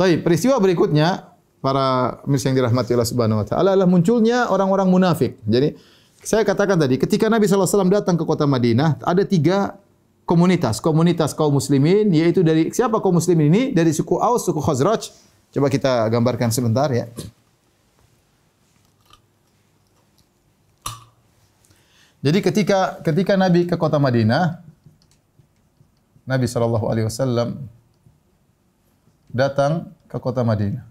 Baik, 0.00 0.24
peristiwa 0.24 0.56
berikutnya 0.56 1.28
para 1.60 2.16
mirsa 2.24 2.48
yang 2.48 2.64
dirahmati 2.64 2.96
Allah 2.96 3.04
Subhanahu 3.04 3.44
wa 3.44 3.46
taala 3.46 3.76
adalah 3.76 3.84
munculnya 3.84 4.48
orang-orang 4.48 4.88
munafik. 4.88 5.36
Jadi 5.44 5.76
saya 6.24 6.40
katakan 6.40 6.80
tadi, 6.80 6.96
ketika 6.96 7.28
Nabi 7.28 7.44
SAW 7.44 7.68
datang 7.92 8.16
ke 8.16 8.24
kota 8.24 8.48
Madinah, 8.48 8.96
ada 9.04 9.20
tiga 9.28 9.76
komunitas, 10.24 10.80
komunitas 10.80 11.36
kaum 11.36 11.52
muslimin 11.52 12.08
yaitu 12.16 12.40
dari 12.40 12.72
siapa 12.72 12.96
kaum 13.04 13.16
muslimin 13.16 13.52
ini? 13.52 13.62
Dari 13.76 13.92
suku 13.92 14.16
Aus, 14.16 14.48
suku 14.48 14.56
Khazraj. 14.56 15.12
Coba 15.52 15.68
kita 15.68 16.08
gambarkan 16.08 16.48
sebentar 16.48 16.88
ya. 16.88 17.04
Jadi 22.20 22.38
ketika 22.44 23.00
ketika 23.00 23.32
Nabi 23.32 23.64
ke 23.64 23.80
kota 23.80 23.96
Madinah, 23.96 24.60
Nabi 26.28 26.44
sallallahu 26.44 26.86
alaihi 26.92 27.08
wasallam 27.08 27.64
datang 29.32 29.88
ke 30.04 30.16
kota 30.20 30.44
Madinah. 30.44 30.84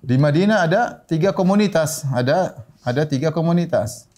Di 0.00 0.16
Madinah 0.16 0.64
ada 0.64 0.82
tiga 1.04 1.36
komunitas, 1.36 2.08
ada 2.08 2.64
ada 2.80 3.04
tiga 3.04 3.28
komunitas. 3.28 4.08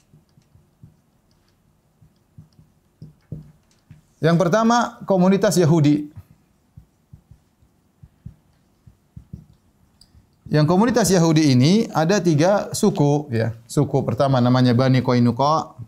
Yang 4.23 4.37
pertama 4.39 5.03
komunitas 5.09 5.59
Yahudi. 5.59 6.20
Yang 10.51 10.67
komunitas 10.67 11.07
Yahudi 11.15 11.55
ini 11.55 11.87
ada 11.95 12.19
tiga 12.19 12.75
suku, 12.75 13.31
ya. 13.31 13.55
Suku 13.71 14.03
pertama 14.03 14.43
namanya 14.43 14.75
Bani 14.75 14.99
Qainuqa. 14.99 15.79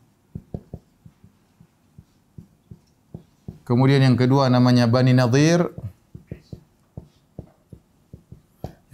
Kemudian 3.66 4.06
yang 4.06 4.14
kedua 4.14 4.46
namanya 4.46 4.86
Bani 4.86 5.18
Nadir. 5.18 5.66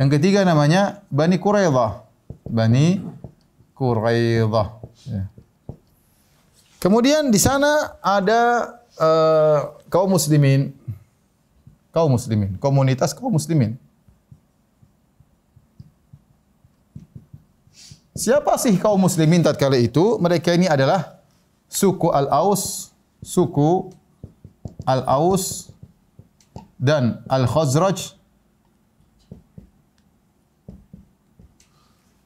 Yang 0.01 0.09
ketiga 0.17 0.49
namanya 0.49 1.05
Bani 1.13 1.37
Quraidah. 1.37 2.01
Bani 2.49 3.05
Quraidah. 3.77 4.69
Ya. 5.05 5.29
Kemudian 6.81 7.29
di 7.29 7.37
sana 7.37 7.99
ada 8.01 8.73
uh, 8.97 9.77
kaum 9.93 10.17
muslimin. 10.17 10.73
Kaum 11.93 12.17
muslimin. 12.17 12.57
Komunitas 12.57 13.13
kaum 13.13 13.37
muslimin. 13.37 13.77
Siapa 18.19 18.59
sih 18.59 18.75
kaum 18.83 18.99
muslimin 18.99 19.47
tatkala 19.47 19.79
itu? 19.79 20.19
Mereka 20.19 20.51
ini 20.59 20.67
adalah 20.67 21.23
suku 21.71 22.11
Al-Aus, 22.11 22.91
suku 23.23 23.95
Al-Aus 24.83 25.71
dan 26.75 27.23
Al-Khazraj 27.31 28.19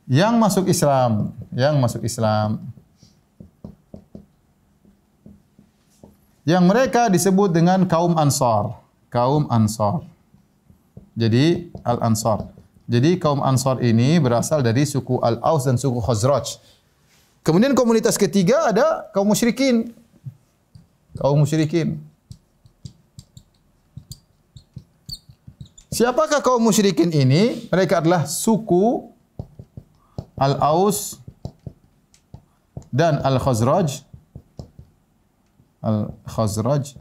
yang 0.09 0.41
masuk 0.41 0.65
Islam, 0.65 1.37
yang 1.53 1.77
masuk 1.77 2.01
Islam. 2.09 2.73
Yang 6.49 6.65
mereka 6.65 7.13
disebut 7.13 7.53
dengan 7.53 7.85
kaum 7.85 8.17
Ansar, 8.17 8.81
kaum 9.13 9.45
Ansar. 9.53 10.09
Jadi 11.13 11.69
Al-Ansar. 11.85 12.62
Jadi 12.91 13.17
kaum 13.17 13.41
Ansar 13.41 13.79
ini 13.79 14.19
berasal 14.19 14.61
dari 14.61 14.83
suku 14.83 15.23
Al-Aus 15.23 15.71
dan 15.71 15.79
suku 15.79 16.03
Khazraj. 16.03 16.59
Kemudian 17.47 17.75
komunitas 17.79 18.19
ketiga 18.19 18.71
ada 18.71 19.07
kaum 19.15 19.27
musyrikin. 19.31 19.95
Kaum 21.19 21.43
musyrikin. 21.43 21.99
Siapakah 25.93 26.41
kaum 26.41 26.63
musyrikin 26.65 27.13
ini? 27.13 27.69
Mereka 27.69 28.01
adalah 28.01 28.25
suku 28.27 29.13
Al-Aus 30.41 31.21
dan 32.91 33.23
Al-Khazraj. 33.23 34.03
Al-Khazraj 35.83 36.99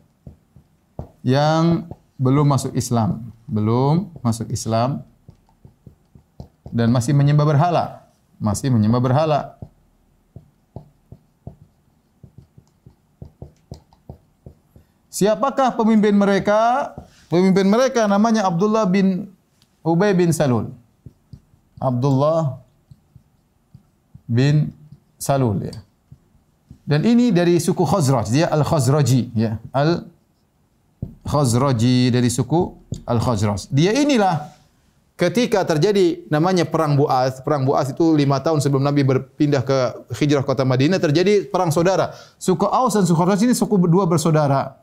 yang 1.22 1.90
belum 2.18 2.50
masuk 2.50 2.74
Islam, 2.74 3.34
belum 3.46 4.10
masuk 4.22 4.50
Islam 4.50 5.06
dan 6.72 6.88
masih 6.90 7.14
menyembah 7.14 7.46
berhala. 7.46 8.02
Masih 8.42 8.74
menyembah 8.74 9.02
berhala. 9.04 9.54
Siapakah 15.12 15.76
pemimpin 15.76 16.16
mereka? 16.16 16.96
Pemimpin 17.28 17.68
mereka 17.68 18.08
namanya 18.08 18.48
Abdullah 18.48 18.88
bin 18.88 19.28
Ubay 19.84 20.16
bin 20.16 20.32
Salul. 20.34 20.72
Abdullah 21.78 22.58
bin 24.26 24.74
Salul 25.20 25.68
ya. 25.68 25.76
Dan 26.88 27.04
ini 27.06 27.32
dari 27.32 27.60
suku 27.62 27.86
Khazraj, 27.86 28.32
dia 28.34 28.48
Al-Khazraji 28.50 29.30
ya. 29.38 29.60
Al-Khazraji 29.72 32.10
dari 32.10 32.30
suku 32.32 32.74
Al-Khazraj. 33.06 33.68
Dia 33.70 33.94
inilah 33.96 34.50
ketika 35.20 35.62
terjadi 35.68 36.26
namanya 36.28 36.66
perang 36.66 36.97
Buas, 36.97 37.39
perang 37.41 37.64
Buas 37.64 37.91
itu 37.91 38.16
lima 38.18 38.41
tahun 38.41 38.59
sebelum 38.64 38.82
Nabi 38.82 39.05
berpindah 39.05 39.62
ke 39.62 39.78
hijrah 40.18 40.41
kota 40.41 40.66
Madinah 40.66 40.97
terjadi 40.97 41.47
perang 41.47 41.70
saudara. 41.70 42.16
Suku 42.41 42.66
Aus 42.66 42.97
dan 42.97 43.05
suku 43.05 43.18
Khazraj 43.18 43.41
ini 43.45 43.53
suku 43.53 43.76
dua 43.86 44.09
bersaudara. 44.09 44.82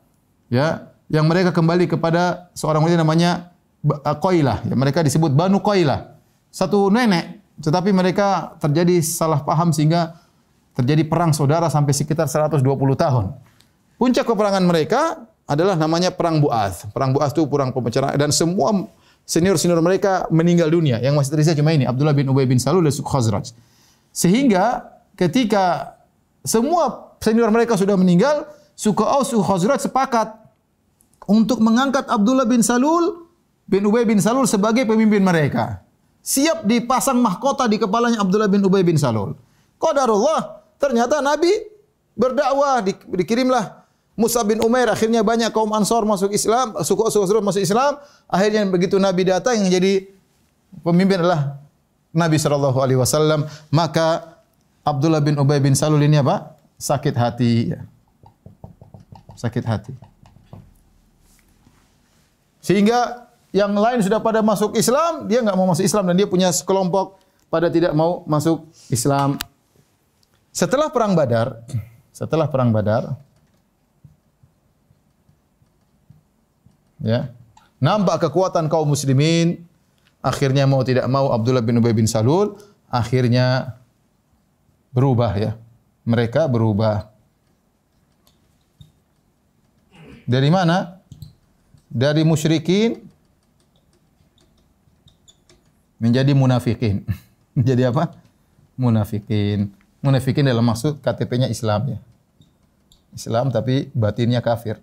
Ya, 0.49 0.89
yang 1.09 1.29
mereka 1.29 1.53
kembali 1.53 1.85
kepada 1.85 2.49
seorang 2.57 2.85
wanita 2.85 3.01
namanya 3.01 3.53
Qailah. 4.19 4.65
Ya, 4.65 4.75
mereka 4.75 5.05
disebut 5.05 5.33
Banu 5.33 5.61
Qailah. 5.61 6.17
Satu 6.49 6.89
nenek, 6.89 7.39
tetapi 7.61 7.93
mereka 7.93 8.57
terjadi 8.57 9.03
salah 9.05 9.45
paham 9.45 9.69
sehingga 9.69 10.17
terjadi 10.73 11.05
perang 11.05 11.35
saudara 11.35 11.67
sampai 11.67 11.91
sekitar 11.91 12.25
120 12.25 12.63
tahun. 12.95 13.35
Puncak 13.99 14.23
peperangan 14.23 14.63
mereka 14.63 15.27
adalah 15.43 15.75
namanya 15.75 16.13
perang 16.13 16.39
Buas. 16.39 16.87
Perang 16.95 17.11
Buas 17.11 17.35
itu 17.35 17.43
perang 17.49 17.75
pemecahan 17.75 18.15
dan 18.15 18.31
semua 18.31 18.87
senior-senior 19.29 19.77
mereka 19.85 20.25
meninggal 20.33 20.73
dunia. 20.73 20.97
Yang 20.97 21.13
masih 21.21 21.31
tersisa 21.37 21.53
cuma 21.53 21.69
ini, 21.69 21.85
Abdullah 21.85 22.17
bin 22.17 22.25
Ubay 22.33 22.49
bin 22.49 22.57
Salul 22.57 22.81
dan 22.81 22.89
Khazraj. 22.97 23.53
Sehingga 24.09 24.89
ketika 25.13 25.93
semua 26.41 27.13
senior 27.21 27.53
mereka 27.53 27.77
sudah 27.77 27.93
meninggal, 27.93 28.49
suku 28.73 29.05
Aus, 29.05 29.29
suku 29.29 29.45
Khazraj 29.45 29.85
sepakat 29.85 30.33
untuk 31.29 31.61
mengangkat 31.61 32.09
Abdullah 32.09 32.49
bin 32.49 32.65
Salul 32.65 33.29
bin 33.69 33.85
Ubay 33.85 34.09
bin 34.09 34.17
Salul 34.17 34.49
sebagai 34.49 34.89
pemimpin 34.89 35.21
mereka. 35.21 35.85
Siap 36.25 36.65
dipasang 36.65 37.21
mahkota 37.21 37.69
di 37.69 37.77
kepalanya 37.77 38.25
Abdullah 38.25 38.49
bin 38.49 38.65
Ubay 38.65 38.81
bin 38.81 38.97
Salul. 38.97 39.37
Qadarullah, 39.77 40.65
ternyata 40.81 41.21
Nabi 41.21 41.53
berdakwah, 42.17 42.81
dikirimlah 43.13 43.78
Musa 44.19 44.43
bin 44.43 44.59
Umair 44.59 44.91
akhirnya 44.91 45.23
banyak 45.23 45.47
kaum 45.55 45.71
Ansar 45.71 46.03
masuk 46.03 46.35
Islam, 46.35 46.75
suku 46.83 47.07
suku 47.07 47.39
masuk 47.39 47.63
Islam. 47.63 47.95
Akhirnya 48.27 48.67
begitu 48.67 48.99
Nabi 48.99 49.23
datang 49.23 49.55
yang 49.63 49.71
jadi 49.71 50.11
pemimpin 50.83 51.23
adalah 51.23 51.55
Nabi 52.11 52.35
sallallahu 52.35 52.75
alaihi 52.83 52.99
wasallam, 52.99 53.47
maka 53.71 54.35
Abdullah 54.83 55.23
bin 55.23 55.39
Ubay 55.39 55.63
bin 55.63 55.71
Salul 55.71 56.03
ini 56.03 56.19
apa? 56.19 56.51
Sakit 56.75 57.15
hati. 57.15 57.71
Sakit 59.39 59.63
hati. 59.63 59.95
Sehingga 62.59 63.31
yang 63.55 63.71
lain 63.71 64.03
sudah 64.03 64.19
pada 64.19 64.43
masuk 64.43 64.75
Islam, 64.75 65.31
dia 65.31 65.39
enggak 65.39 65.55
mau 65.55 65.71
masuk 65.71 65.87
Islam 65.87 66.11
dan 66.11 66.15
dia 66.19 66.27
punya 66.27 66.51
sekelompok 66.51 67.23
pada 67.47 67.71
tidak 67.71 67.95
mau 67.95 68.27
masuk 68.27 68.67
Islam. 68.91 69.39
Setelah 70.51 70.91
perang 70.91 71.15
Badar, 71.15 71.63
setelah 72.11 72.51
perang 72.51 72.75
Badar, 72.75 73.15
ya. 77.03 77.31
Nampak 77.79 78.27
kekuatan 78.27 78.67
kaum 78.67 78.91
muslimin, 78.91 79.63
akhirnya 80.19 80.67
mau 80.67 80.83
tidak 80.83 81.07
mau 81.07 81.31
Abdullah 81.31 81.63
bin 81.63 81.79
Ubay 81.79 81.95
bin 81.95 82.07
Salul 82.07 82.59
akhirnya 82.89 83.77
berubah 84.91 85.33
ya. 85.37 85.51
Mereka 86.03 86.49
berubah. 86.49 87.13
Dari 90.25 90.49
mana? 90.49 91.01
Dari 91.89 92.21
musyrikin 92.25 92.97
menjadi 96.01 96.33
munafikin. 96.33 97.05
Jadi 97.67 97.85
apa? 97.85 98.17
Munafikin. 98.77 99.69
Munafikin 99.99 100.47
dalam 100.47 100.65
maksud 100.65 101.01
KTP-nya 101.01 101.49
Islam 101.49 101.97
ya. 101.97 101.99
Islam 103.13 103.49
tapi 103.53 103.89
batinnya 103.93 104.41
kafir. 104.41 104.81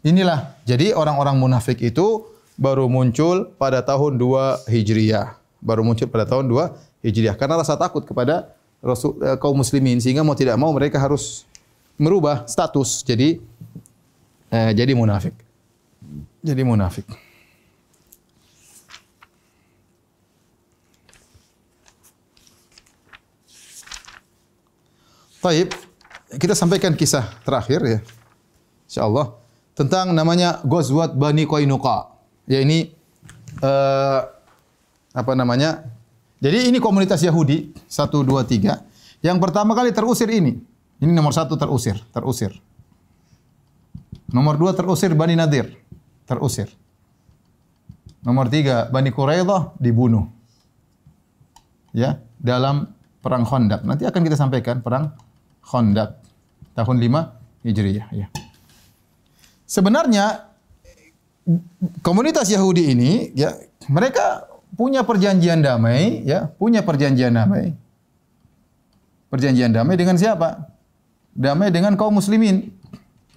Inilah 0.00 0.56
jadi 0.64 0.96
orang-orang 0.96 1.36
munafik 1.36 1.76
itu 1.84 2.24
baru 2.56 2.88
muncul 2.88 3.52
pada 3.60 3.84
tahun 3.84 4.16
2 4.16 4.64
Hijriah. 4.68 5.36
Baru 5.60 5.84
muncul 5.84 6.08
pada 6.08 6.24
tahun 6.24 6.48
2 6.48 7.04
Hijriah 7.04 7.36
karena 7.36 7.60
rasa 7.60 7.76
takut 7.76 8.04
kepada 8.08 8.48
Rasul 8.80 9.20
eh, 9.20 9.36
kaum 9.36 9.60
muslimin 9.60 10.00
sehingga 10.00 10.24
mau 10.24 10.32
tidak 10.32 10.56
mau 10.56 10.72
mereka 10.72 10.96
harus 10.96 11.44
merubah 12.00 12.48
status 12.48 13.04
jadi 13.04 13.36
eh, 14.48 14.72
jadi 14.72 14.96
munafik. 14.96 15.36
Jadi 16.40 16.62
munafik. 16.64 17.04
Baik, 25.40 25.72
kita 26.36 26.52
sampaikan 26.52 26.92
kisah 26.92 27.24
terakhir 27.44 27.80
ya. 27.84 28.00
Insyaallah 28.88 29.39
tentang 29.80 30.12
namanya 30.12 30.60
Ghazwat 30.60 31.16
Bani 31.16 31.48
Qainuqa. 31.48 32.12
Ya 32.44 32.60
ini 32.60 32.92
uh, 33.64 34.20
apa 35.16 35.32
namanya? 35.32 35.88
Jadi 36.44 36.68
ini 36.68 36.76
komunitas 36.84 37.24
Yahudi 37.24 37.72
satu 37.88 38.20
dua 38.20 38.44
tiga. 38.44 38.84
Yang 39.24 39.40
pertama 39.40 39.72
kali 39.72 39.96
terusir 39.96 40.28
ini. 40.28 40.60
Ini 41.00 41.16
nomor 41.16 41.32
satu 41.32 41.56
terusir, 41.56 41.96
terusir. 42.12 42.52
Nomor 44.28 44.60
dua 44.60 44.76
terusir 44.76 45.16
Bani 45.16 45.32
Nadir, 45.32 45.72
terusir. 46.28 46.68
Nomor 48.20 48.52
tiga 48.52 48.84
Bani 48.92 49.08
Quraidah 49.08 49.80
dibunuh. 49.80 50.28
Ya, 51.96 52.20
dalam 52.36 52.92
perang 53.24 53.48
Khandaq. 53.48 53.80
Nanti 53.88 54.04
akan 54.04 54.20
kita 54.28 54.36
sampaikan 54.36 54.84
perang 54.84 55.16
Khandaq 55.64 56.20
tahun 56.76 56.96
5 57.00 57.64
Hijriah 57.66 58.08
ya. 58.12 58.28
Sebenarnya 59.70 60.50
komunitas 62.02 62.50
Yahudi 62.50 62.90
ini 62.90 63.30
ya 63.38 63.54
mereka 63.86 64.50
punya 64.74 65.06
perjanjian 65.06 65.62
damai 65.62 66.26
ya, 66.26 66.50
punya 66.58 66.82
perjanjian 66.82 67.30
damai. 67.30 67.78
Perjanjian 69.30 69.70
damai 69.70 69.94
dengan 69.94 70.18
siapa? 70.18 70.66
Damai 71.30 71.70
dengan 71.70 71.94
kaum 71.94 72.18
muslimin. 72.18 72.74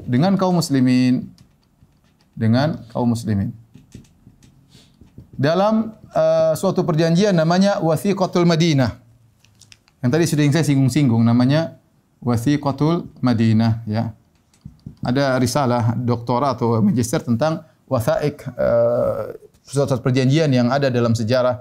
Dengan 0.02 0.34
kaum 0.34 0.58
muslimin. 0.58 1.30
Dengan 2.34 2.82
kaum 2.90 3.14
muslimin. 3.14 3.54
Dalam 5.38 5.94
uh, 6.18 6.58
suatu 6.58 6.82
perjanjian 6.82 7.38
namanya 7.38 7.78
Wathiqatul 7.78 8.50
Madinah. 8.50 8.98
Yang 10.02 10.10
tadi 10.10 10.26
sudah 10.26 10.44
saya 10.50 10.66
singgung-singgung 10.66 11.22
namanya 11.22 11.78
Wathiqatul 12.26 13.06
Madinah 13.22 13.86
ya. 13.86 14.18
Ada 15.04 15.38
risalah 15.38 15.94
doktorat 16.00 16.58
atau 16.58 16.80
magister 16.80 17.20
tentang 17.20 17.68
wathaik 17.92 18.44
uh, 18.56 19.36
suatu 19.64 20.00
perjanjian 20.00 20.52
yang 20.52 20.72
ada 20.72 20.88
dalam 20.88 21.12
sejarah 21.16 21.60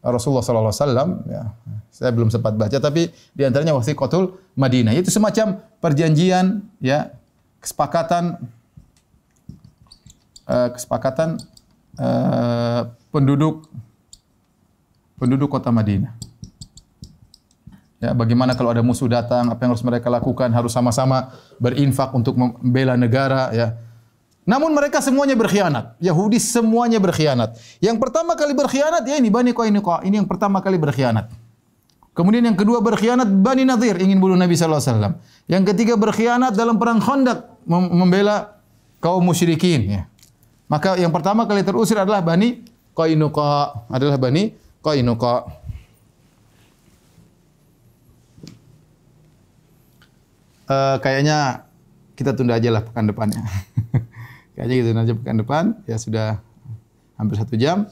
Rasulullah 0.00 0.44
sallallahu 0.44 0.72
alaihi 0.72 0.84
wasallam 0.84 1.08
ya. 1.28 1.42
Saya 1.90 2.10
belum 2.14 2.30
sempat 2.32 2.54
baca 2.56 2.78
tapi 2.80 3.10
di 3.34 3.42
antaranya 3.44 3.76
Wathiqatul 3.76 4.38
Madinah. 4.56 4.96
Itu 4.96 5.12
semacam 5.12 5.60
perjanjian 5.82 6.64
ya 6.80 7.12
kesepakatan 7.60 8.40
uh, 10.48 10.68
kesepakatan 10.72 11.36
uh, 12.00 12.88
penduduk 13.12 13.68
penduduk 15.20 15.52
kota 15.52 15.68
Madinah. 15.68 16.19
Ya, 18.00 18.16
bagaimana 18.16 18.56
kalau 18.56 18.72
ada 18.72 18.80
musuh 18.80 19.12
datang, 19.12 19.52
apa 19.52 19.60
yang 19.60 19.76
harus 19.76 19.84
mereka 19.84 20.08
lakukan? 20.08 20.48
Harus 20.56 20.72
sama-sama 20.72 21.36
berinfak 21.60 22.16
untuk 22.16 22.32
membela 22.32 22.96
negara. 22.96 23.52
Ya. 23.52 23.76
Namun 24.48 24.72
mereka 24.72 25.04
semuanya 25.04 25.36
berkhianat. 25.36 26.00
Yahudi 26.00 26.40
semuanya 26.40 26.96
berkhianat. 26.96 27.60
Yang 27.76 28.00
pertama 28.00 28.32
kali 28.40 28.56
berkhianat, 28.56 29.04
ya 29.04 29.20
ini 29.20 29.28
Bani 29.28 29.52
Qainuqa. 29.52 30.00
Ini 30.00 30.24
yang 30.24 30.28
pertama 30.28 30.64
kali 30.64 30.80
berkhianat. 30.80 31.28
Kemudian 32.16 32.42
yang 32.42 32.58
kedua 32.58 32.82
berkhianat 32.82 33.28
Bani 33.28 33.68
Nadir 33.68 33.94
ingin 34.00 34.18
bunuh 34.18 34.34
Nabi 34.34 34.56
sallallahu 34.56 34.80
alaihi 34.80 34.92
wasallam. 34.96 35.14
Yang 35.46 35.62
ketiga 35.72 35.94
berkhianat 35.94 36.56
dalam 36.56 36.80
perang 36.80 36.98
Khandaq 36.98 37.68
membela 37.68 38.58
kaum 38.98 39.22
musyrikin 39.22 39.80
ya. 39.86 40.02
Maka 40.66 40.98
yang 40.98 41.12
pertama 41.14 41.46
kali 41.46 41.62
terusir 41.62 42.00
adalah 42.00 42.24
Bani 42.24 42.64
Qainuqa, 42.96 43.86
adalah 43.92 44.16
Bani 44.18 44.56
Qainuqa. 44.82 45.59
Uh, 50.70 50.96
kayaknya 51.02 51.66
kita 52.14 52.32
tunda 52.38 52.54
aja 52.56 52.70
lah 52.70 52.86
pekan 52.86 53.10
depannya. 53.10 53.42
kayaknya 54.54 54.86
tunda 54.86 55.02
aja 55.02 55.14
pekan 55.18 55.36
depan. 55.42 55.64
Ya 55.90 55.98
sudah 55.98 56.38
hampir 57.18 57.36
satu 57.36 57.58
jam. 57.58 57.90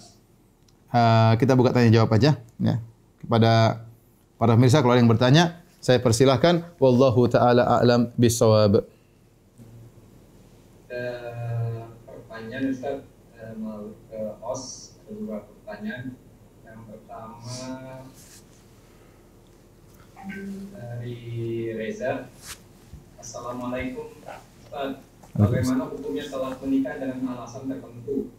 Uh, 0.89 1.37
kita 1.37 1.53
buka 1.53 1.75
tanya 1.75 1.93
jawab 1.93 2.09
aja 2.17 2.41
ya 2.57 2.81
kepada 3.21 3.85
para 4.41 4.57
pemirsa 4.57 4.81
kalau 4.81 4.97
ada 4.97 5.05
yang 5.05 5.13
bertanya 5.13 5.61
saya 5.85 6.01
persilahkan 6.01 6.65
wallahu 6.81 7.29
taala 7.29 7.61
a'lam 7.77 8.09
bisawab 8.17 8.89
uh, 10.89 11.85
pertanyaan 12.09 12.73
Ustaz 12.73 13.05
uh, 13.37 13.85
ke 14.09 14.21
OS 14.41 14.97
kedua 15.05 15.45
pertanyaan 15.45 16.17
yang 16.65 16.81
pertama 16.89 17.53
dari 20.73 21.21
Reza 21.77 22.33
Assalamualaikum 23.29 24.09
Ustaz. 24.15 25.05
Bagaimana 25.37 25.85
hukumnya 25.91 26.25
setelah 26.25 26.57
menikah 26.65 26.97
dengan 26.97 27.37
alasan 27.37 27.69
tertentu? 27.69 28.33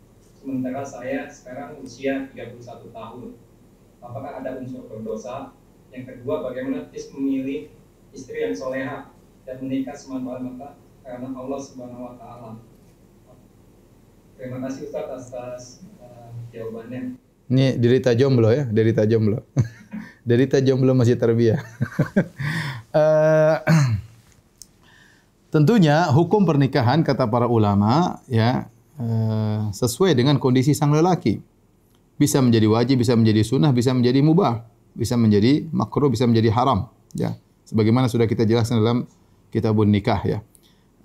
Saya 0.83 1.27
sekarang 1.31 1.79
usia 1.79 2.27
31 2.31 2.91
tahun. 2.91 3.35
Apakah 3.99 4.43
ada 4.43 4.59
unsur 4.59 4.87
berdosa? 4.87 5.51
Yang 5.91 6.15
kedua, 6.15 6.45
bagaimana 6.45 6.87
tis 6.93 7.11
memilih 7.11 7.71
istri 8.15 8.45
yang 8.45 8.55
soleha 8.55 9.09
dan 9.43 9.57
menikah 9.59 9.97
semata-mata 9.97 10.77
karena 11.01 11.29
Allah 11.33 11.59
Subhanahu 11.59 12.03
Wa 12.09 12.15
Taala? 12.15 12.51
Terima 14.39 14.57
kasih 14.63 14.87
Ustaz 14.87 15.03
atas 15.03 15.63
uh, 15.99 16.31
jawabannya. 16.55 17.19
Ini 17.49 17.75
derita 17.75 18.15
jomblo 18.15 18.53
ya, 18.53 18.63
derita 18.69 19.03
jomblo. 19.03 19.43
derita 20.29 20.63
jomblo 20.63 20.95
masih 20.95 21.19
terbiak. 21.19 21.59
uh, 22.95 23.57
Tentunya 25.49 26.05
hukum 26.13 26.45
pernikahan 26.45 27.01
kata 27.01 27.25
para 27.25 27.49
ulama 27.49 28.21
ya 28.29 28.69
eh, 28.99 29.61
sesuai 29.71 30.13
dengan 30.13 30.37
kondisi 30.37 30.75
sang 30.75 30.91
lelaki. 30.91 31.39
Bisa 32.19 32.43
menjadi 32.43 32.67
wajib, 32.67 32.99
bisa 32.99 33.15
menjadi 33.15 33.41
sunnah, 33.47 33.71
bisa 33.71 33.95
menjadi 33.95 34.19
mubah, 34.19 34.67
bisa 34.91 35.15
menjadi 35.15 35.65
makruh, 35.71 36.11
bisa 36.11 36.27
menjadi 36.27 36.51
haram. 36.51 36.91
Ya, 37.15 37.39
sebagaimana 37.63 38.11
sudah 38.11 38.27
kita 38.27 38.43
jelaskan 38.43 38.83
dalam 38.83 38.97
kitabun 39.49 39.87
nikah 39.87 40.19
ya. 40.27 40.39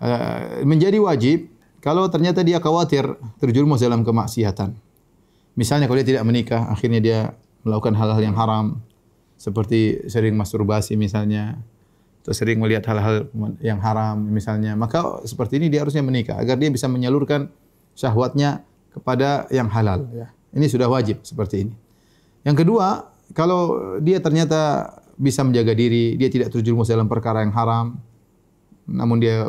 Eh, 0.02 0.66
menjadi 0.66 0.98
wajib 0.98 1.48
kalau 1.78 2.10
ternyata 2.10 2.42
dia 2.42 2.58
khawatir 2.58 3.06
terjerumus 3.38 3.80
dalam 3.80 4.02
kemaksiatan. 4.02 4.74
Misalnya 5.54 5.86
kalau 5.86 6.02
dia 6.02 6.08
tidak 6.18 6.26
menikah, 6.26 6.66
akhirnya 6.66 6.98
dia 6.98 7.18
melakukan 7.62 7.94
hal-hal 7.94 8.18
yang 8.18 8.34
haram 8.34 8.82
seperti 9.38 10.02
sering 10.10 10.34
masturbasi 10.34 10.98
misalnya, 10.98 11.62
atau 12.24 12.32
sering 12.32 12.56
melihat 12.56 12.88
hal-hal 12.88 13.28
yang 13.60 13.78
haram 13.84 14.16
misalnya, 14.16 14.72
maka 14.74 15.20
seperti 15.28 15.60
ini 15.60 15.68
dia 15.68 15.84
harusnya 15.84 16.00
menikah 16.00 16.40
agar 16.40 16.56
dia 16.56 16.72
bisa 16.72 16.88
menyalurkan 16.88 17.52
syahwatnya 17.94 18.62
kepada 18.94 19.50
yang 19.50 19.66
halal. 19.70 20.06
Ya. 20.14 20.30
Ini 20.54 20.66
sudah 20.70 20.86
wajib 20.86 21.22
seperti 21.26 21.66
ini. 21.66 21.74
Yang 22.46 22.66
kedua, 22.66 23.10
kalau 23.34 23.98
dia 23.98 24.22
ternyata 24.22 24.92
bisa 25.18 25.42
menjaga 25.42 25.74
diri, 25.74 26.14
dia 26.14 26.30
tidak 26.30 26.54
terjerumus 26.54 26.90
dalam 26.90 27.10
perkara 27.10 27.42
yang 27.42 27.54
haram, 27.54 27.98
namun 28.86 29.18
dia 29.18 29.48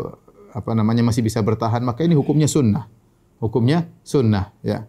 apa 0.56 0.72
namanya 0.72 1.04
masih 1.04 1.22
bisa 1.22 1.44
bertahan, 1.44 1.84
maka 1.84 2.08
ini 2.08 2.18
hukumnya 2.18 2.48
sunnah. 2.50 2.88
Hukumnya 3.38 3.86
sunnah. 4.02 4.56
Ya. 4.64 4.88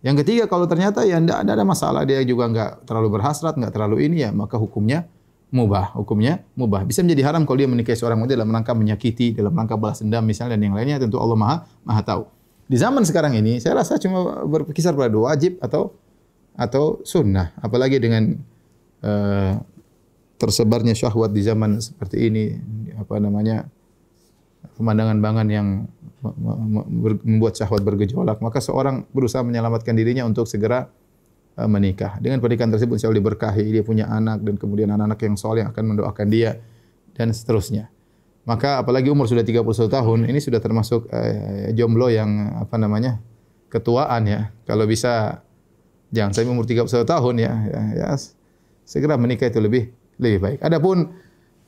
Yang 0.00 0.24
ketiga, 0.24 0.48
kalau 0.48 0.64
ternyata 0.64 1.04
ya 1.04 1.20
tidak 1.20 1.44
ada 1.44 1.64
masalah, 1.66 2.08
dia 2.08 2.24
juga 2.24 2.48
enggak 2.48 2.70
terlalu 2.88 3.20
berhasrat, 3.20 3.58
enggak 3.58 3.74
terlalu 3.76 4.08
ini 4.08 4.24
ya, 4.24 4.30
maka 4.32 4.56
hukumnya 4.56 5.04
mubah 5.50 5.98
hukumnya 5.98 6.46
mubah 6.54 6.86
bisa 6.86 7.02
menjadi 7.02 7.26
haram 7.26 7.42
kalau 7.42 7.58
dia 7.58 7.66
menikahi 7.66 7.98
seorang 7.98 8.22
wanita 8.22 8.38
dalam 8.38 8.54
rangka 8.54 8.70
menyakiti 8.70 9.34
dalam 9.34 9.50
rangka 9.50 9.74
balas 9.74 9.98
dendam 9.98 10.22
misalnya 10.22 10.54
dan 10.54 10.62
yang 10.62 10.74
lainnya 10.78 11.02
tentu 11.02 11.18
Allah 11.18 11.34
Maha 11.34 11.56
Maha 11.82 12.02
tahu 12.06 12.22
di 12.70 12.76
zaman 12.78 13.02
sekarang 13.02 13.34
ini 13.34 13.58
saya 13.58 13.82
rasa 13.82 13.98
cuma 13.98 14.46
berkisar 14.46 14.94
pada 14.94 15.10
dua 15.10 15.34
wajib 15.34 15.58
atau 15.58 15.90
atau 16.54 17.02
sunnah 17.02 17.50
apalagi 17.58 17.98
dengan 17.98 18.38
uh, 19.02 19.58
tersebarnya 20.38 20.94
syahwat 20.94 21.34
di 21.34 21.42
zaman 21.42 21.82
seperti 21.82 22.30
ini 22.30 22.44
apa 22.94 23.18
namanya 23.18 23.66
pemandangan 24.78 25.18
bangan 25.18 25.48
yang 25.50 25.66
membuat 27.26 27.58
syahwat 27.58 27.82
bergejolak 27.82 28.38
maka 28.38 28.62
seorang 28.62 29.02
berusaha 29.10 29.42
menyelamatkan 29.42 29.98
dirinya 29.98 30.22
untuk 30.22 30.46
segera 30.46 30.86
Uh, 31.58 31.66
menikah. 31.66 32.14
Dengan 32.22 32.38
pernikahan 32.38 32.70
tersebut 32.70 32.94
insya 32.94 33.10
Allah 33.10 33.20
diberkahi, 33.20 33.74
dia 33.74 33.82
punya 33.82 34.06
anak 34.06 34.38
dan 34.40 34.54
kemudian 34.54 34.86
anak-anak 34.94 35.18
yang 35.18 35.34
soleh 35.34 35.66
akan 35.66 35.92
mendoakan 35.92 36.30
dia 36.30 36.62
dan 37.12 37.34
seterusnya. 37.34 37.90
Maka 38.48 38.80
apalagi 38.80 39.12
umur 39.12 39.28
sudah 39.28 39.44
31 39.44 39.66
tahun, 39.68 40.18
ini 40.24 40.40
sudah 40.40 40.58
termasuk 40.64 41.06
uh, 41.12 41.70
jomblo 41.76 42.08
yang 42.08 42.56
apa 42.56 42.80
namanya 42.80 43.20
ketuaan 43.68 44.26
ya. 44.26 44.40
Kalau 44.64 44.88
bisa 44.88 45.44
jangan 46.10 46.32
sampai 46.34 46.50
umur 46.50 46.66
31 46.66 46.88
tahun 47.04 47.34
ya, 47.38 47.52
ya, 47.68 47.82
ya 48.00 48.08
segera 48.82 49.14
menikah 49.20 49.46
itu 49.46 49.60
lebih 49.62 49.92
lebih 50.18 50.38
baik. 50.42 50.58
Adapun 50.64 51.14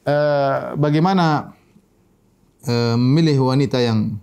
uh, 0.09 0.75
bagaimana 0.75 1.55
uh, 2.67 2.97
memilih 2.99 3.47
wanita 3.47 3.79
yang 3.79 4.19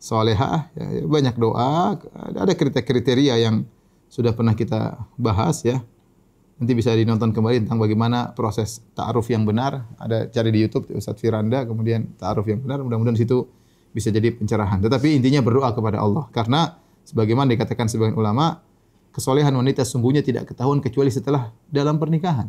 solehah, 0.00 0.68
ya, 0.76 1.04
banyak 1.04 1.36
doa, 1.36 1.96
ada 2.36 2.52
kriteria-kriteria 2.52 3.34
yang 3.40 3.64
sudah 4.08 4.36
pernah 4.36 4.52
kita 4.54 5.00
bahas 5.16 5.64
ya. 5.64 5.82
Nanti 6.54 6.72
bisa 6.78 6.94
dinonton 6.94 7.34
kembali 7.34 7.66
tentang 7.66 7.82
bagaimana 7.82 8.30
proses 8.30 8.78
ta'aruf 8.94 9.26
yang 9.26 9.42
benar. 9.42 9.90
Ada 9.98 10.30
cari 10.30 10.54
di 10.54 10.62
YouTube 10.62 10.86
Ustaz 10.94 11.18
Firanda, 11.18 11.66
kemudian 11.66 12.14
ta'aruf 12.14 12.46
yang 12.46 12.62
benar. 12.62 12.78
Mudah-mudahan 12.78 13.18
situ 13.18 13.50
bisa 13.90 14.14
jadi 14.14 14.30
pencerahan. 14.30 14.78
Tetapi 14.78 15.18
intinya 15.18 15.42
berdoa 15.42 15.74
kepada 15.74 15.98
Allah. 15.98 16.30
Karena 16.30 16.78
sebagaimana 17.02 17.50
dikatakan 17.50 17.90
sebagian 17.90 18.14
ulama, 18.14 18.62
kesolehan 19.10 19.50
wanita 19.50 19.82
sungguhnya 19.82 20.22
tidak 20.22 20.54
ketahuan 20.54 20.78
kecuali 20.78 21.10
setelah 21.10 21.50
dalam 21.66 21.98
pernikahan. 21.98 22.46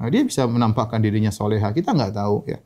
Nah, 0.00 0.08
dia 0.12 0.20
bisa 0.20 0.44
menampakkan 0.44 1.00
dirinya 1.00 1.32
soleha. 1.32 1.72
Kita 1.72 1.96
enggak 1.96 2.12
tahu 2.16 2.44
ya. 2.44 2.60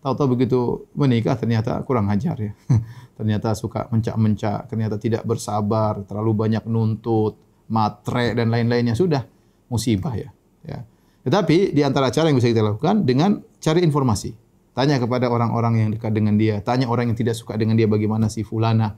Tahu-tahu 0.00 0.28
begitu 0.36 0.88
menikah 0.96 1.36
ternyata 1.36 1.80
kurang 1.84 2.12
ajar 2.12 2.36
ya. 2.36 2.52
ternyata 3.16 3.56
suka 3.56 3.88
mencak-mencak, 3.88 4.68
ternyata 4.68 5.00
tidak 5.00 5.24
bersabar, 5.24 6.04
terlalu 6.04 6.32
banyak 6.36 6.64
nuntut, 6.68 7.36
matre 7.72 8.36
dan 8.36 8.48
lain-lainnya 8.48 8.96
sudah 8.96 9.39
musibah 9.70 10.12
ya. 10.18 10.28
ya. 10.66 10.82
Tetapi 11.24 11.70
di 11.72 11.80
antara 11.86 12.10
cara 12.10 12.28
yang 12.28 12.36
bisa 12.36 12.50
kita 12.50 12.60
lakukan 12.60 13.06
dengan 13.06 13.40
cari 13.62 13.80
informasi. 13.86 14.34
Tanya 14.74 14.98
kepada 14.98 15.26
orang-orang 15.30 15.82
yang 15.82 15.88
dekat 15.94 16.14
dengan 16.14 16.38
dia, 16.38 16.62
tanya 16.62 16.86
orang 16.86 17.10
yang 17.10 17.18
tidak 17.18 17.34
suka 17.34 17.58
dengan 17.58 17.74
dia 17.74 17.90
bagaimana 17.90 18.30
si 18.30 18.46
fulana, 18.46 18.94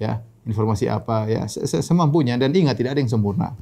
ya 0.00 0.24
informasi 0.48 0.88
apa 0.88 1.28
ya 1.28 1.44
semampunya 1.84 2.40
dan 2.40 2.50
ingat 2.56 2.80
tidak 2.80 2.96
ada 2.96 3.00
yang 3.04 3.12
sempurna. 3.12 3.52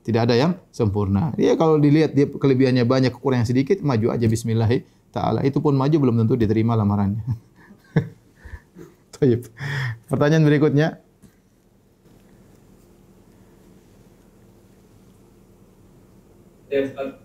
Tidak 0.00 0.16
ada 0.16 0.32
yang 0.32 0.56
sempurna. 0.72 1.34
Dia 1.36 1.60
kalau 1.60 1.76
dilihat 1.76 2.16
dia 2.16 2.24
kelebihannya 2.24 2.88
banyak, 2.88 3.12
kekurangan 3.12 3.44
sedikit, 3.44 3.84
maju 3.84 4.16
aja 4.16 4.24
bismillah 4.24 4.70
taala. 5.12 5.44
Itu 5.44 5.60
pun 5.60 5.76
maju 5.76 5.92
belum 5.92 6.24
tentu 6.24 6.40
diterima 6.40 6.72
lamarannya. 6.72 7.20
Pertanyaan 10.10 10.44
berikutnya. 10.48 11.04
Ustaz 16.70 17.18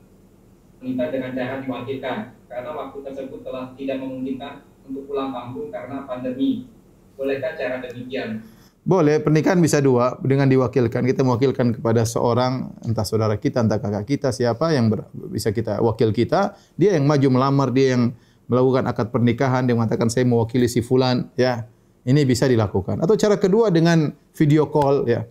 menikah 0.82 1.10
dengan 1.14 1.32
cara 1.38 1.62
diwakilkan 1.62 2.18
karena 2.50 2.72
waktu 2.74 2.98
tersebut 3.06 3.40
telah 3.46 3.74
tidak 3.78 3.98
memungkinkan 4.02 4.66
untuk 4.90 5.06
pulang 5.10 5.34
kampung 5.34 5.70
karena 5.70 6.06
pandemi. 6.10 6.70
Bolehkah 7.16 7.56
cara 7.56 7.80
demikian? 7.80 8.44
Boleh, 8.86 9.18
pernikahan 9.18 9.58
bisa 9.58 9.82
dua 9.82 10.14
dengan 10.22 10.46
diwakilkan. 10.46 11.10
Kita 11.10 11.26
mewakilkan 11.26 11.74
kepada 11.82 12.06
seorang, 12.06 12.70
entah 12.86 13.02
saudara 13.02 13.34
kita, 13.34 13.66
entah 13.66 13.82
kakak 13.82 14.06
kita, 14.06 14.30
siapa 14.30 14.78
yang 14.78 14.94
ber, 14.94 15.10
bisa 15.34 15.50
kita 15.50 15.82
wakil 15.82 16.14
kita. 16.14 16.54
Dia 16.78 16.94
yang 16.94 17.10
maju 17.10 17.28
melamar, 17.34 17.74
dia 17.74 17.98
yang 17.98 18.14
melakukan 18.46 18.86
akad 18.86 19.10
pernikahan, 19.10 19.66
dia 19.66 19.74
mengatakan 19.74 20.14
saya 20.14 20.30
mewakili 20.30 20.70
si 20.70 20.86
fulan. 20.86 21.34
Ya, 21.34 21.66
ini 22.06 22.22
bisa 22.30 22.46
dilakukan. 22.46 23.02
Atau 23.02 23.18
cara 23.18 23.42
kedua 23.42 23.74
dengan 23.74 24.14
video 24.38 24.70
call. 24.70 25.10
Ya, 25.10 25.26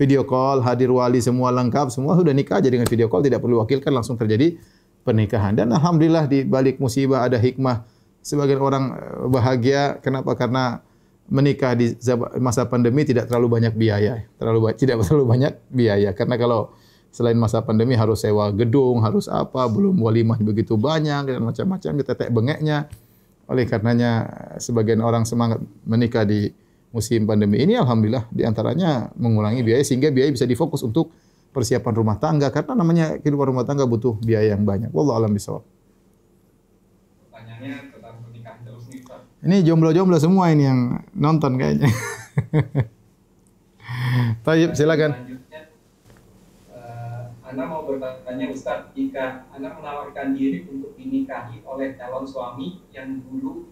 video 0.00 0.24
call, 0.24 0.64
hadir 0.64 0.88
wali 0.88 1.20
semua 1.20 1.52
lengkap, 1.52 1.92
semua 1.92 2.16
sudah 2.16 2.32
nikah 2.32 2.56
aja 2.56 2.72
dengan 2.72 2.88
video 2.88 3.12
call, 3.12 3.20
tidak 3.20 3.44
perlu 3.44 3.60
wakilkan 3.60 3.92
langsung 3.92 4.16
terjadi 4.16 4.56
pernikahan. 5.04 5.52
Dan 5.52 5.68
alhamdulillah 5.76 6.24
di 6.24 6.48
balik 6.48 6.80
musibah 6.80 7.28
ada 7.28 7.36
hikmah. 7.36 7.84
Sebagian 8.24 8.64
orang 8.64 8.96
eh, 8.96 9.28
bahagia 9.28 10.00
kenapa? 10.00 10.32
Karena 10.40 10.80
menikah 11.28 11.76
di 11.76 11.92
masa 12.40 12.64
pandemi 12.64 13.04
tidak 13.04 13.28
terlalu 13.28 13.60
banyak 13.60 13.76
biaya, 13.76 14.24
terlalu 14.40 14.72
tidak 14.80 15.04
terlalu 15.04 15.24
banyak 15.28 15.52
biaya. 15.68 16.16
Karena 16.16 16.40
kalau 16.40 16.72
selain 17.12 17.36
masa 17.36 17.60
pandemi 17.60 17.92
harus 17.92 18.24
sewa 18.24 18.48
gedung, 18.56 19.04
harus 19.04 19.28
apa, 19.28 19.68
belum 19.68 20.00
walimah 20.00 20.40
begitu 20.40 20.80
banyak 20.80 21.28
dan 21.28 21.44
macam-macam 21.44 21.90
kita 22.00 22.12
tek 22.16 22.32
bengeknya. 22.32 22.88
Oleh 23.50 23.66
karenanya 23.68 24.30
sebagian 24.62 25.02
orang 25.04 25.28
semangat 25.28 25.60
menikah 25.84 26.24
di 26.24 26.50
musim 26.90 27.22
pandemi 27.22 27.62
ini 27.62 27.78
alhamdulillah 27.78 28.26
di 28.34 28.42
antaranya 28.42 29.14
mengurangi 29.14 29.62
biaya 29.62 29.82
sehingga 29.86 30.10
biaya 30.10 30.34
bisa 30.34 30.42
difokus 30.42 30.82
untuk 30.82 31.14
persiapan 31.50 31.94
rumah 31.94 32.16
tangga 32.18 32.50
karena 32.50 32.78
namanya 32.78 33.18
kehidupan 33.18 33.50
rumah 33.50 33.66
tangga 33.66 33.86
butuh 33.86 34.18
biaya 34.22 34.54
yang 34.54 34.62
banyak. 34.62 34.90
Wallahu 34.94 35.18
alam 35.18 35.34
bisawab. 35.34 35.66
Pertanyaannya 37.30 37.74
tentang 37.90 38.14
pernikahan 38.22 38.60
terus 38.62 38.86
nih 38.90 39.02
Pak. 39.02 39.20
Ini 39.46 39.56
jomblo-jomblo 39.66 40.18
semua 40.18 40.54
ini 40.54 40.64
yang 40.66 41.02
nonton 41.14 41.58
kayaknya. 41.58 41.90
Tayyib 44.46 44.78
silakan. 44.78 45.10
Selanjutnya, 45.12 45.60
uh, 46.70 47.22
Anda 47.42 47.62
mau 47.66 47.82
bertanya 47.82 48.46
Ustaz, 48.54 48.94
jika 48.94 49.50
Anda 49.50 49.74
menawarkan 49.74 50.38
diri 50.38 50.70
untuk 50.70 50.94
dinikahi 50.94 51.66
oleh 51.66 51.98
calon 51.98 52.22
suami 52.22 52.86
yang 52.94 53.18
dulu 53.26 53.66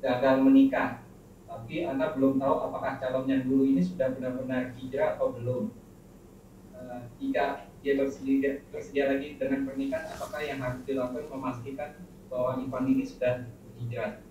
gagal 0.00 0.40
menikah, 0.40 1.04
tapi 1.52 1.84
Anda 1.84 2.16
belum 2.16 2.40
tahu 2.40 2.54
apakah 2.72 2.96
calon 2.96 3.28
yang 3.28 3.44
dulu 3.44 3.68
ini 3.68 3.84
sudah 3.84 4.08
benar-benar 4.16 4.72
hijrah 4.80 5.20
atau 5.20 5.36
belum. 5.36 5.68
Uh, 6.72 7.04
jika 7.20 7.68
dia 7.84 8.00
bersedia, 8.00 8.64
bersedia 8.72 9.12
lagi 9.12 9.36
dengan 9.36 9.68
pernikahan, 9.68 10.08
apakah 10.16 10.40
yang 10.40 10.58
harus 10.64 10.80
dilakukan 10.88 11.28
memastikan 11.28 11.90
bahwa 12.32 12.56
Ivan 12.56 12.84
ini 12.88 13.04
sudah 13.04 13.44
hijrah? 13.76 14.24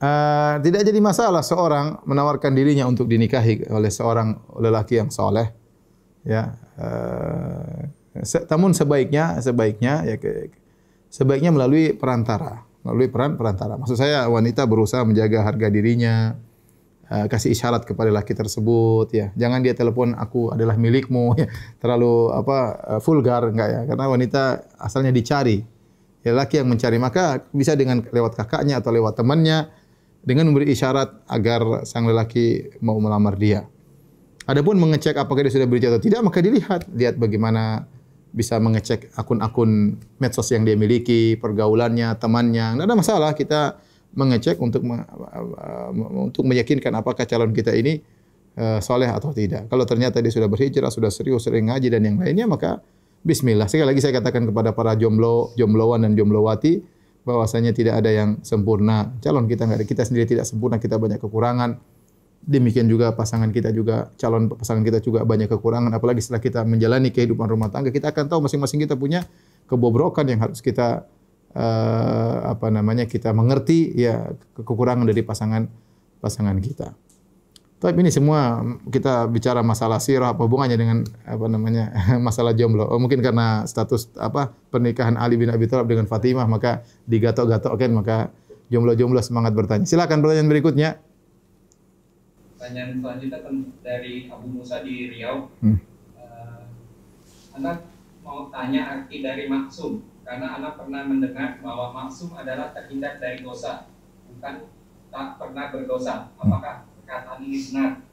Uh, 0.00 0.56
tidak 0.64 0.86
jadi 0.86 1.00
masalah 1.02 1.44
seorang 1.44 2.00
menawarkan 2.08 2.56
dirinya 2.56 2.88
untuk 2.88 3.04
dinikahi 3.04 3.68
oleh 3.68 3.92
seorang 3.92 4.38
lelaki 4.56 4.96
yang 4.96 5.12
soleh. 5.12 5.52
Ya, 6.24 6.56
uh, 6.78 7.90
se 8.22 8.46
namun 8.48 8.72
sebaiknya, 8.72 9.36
sebaiknya 9.42 10.08
ya 10.08 10.16
sebaiknya 11.10 11.50
melalui 11.52 11.92
perantara 11.92 12.69
melalui 12.84 13.08
peran 13.12 13.36
perantara. 13.36 13.76
Maksud 13.76 13.96
saya 13.96 14.24
wanita 14.28 14.64
berusaha 14.64 15.04
menjaga 15.04 15.44
harga 15.44 15.68
dirinya, 15.68 16.36
uh, 17.10 17.26
kasih 17.26 17.52
isyarat 17.52 17.84
kepada 17.84 18.08
laki 18.08 18.32
tersebut 18.32 19.10
ya. 19.12 19.26
Jangan 19.36 19.60
dia 19.60 19.74
telepon 19.76 20.16
aku 20.16 20.54
adalah 20.54 20.78
milikmu 20.78 21.34
ya. 21.40 21.46
Terlalu 21.82 22.32
apa 22.32 22.58
uh, 22.96 23.00
vulgar 23.02 23.50
enggak 23.50 23.68
ya? 23.68 23.80
Karena 23.84 24.04
wanita 24.08 24.42
asalnya 24.80 25.12
dicari. 25.12 25.60
Ya 26.20 26.36
laki 26.36 26.60
yang 26.60 26.68
mencari 26.68 27.00
maka 27.00 27.48
bisa 27.48 27.72
dengan 27.72 28.04
lewat 28.04 28.36
kakaknya 28.36 28.76
atau 28.76 28.92
lewat 28.92 29.16
temannya 29.16 29.72
dengan 30.20 30.52
memberi 30.52 30.68
isyarat 30.68 31.24
agar 31.32 31.88
sang 31.88 32.04
lelaki 32.04 32.76
mau 32.84 33.00
melamar 33.00 33.40
dia. 33.40 33.64
Adapun 34.44 34.76
mengecek 34.76 35.16
apakah 35.16 35.48
dia 35.48 35.52
sudah 35.52 35.64
berjaya 35.64 35.96
atau 35.96 36.04
tidak 36.04 36.20
maka 36.20 36.44
dilihat 36.44 36.84
lihat 36.92 37.16
bagaimana 37.16 37.88
bisa 38.30 38.62
mengecek 38.62 39.10
akun-akun 39.18 39.98
medsos 40.22 40.46
yang 40.54 40.62
dia 40.62 40.78
miliki, 40.78 41.34
pergaulannya, 41.38 42.14
temannya. 42.16 42.78
Tidak 42.78 42.86
ada 42.86 42.96
masalah 42.96 43.30
kita 43.34 43.78
mengecek 44.14 44.58
untuk 44.58 44.82
untuk 46.26 46.42
meyakinkan 46.42 46.94
apakah 46.98 47.26
calon 47.26 47.54
kita 47.54 47.74
ini 47.74 48.02
uh, 48.58 48.78
soleh 48.82 49.10
atau 49.10 49.30
tidak. 49.30 49.66
Kalau 49.70 49.82
ternyata 49.86 50.18
dia 50.22 50.30
sudah 50.30 50.50
berhijrah, 50.50 50.90
sudah 50.90 51.10
serius, 51.10 51.46
sering 51.46 51.70
ngaji 51.70 51.90
dan 51.90 52.02
yang 52.06 52.16
lainnya, 52.18 52.46
maka 52.46 52.82
Bismillah. 53.20 53.68
Sekali 53.68 53.84
lagi 53.92 54.00
saya 54.00 54.16
katakan 54.16 54.48
kepada 54.48 54.72
para 54.72 54.96
jomblo, 54.96 55.52
jombloan 55.52 56.08
dan 56.08 56.16
jomblowati, 56.16 56.80
bahwasanya 57.28 57.76
tidak 57.76 58.00
ada 58.00 58.08
yang 58.08 58.40
sempurna. 58.40 59.12
Calon 59.20 59.44
kita 59.44 59.68
enggak 59.68 59.84
ada, 59.84 59.86
kita 59.86 60.02
sendiri 60.08 60.24
tidak 60.24 60.48
sempurna, 60.48 60.80
kita 60.80 60.96
banyak 60.96 61.20
kekurangan. 61.20 61.76
Demikian 62.40 62.88
juga 62.88 63.12
pasangan 63.12 63.52
kita 63.52 63.68
juga 63.68 64.08
calon 64.16 64.48
pasangan 64.48 64.80
kita 64.80 65.04
juga 65.04 65.28
banyak 65.28 65.52
kekurangan 65.52 65.92
apalagi 65.92 66.24
setelah 66.24 66.40
kita 66.40 66.60
menjalani 66.64 67.12
kehidupan 67.12 67.44
rumah 67.44 67.68
tangga 67.68 67.92
kita 67.92 68.16
akan 68.16 68.32
tahu 68.32 68.48
masing-masing 68.48 68.80
kita 68.80 68.96
punya 68.96 69.28
kebobrokan 69.68 70.24
yang 70.24 70.40
harus 70.40 70.64
kita 70.64 71.04
uh, 71.54 72.34
apa 72.48 72.72
namanya 72.72 73.04
kita 73.04 73.30
mengerti 73.36 73.92
ya 73.92 74.32
kekurangan 74.56 75.04
dari 75.04 75.20
pasangan 75.20 75.68
pasangan 76.24 76.56
kita. 76.58 76.96
Tapi 77.80 77.96
ini 78.04 78.12
semua 78.12 78.60
kita 78.92 79.24
bicara 79.32 79.64
masalah 79.64 79.96
sirah 80.04 80.36
apa 80.36 80.44
hubungannya 80.44 80.76
dengan 80.76 80.98
apa 81.24 81.46
namanya 81.48 81.88
masalah 82.26 82.52
jomblo. 82.52 82.84
Oh, 82.84 83.00
mungkin 83.00 83.24
karena 83.24 83.64
status 83.64 84.12
apa 84.20 84.52
pernikahan 84.68 85.16
Ali 85.16 85.40
bin 85.40 85.48
Abi 85.48 85.64
Thalib 85.64 85.88
dengan 85.88 86.04
Fatimah 86.04 86.44
maka 86.44 86.84
digatok-gatok 87.08 87.72
kan 87.80 87.90
maka 87.96 88.16
jomblo-jomblo 88.68 89.24
semangat 89.24 89.56
bertanya. 89.56 89.88
Silakan 89.88 90.20
pertanyaan 90.20 90.52
berikutnya 90.52 91.00
pertanyaan 92.60 93.00
selanjutnya 93.00 93.40
dari 93.80 94.28
Abu 94.28 94.52
Musa 94.52 94.84
di 94.84 95.08
Riau. 95.08 95.48
Hmm. 95.64 95.80
Uh, 96.12 96.60
anak 97.56 97.88
mau 98.20 98.52
tanya 98.52 99.00
arti 99.00 99.24
dari 99.24 99.48
maksum 99.48 100.04
karena 100.28 100.60
anak 100.60 100.76
pernah 100.76 101.08
mendengar 101.08 101.56
bahwa 101.64 102.04
maksum 102.04 102.36
adalah 102.36 102.68
terhindar 102.76 103.16
dari 103.16 103.40
dosa, 103.40 103.88
bukan 104.28 104.68
tak 105.08 105.40
pernah 105.40 105.72
berdosa. 105.72 106.28
Apakah 106.36 106.84
perkataan 107.00 107.48
ini 107.48 107.64
benar? 107.72 108.04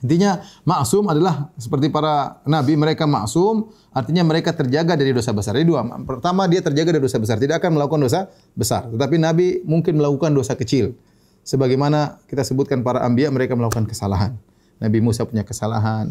Intinya 0.00 0.40
maksum 0.64 1.04
adalah 1.12 1.52
seperti 1.60 1.92
para 1.92 2.40
nabi 2.48 2.74
mereka 2.74 3.04
maksum 3.04 3.70
artinya 3.92 4.24
mereka 4.24 4.56
terjaga 4.56 4.96
dari 4.96 5.12
dosa 5.12 5.36
besar. 5.36 5.52
Jadi 5.52 5.68
dua. 5.68 5.84
Pertama 6.08 6.48
dia 6.48 6.64
terjaga 6.64 6.96
dari 6.96 7.04
dosa 7.04 7.20
besar, 7.20 7.36
tidak 7.36 7.60
akan 7.60 7.76
melakukan 7.76 8.08
dosa 8.08 8.32
besar. 8.56 8.88
Tetapi 8.88 9.20
nabi 9.20 9.60
mungkin 9.68 10.00
melakukan 10.00 10.32
dosa 10.32 10.56
kecil 10.56 10.96
sebagaimana 11.42 12.22
kita 12.26 12.42
sebutkan 12.46 12.82
para 12.82 13.02
anbiya 13.02 13.30
mereka 13.30 13.54
melakukan 13.58 13.86
kesalahan. 13.86 14.34
Nabi 14.82 14.98
Musa 14.98 15.22
punya 15.22 15.46
kesalahan, 15.46 16.10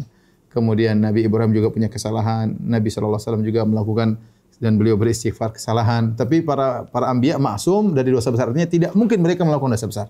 kemudian 0.51 0.99
Nabi 0.99 1.27
Ibrahim 1.27 1.51
juga 1.51 1.71
punya 1.71 1.91
kesalahan, 1.91 2.55
Nabi 2.59 2.87
sallallahu 2.87 3.19
alaihi 3.19 3.27
wasallam 3.27 3.43
juga 3.43 3.61
melakukan 3.67 4.15
dan 4.61 4.77
beliau 4.77 4.95
beristighfar 4.95 5.57
kesalahan. 5.57 6.13
Tapi 6.13 6.45
para 6.45 6.85
para 6.85 7.09
anbiya 7.09 7.41
maksum 7.41 7.97
dari 7.97 8.13
dosa 8.13 8.29
besar 8.29 8.53
artinya 8.53 8.69
tidak 8.69 8.91
mungkin 8.93 9.19
mereka 9.25 9.41
melakukan 9.41 9.73
dosa 9.73 9.89
besar. 9.89 10.07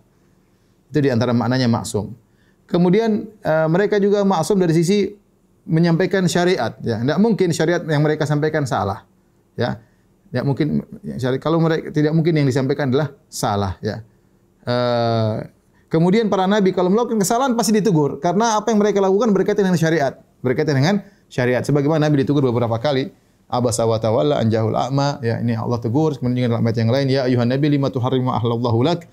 Itu 0.92 1.00
di 1.00 1.08
antara 1.08 1.32
maknanya 1.32 1.72
maksum. 1.72 2.12
Kemudian 2.68 3.32
uh, 3.48 3.68
mereka 3.72 3.96
juga 3.98 4.28
maksum 4.28 4.60
dari 4.60 4.76
sisi 4.76 5.08
menyampaikan 5.64 6.28
syariat 6.28 6.76
ya. 6.84 7.00
Tidak 7.00 7.20
mungkin 7.24 7.56
syariat 7.56 7.80
yang 7.88 8.04
mereka 8.04 8.28
sampaikan 8.28 8.68
salah. 8.68 9.08
Ya. 9.56 9.80
Tidak 10.32 10.44
mungkin 10.44 10.84
syariat 11.16 11.40
kalau 11.40 11.64
mereka 11.64 11.92
tidak 11.96 12.12
mungkin 12.12 12.36
yang 12.36 12.48
disampaikan 12.48 12.92
adalah 12.92 13.16
salah 13.32 13.80
ya. 13.80 14.04
Uh, 14.62 15.46
kemudian 15.90 16.30
para 16.30 16.46
nabi 16.46 16.72
kalau 16.72 16.94
melakukan 16.94 17.18
kesalahan 17.22 17.54
pasti 17.58 17.74
ditegur. 17.74 18.22
Karena 18.22 18.62
apa 18.62 18.70
yang 18.70 18.80
mereka 18.80 19.02
lakukan 19.02 19.34
berkaitan 19.34 19.68
dengan 19.68 19.80
syariat, 19.80 20.14
berkaitan 20.42 20.76
dengan 20.78 20.96
syariat. 21.30 21.62
Sebagaimana 21.66 22.08
nabi 22.08 22.22
ditegur 22.26 22.46
beberapa 22.46 22.78
kali. 22.78 23.14
Abasa 23.52 23.84
wa 23.84 24.00
tawalla 24.00 24.40
anjahul 24.40 24.80
a'ma. 24.80 25.20
Ya 25.20 25.44
ini 25.44 25.60
Allah 25.60 25.76
tegur. 25.84 26.16
Kemudian 26.16 26.48
dalam 26.48 26.64
ayat 26.64 26.78
yang 26.80 26.88
lain 26.88 27.08
ya 27.12 27.28
ayuhan 27.28 27.52
nabi 27.52 27.68
lima 27.68 27.92
tuharrimu 27.92 28.32
ahlallahu 28.32 28.80
lak. 28.80 29.04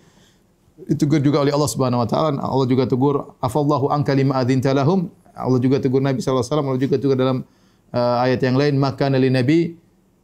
Ditegur 0.78 1.18
juga 1.18 1.42
oleh 1.42 1.50
Allah 1.50 1.66
Subhanahu 1.66 2.06
wa 2.06 2.06
taala. 2.06 2.38
Allah 2.38 2.66
juga 2.70 2.86
tegur 2.86 3.34
afallahu 3.42 3.90
anka 3.90 4.14
lima 4.14 4.38
adzinta 4.38 4.70
lahum. 4.70 5.10
Allah 5.34 5.58
juga 5.58 5.82
tegur 5.82 5.98
Nabi 5.98 6.22
sallallahu 6.22 6.42
alaihi 6.42 6.50
wasallam. 6.54 6.68
Allah 6.70 6.82
juga 6.86 6.96
tegur 7.02 7.16
dalam 7.18 7.38
uh, 7.90 8.24
ayat 8.26 8.38
yang 8.42 8.54
lain 8.54 8.74
maka 8.78 9.10
nabi 9.10 9.30
nabi 9.30 9.58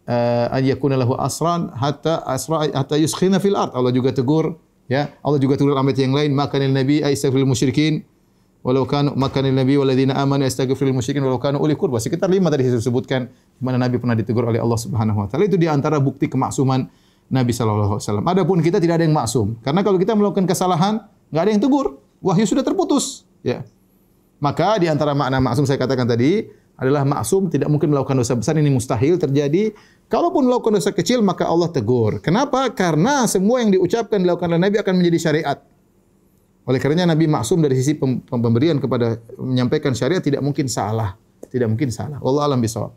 uh, 0.07 0.55
an 0.55 0.63
yakuna 0.63 0.95
lahu 0.95 1.19
asran 1.19 1.75
hatta 1.75 2.23
asra 2.23 2.71
hatta 2.71 2.95
yuskhina 2.95 3.43
fil 3.43 3.59
ard. 3.59 3.75
Allah 3.75 3.91
juga 3.91 4.15
tegur 4.15 4.63
ya 4.91 5.13
Allah 5.25 5.39
juga 5.41 5.57
dalam 5.61 5.85
ayat 5.85 5.99
yang 6.01 6.15
lain 6.15 6.31
maka 6.33 6.61
nabi 6.61 7.01
aistaghfirul 7.05 7.49
musyrikin. 7.49 8.05
Walau 8.65 8.89
kan 8.89 9.13
makan 9.13 9.53
nabi 9.53 9.77
waladina 9.77 10.17
amanu 10.17 10.49
yastaghfirul 10.49 10.97
musyrikin. 10.97 11.21
Walau 11.21 11.37
kanu 11.37 11.61
uli 11.61 11.77
qurba 11.77 12.01
sekitar 12.01 12.33
lima 12.33 12.49
tadi 12.49 12.65
saya 12.65 12.81
sebutkan 12.81 13.29
di 13.29 13.63
mana 13.63 13.77
nabi 13.77 14.01
pernah 14.01 14.17
ditegur 14.17 14.49
oleh 14.49 14.57
Allah 14.57 14.81
Subhanahu 14.81 15.21
wa 15.21 15.27
taala. 15.29 15.45
Itu 15.45 15.61
di 15.61 15.69
antara 15.69 16.01
bukti 16.01 16.33
kemaksuman 16.33 16.89
Nabi 17.29 17.53
sallallahu 17.57 17.97
alaihi 17.97 18.05
wasallam. 18.09 18.25
Adapun 18.25 18.61
kita 18.61 18.81
tidak 18.81 19.01
ada 19.01 19.05
yang 19.05 19.17
maksum. 19.17 19.57
Karena 19.65 19.81
kalau 19.81 19.97
kita 20.01 20.13
melakukan 20.17 20.45
kesalahan 20.49 21.05
enggak 21.29 21.43
ada 21.45 21.51
yang 21.53 21.63
tegur. 21.63 21.87
Wahyu 22.25 22.49
sudah 22.49 22.65
terputus. 22.65 23.29
Ya. 23.45 23.69
Maka 24.41 24.81
di 24.81 24.89
antara 24.89 25.13
makna 25.13 25.45
maksum 25.45 25.69
saya 25.69 25.77
katakan 25.77 26.09
tadi 26.09 26.49
adalah 26.75 27.07
maksum 27.07 27.51
tidak 27.51 27.71
mungkin 27.71 27.95
melakukan 27.95 28.19
dosa 28.19 28.35
besar 28.35 28.59
ini 28.59 28.71
mustahil 28.71 29.15
terjadi 29.21 29.75
kalaupun 30.11 30.47
melakukan 30.47 30.79
dosa 30.79 30.91
kecil 30.91 31.23
maka 31.23 31.47
Allah 31.47 31.71
tegur 31.71 32.19
kenapa 32.19 32.67
karena 32.75 33.27
semua 33.31 33.63
yang 33.63 33.71
diucapkan 33.71 34.19
dilakukan 34.19 34.51
oleh 34.51 34.63
nabi 34.63 34.77
akan 34.83 34.95
menjadi 34.99 35.19
syariat 35.31 35.59
oleh 36.65 36.81
karenanya 36.81 37.13
Nabi 37.13 37.29
maksum 37.29 37.61
dari 37.61 37.77
sisi 37.77 37.93
pemberian 38.25 38.81
kepada 38.81 39.21
menyampaikan 39.37 39.93
syariat 39.93 40.25
tidak 40.25 40.41
mungkin 40.41 40.65
salah. 40.65 41.13
Tidak 41.53 41.69
mungkin 41.69 41.93
salah. 41.93 42.17
Allah 42.25 42.43
alam 42.49 42.57
bisawab. 42.65 42.97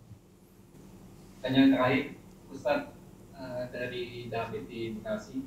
Tanya 1.44 1.76
terakhir, 1.76 2.16
Ustaz 2.48 2.96
uh, 3.36 3.68
dari 3.68 4.32
David 4.32 4.72
di 4.72 4.96
Bekasi. 4.96 5.44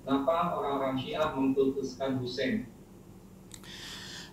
Kenapa 0.00 0.56
orang-orang 0.56 0.96
Syiah 0.96 1.28
mengkultuskan 1.36 2.16
Hussein? 2.24 2.64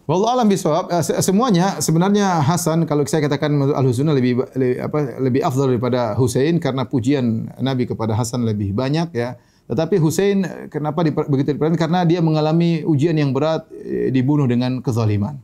Wallah 0.06 0.38
alam 0.38 0.45
bisawab. 0.45 0.93
Uh, 0.93 1.01
semuanya 1.01 1.82
sebenarnya 1.82 2.38
Hasan 2.45 2.86
kalau 2.86 3.01
saya 3.10 3.26
katakan 3.26 3.58
Al-Husnul 3.58 4.14
lebih, 4.14 4.38
lebih 4.53 4.78
apa 4.78 5.18
lebih 5.18 5.41
afdal 5.41 5.74
daripada 5.74 6.14
Hussein 6.14 6.62
karena 6.62 6.86
pujian 6.86 7.49
Nabi 7.58 7.89
kepada 7.89 8.14
Hasan 8.14 8.45
lebih 8.45 8.70
banyak 8.70 9.10
ya. 9.18 9.34
Tetapi 9.66 9.97
Hussein 9.97 10.70
kenapa 10.70 11.01
begitu 11.26 11.58
diperhatikan? 11.58 11.89
Karena 11.89 12.06
dia 12.06 12.22
mengalami 12.22 12.86
ujian 12.86 13.18
yang 13.18 13.34
berat, 13.34 13.66
eh, 13.74 14.14
dibunuh 14.14 14.45
dengan 14.45 14.78
kezaliman. 14.78 15.41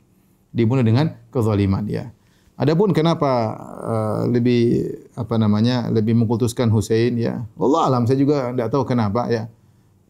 Dibunuh 0.53 0.86
dengan 0.86 1.09
kezaliman, 1.34 1.89
ya. 1.89 2.14
Adapun 2.53 2.93
kenapa 2.93 3.57
uh, 3.82 4.22
lebih 4.30 4.93
apa 5.18 5.41
namanya 5.41 5.89
lebih 5.89 6.14
mengkultuskan 6.14 6.70
Hussein 6.70 7.18
ya 7.18 7.41
Allah 7.57 7.89
alam 7.89 8.05
saya 8.05 8.22
juga 8.22 8.53
tidak 8.53 8.70
tahu 8.70 8.86
kenapa 8.86 9.26
ya 9.34 9.49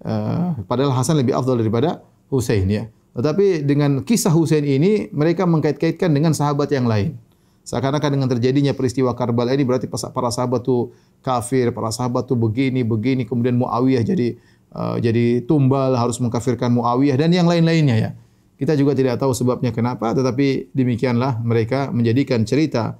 uh, 0.04 0.60
padahal 0.68 0.92
Hasan 0.92 1.16
lebih 1.16 1.32
afdal 1.32 1.56
daripada 1.56 2.04
Hussein 2.28 2.68
ya 2.68 2.92
tetapi 3.12 3.68
dengan 3.68 4.04
kisah 4.08 4.32
Hussein 4.32 4.64
ini 4.64 5.12
mereka 5.12 5.44
mengkait-kaitkan 5.44 6.12
dengan 6.12 6.32
sahabat 6.32 6.72
yang 6.72 6.88
lain 6.88 7.20
Seakan-akan 7.62 8.18
dengan 8.18 8.26
terjadinya 8.26 8.74
peristiwa 8.74 9.14
Karbala 9.14 9.54
ini 9.54 9.62
berarti 9.62 9.86
para 9.86 10.34
sahabat 10.34 10.66
tu 10.66 10.90
kafir, 11.22 11.70
para 11.70 11.94
sahabat 11.94 12.26
tu 12.26 12.34
begini, 12.34 12.82
begini, 12.82 13.22
kemudian 13.22 13.54
Muawiyah 13.54 14.02
jadi 14.02 14.28
uh, 14.74 14.98
jadi 14.98 15.46
tumbal 15.46 15.94
harus 15.94 16.18
mengkafirkan 16.18 16.74
Muawiyah 16.74 17.22
dan 17.22 17.30
yang 17.30 17.46
lain-lainnya 17.46 17.96
ya. 17.96 18.12
Kita 18.58 18.74
juga 18.78 18.98
tidak 18.98 19.22
tahu 19.22 19.34
sebabnya 19.34 19.74
kenapa, 19.74 20.14
tetapi 20.14 20.74
demikianlah 20.74 21.42
mereka 21.46 21.94
menjadikan 21.94 22.42
cerita 22.50 22.98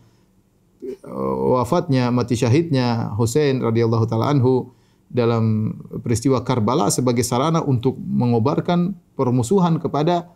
uh, 1.10 1.36
wafatnya, 1.58 2.14
mati 2.14 2.38
syahidnya 2.38 3.18
Hussein 3.18 3.66
radhiyallahu 3.66 4.06
taala 4.06 4.30
anhu 4.30 4.70
dalam 5.12 5.76
peristiwa 6.00 6.40
Karbala 6.42 6.88
sebagai 6.88 7.28
sarana 7.28 7.60
untuk 7.60 8.00
mengobarkan 8.00 8.96
permusuhan 9.20 9.76
kepada 9.78 10.32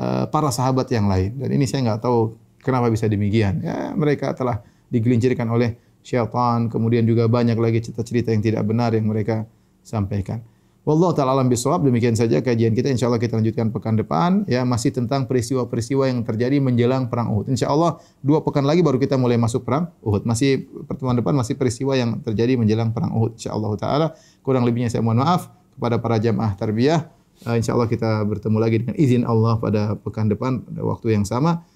uh, 0.00 0.24
para 0.32 0.48
sahabat 0.48 0.88
yang 0.88 1.04
lain. 1.06 1.36
Dan 1.36 1.52
ini 1.52 1.68
saya 1.68 1.84
enggak 1.84 2.08
tahu 2.08 2.36
Kenapa 2.66 2.90
bisa 2.90 3.06
demikian? 3.06 3.62
Ya, 3.62 3.94
mereka 3.94 4.34
telah 4.34 4.58
digelincirkan 4.90 5.46
oleh 5.46 5.78
syaitan, 6.02 6.66
kemudian 6.66 7.06
juga 7.06 7.30
banyak 7.30 7.54
lagi 7.54 7.78
cerita-cerita 7.78 8.34
yang 8.34 8.42
tidak 8.42 8.66
benar 8.66 8.90
yang 8.90 9.06
mereka 9.06 9.46
sampaikan. 9.86 10.42
Wallahu 10.86 11.18
taala 11.18 11.34
alam 11.34 11.50
bisawab. 11.50 11.82
Demikian 11.82 12.14
saja 12.14 12.38
kajian 12.38 12.70
kita. 12.70 12.86
Insyaallah 12.94 13.18
kita 13.18 13.34
lanjutkan 13.34 13.74
pekan 13.74 13.98
depan 13.98 14.46
ya 14.46 14.62
masih 14.62 14.94
tentang 14.94 15.26
peristiwa-peristiwa 15.26 16.06
yang 16.06 16.22
terjadi 16.22 16.62
menjelang 16.62 17.10
perang 17.10 17.34
Uhud. 17.34 17.50
Insyaallah 17.50 17.98
dua 18.22 18.46
pekan 18.46 18.62
lagi 18.62 18.86
baru 18.86 19.02
kita 19.02 19.18
mulai 19.18 19.34
masuk 19.34 19.66
perang 19.66 19.90
Uhud. 20.06 20.22
Masih 20.22 20.70
pertemuan 20.86 21.18
depan 21.18 21.34
masih 21.34 21.58
peristiwa 21.58 21.98
yang 21.98 22.22
terjadi 22.22 22.54
menjelang 22.54 22.94
perang 22.94 23.18
Uhud. 23.18 23.34
Insyaallah 23.34 23.70
taala. 23.74 24.06
Kurang 24.46 24.62
lebihnya 24.62 24.86
saya 24.86 25.02
mohon 25.02 25.26
maaf 25.26 25.50
kepada 25.74 25.98
para 25.98 26.22
jamaah 26.22 26.54
tarbiyah. 26.54 27.10
Uh, 27.42 27.58
insyaallah 27.58 27.90
kita 27.90 28.22
bertemu 28.22 28.56
lagi 28.62 28.76
dengan 28.80 28.94
izin 28.94 29.26
Allah 29.26 29.58
pada 29.58 29.98
pekan 29.98 30.30
depan 30.30 30.64
pada 30.64 30.80
waktu 30.86 31.18
yang 31.18 31.26
sama 31.28 31.66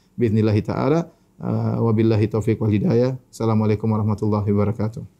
taala 0.64 1.12
uh, 1.36 1.76
wabillahi 1.84 2.32
taufiq 2.32 2.56
wal 2.56 2.72
hidayah 2.72 3.20
assalamualaikum 3.28 3.84
warahmatullahi 3.92 4.48
wabarakatuh 4.48 5.19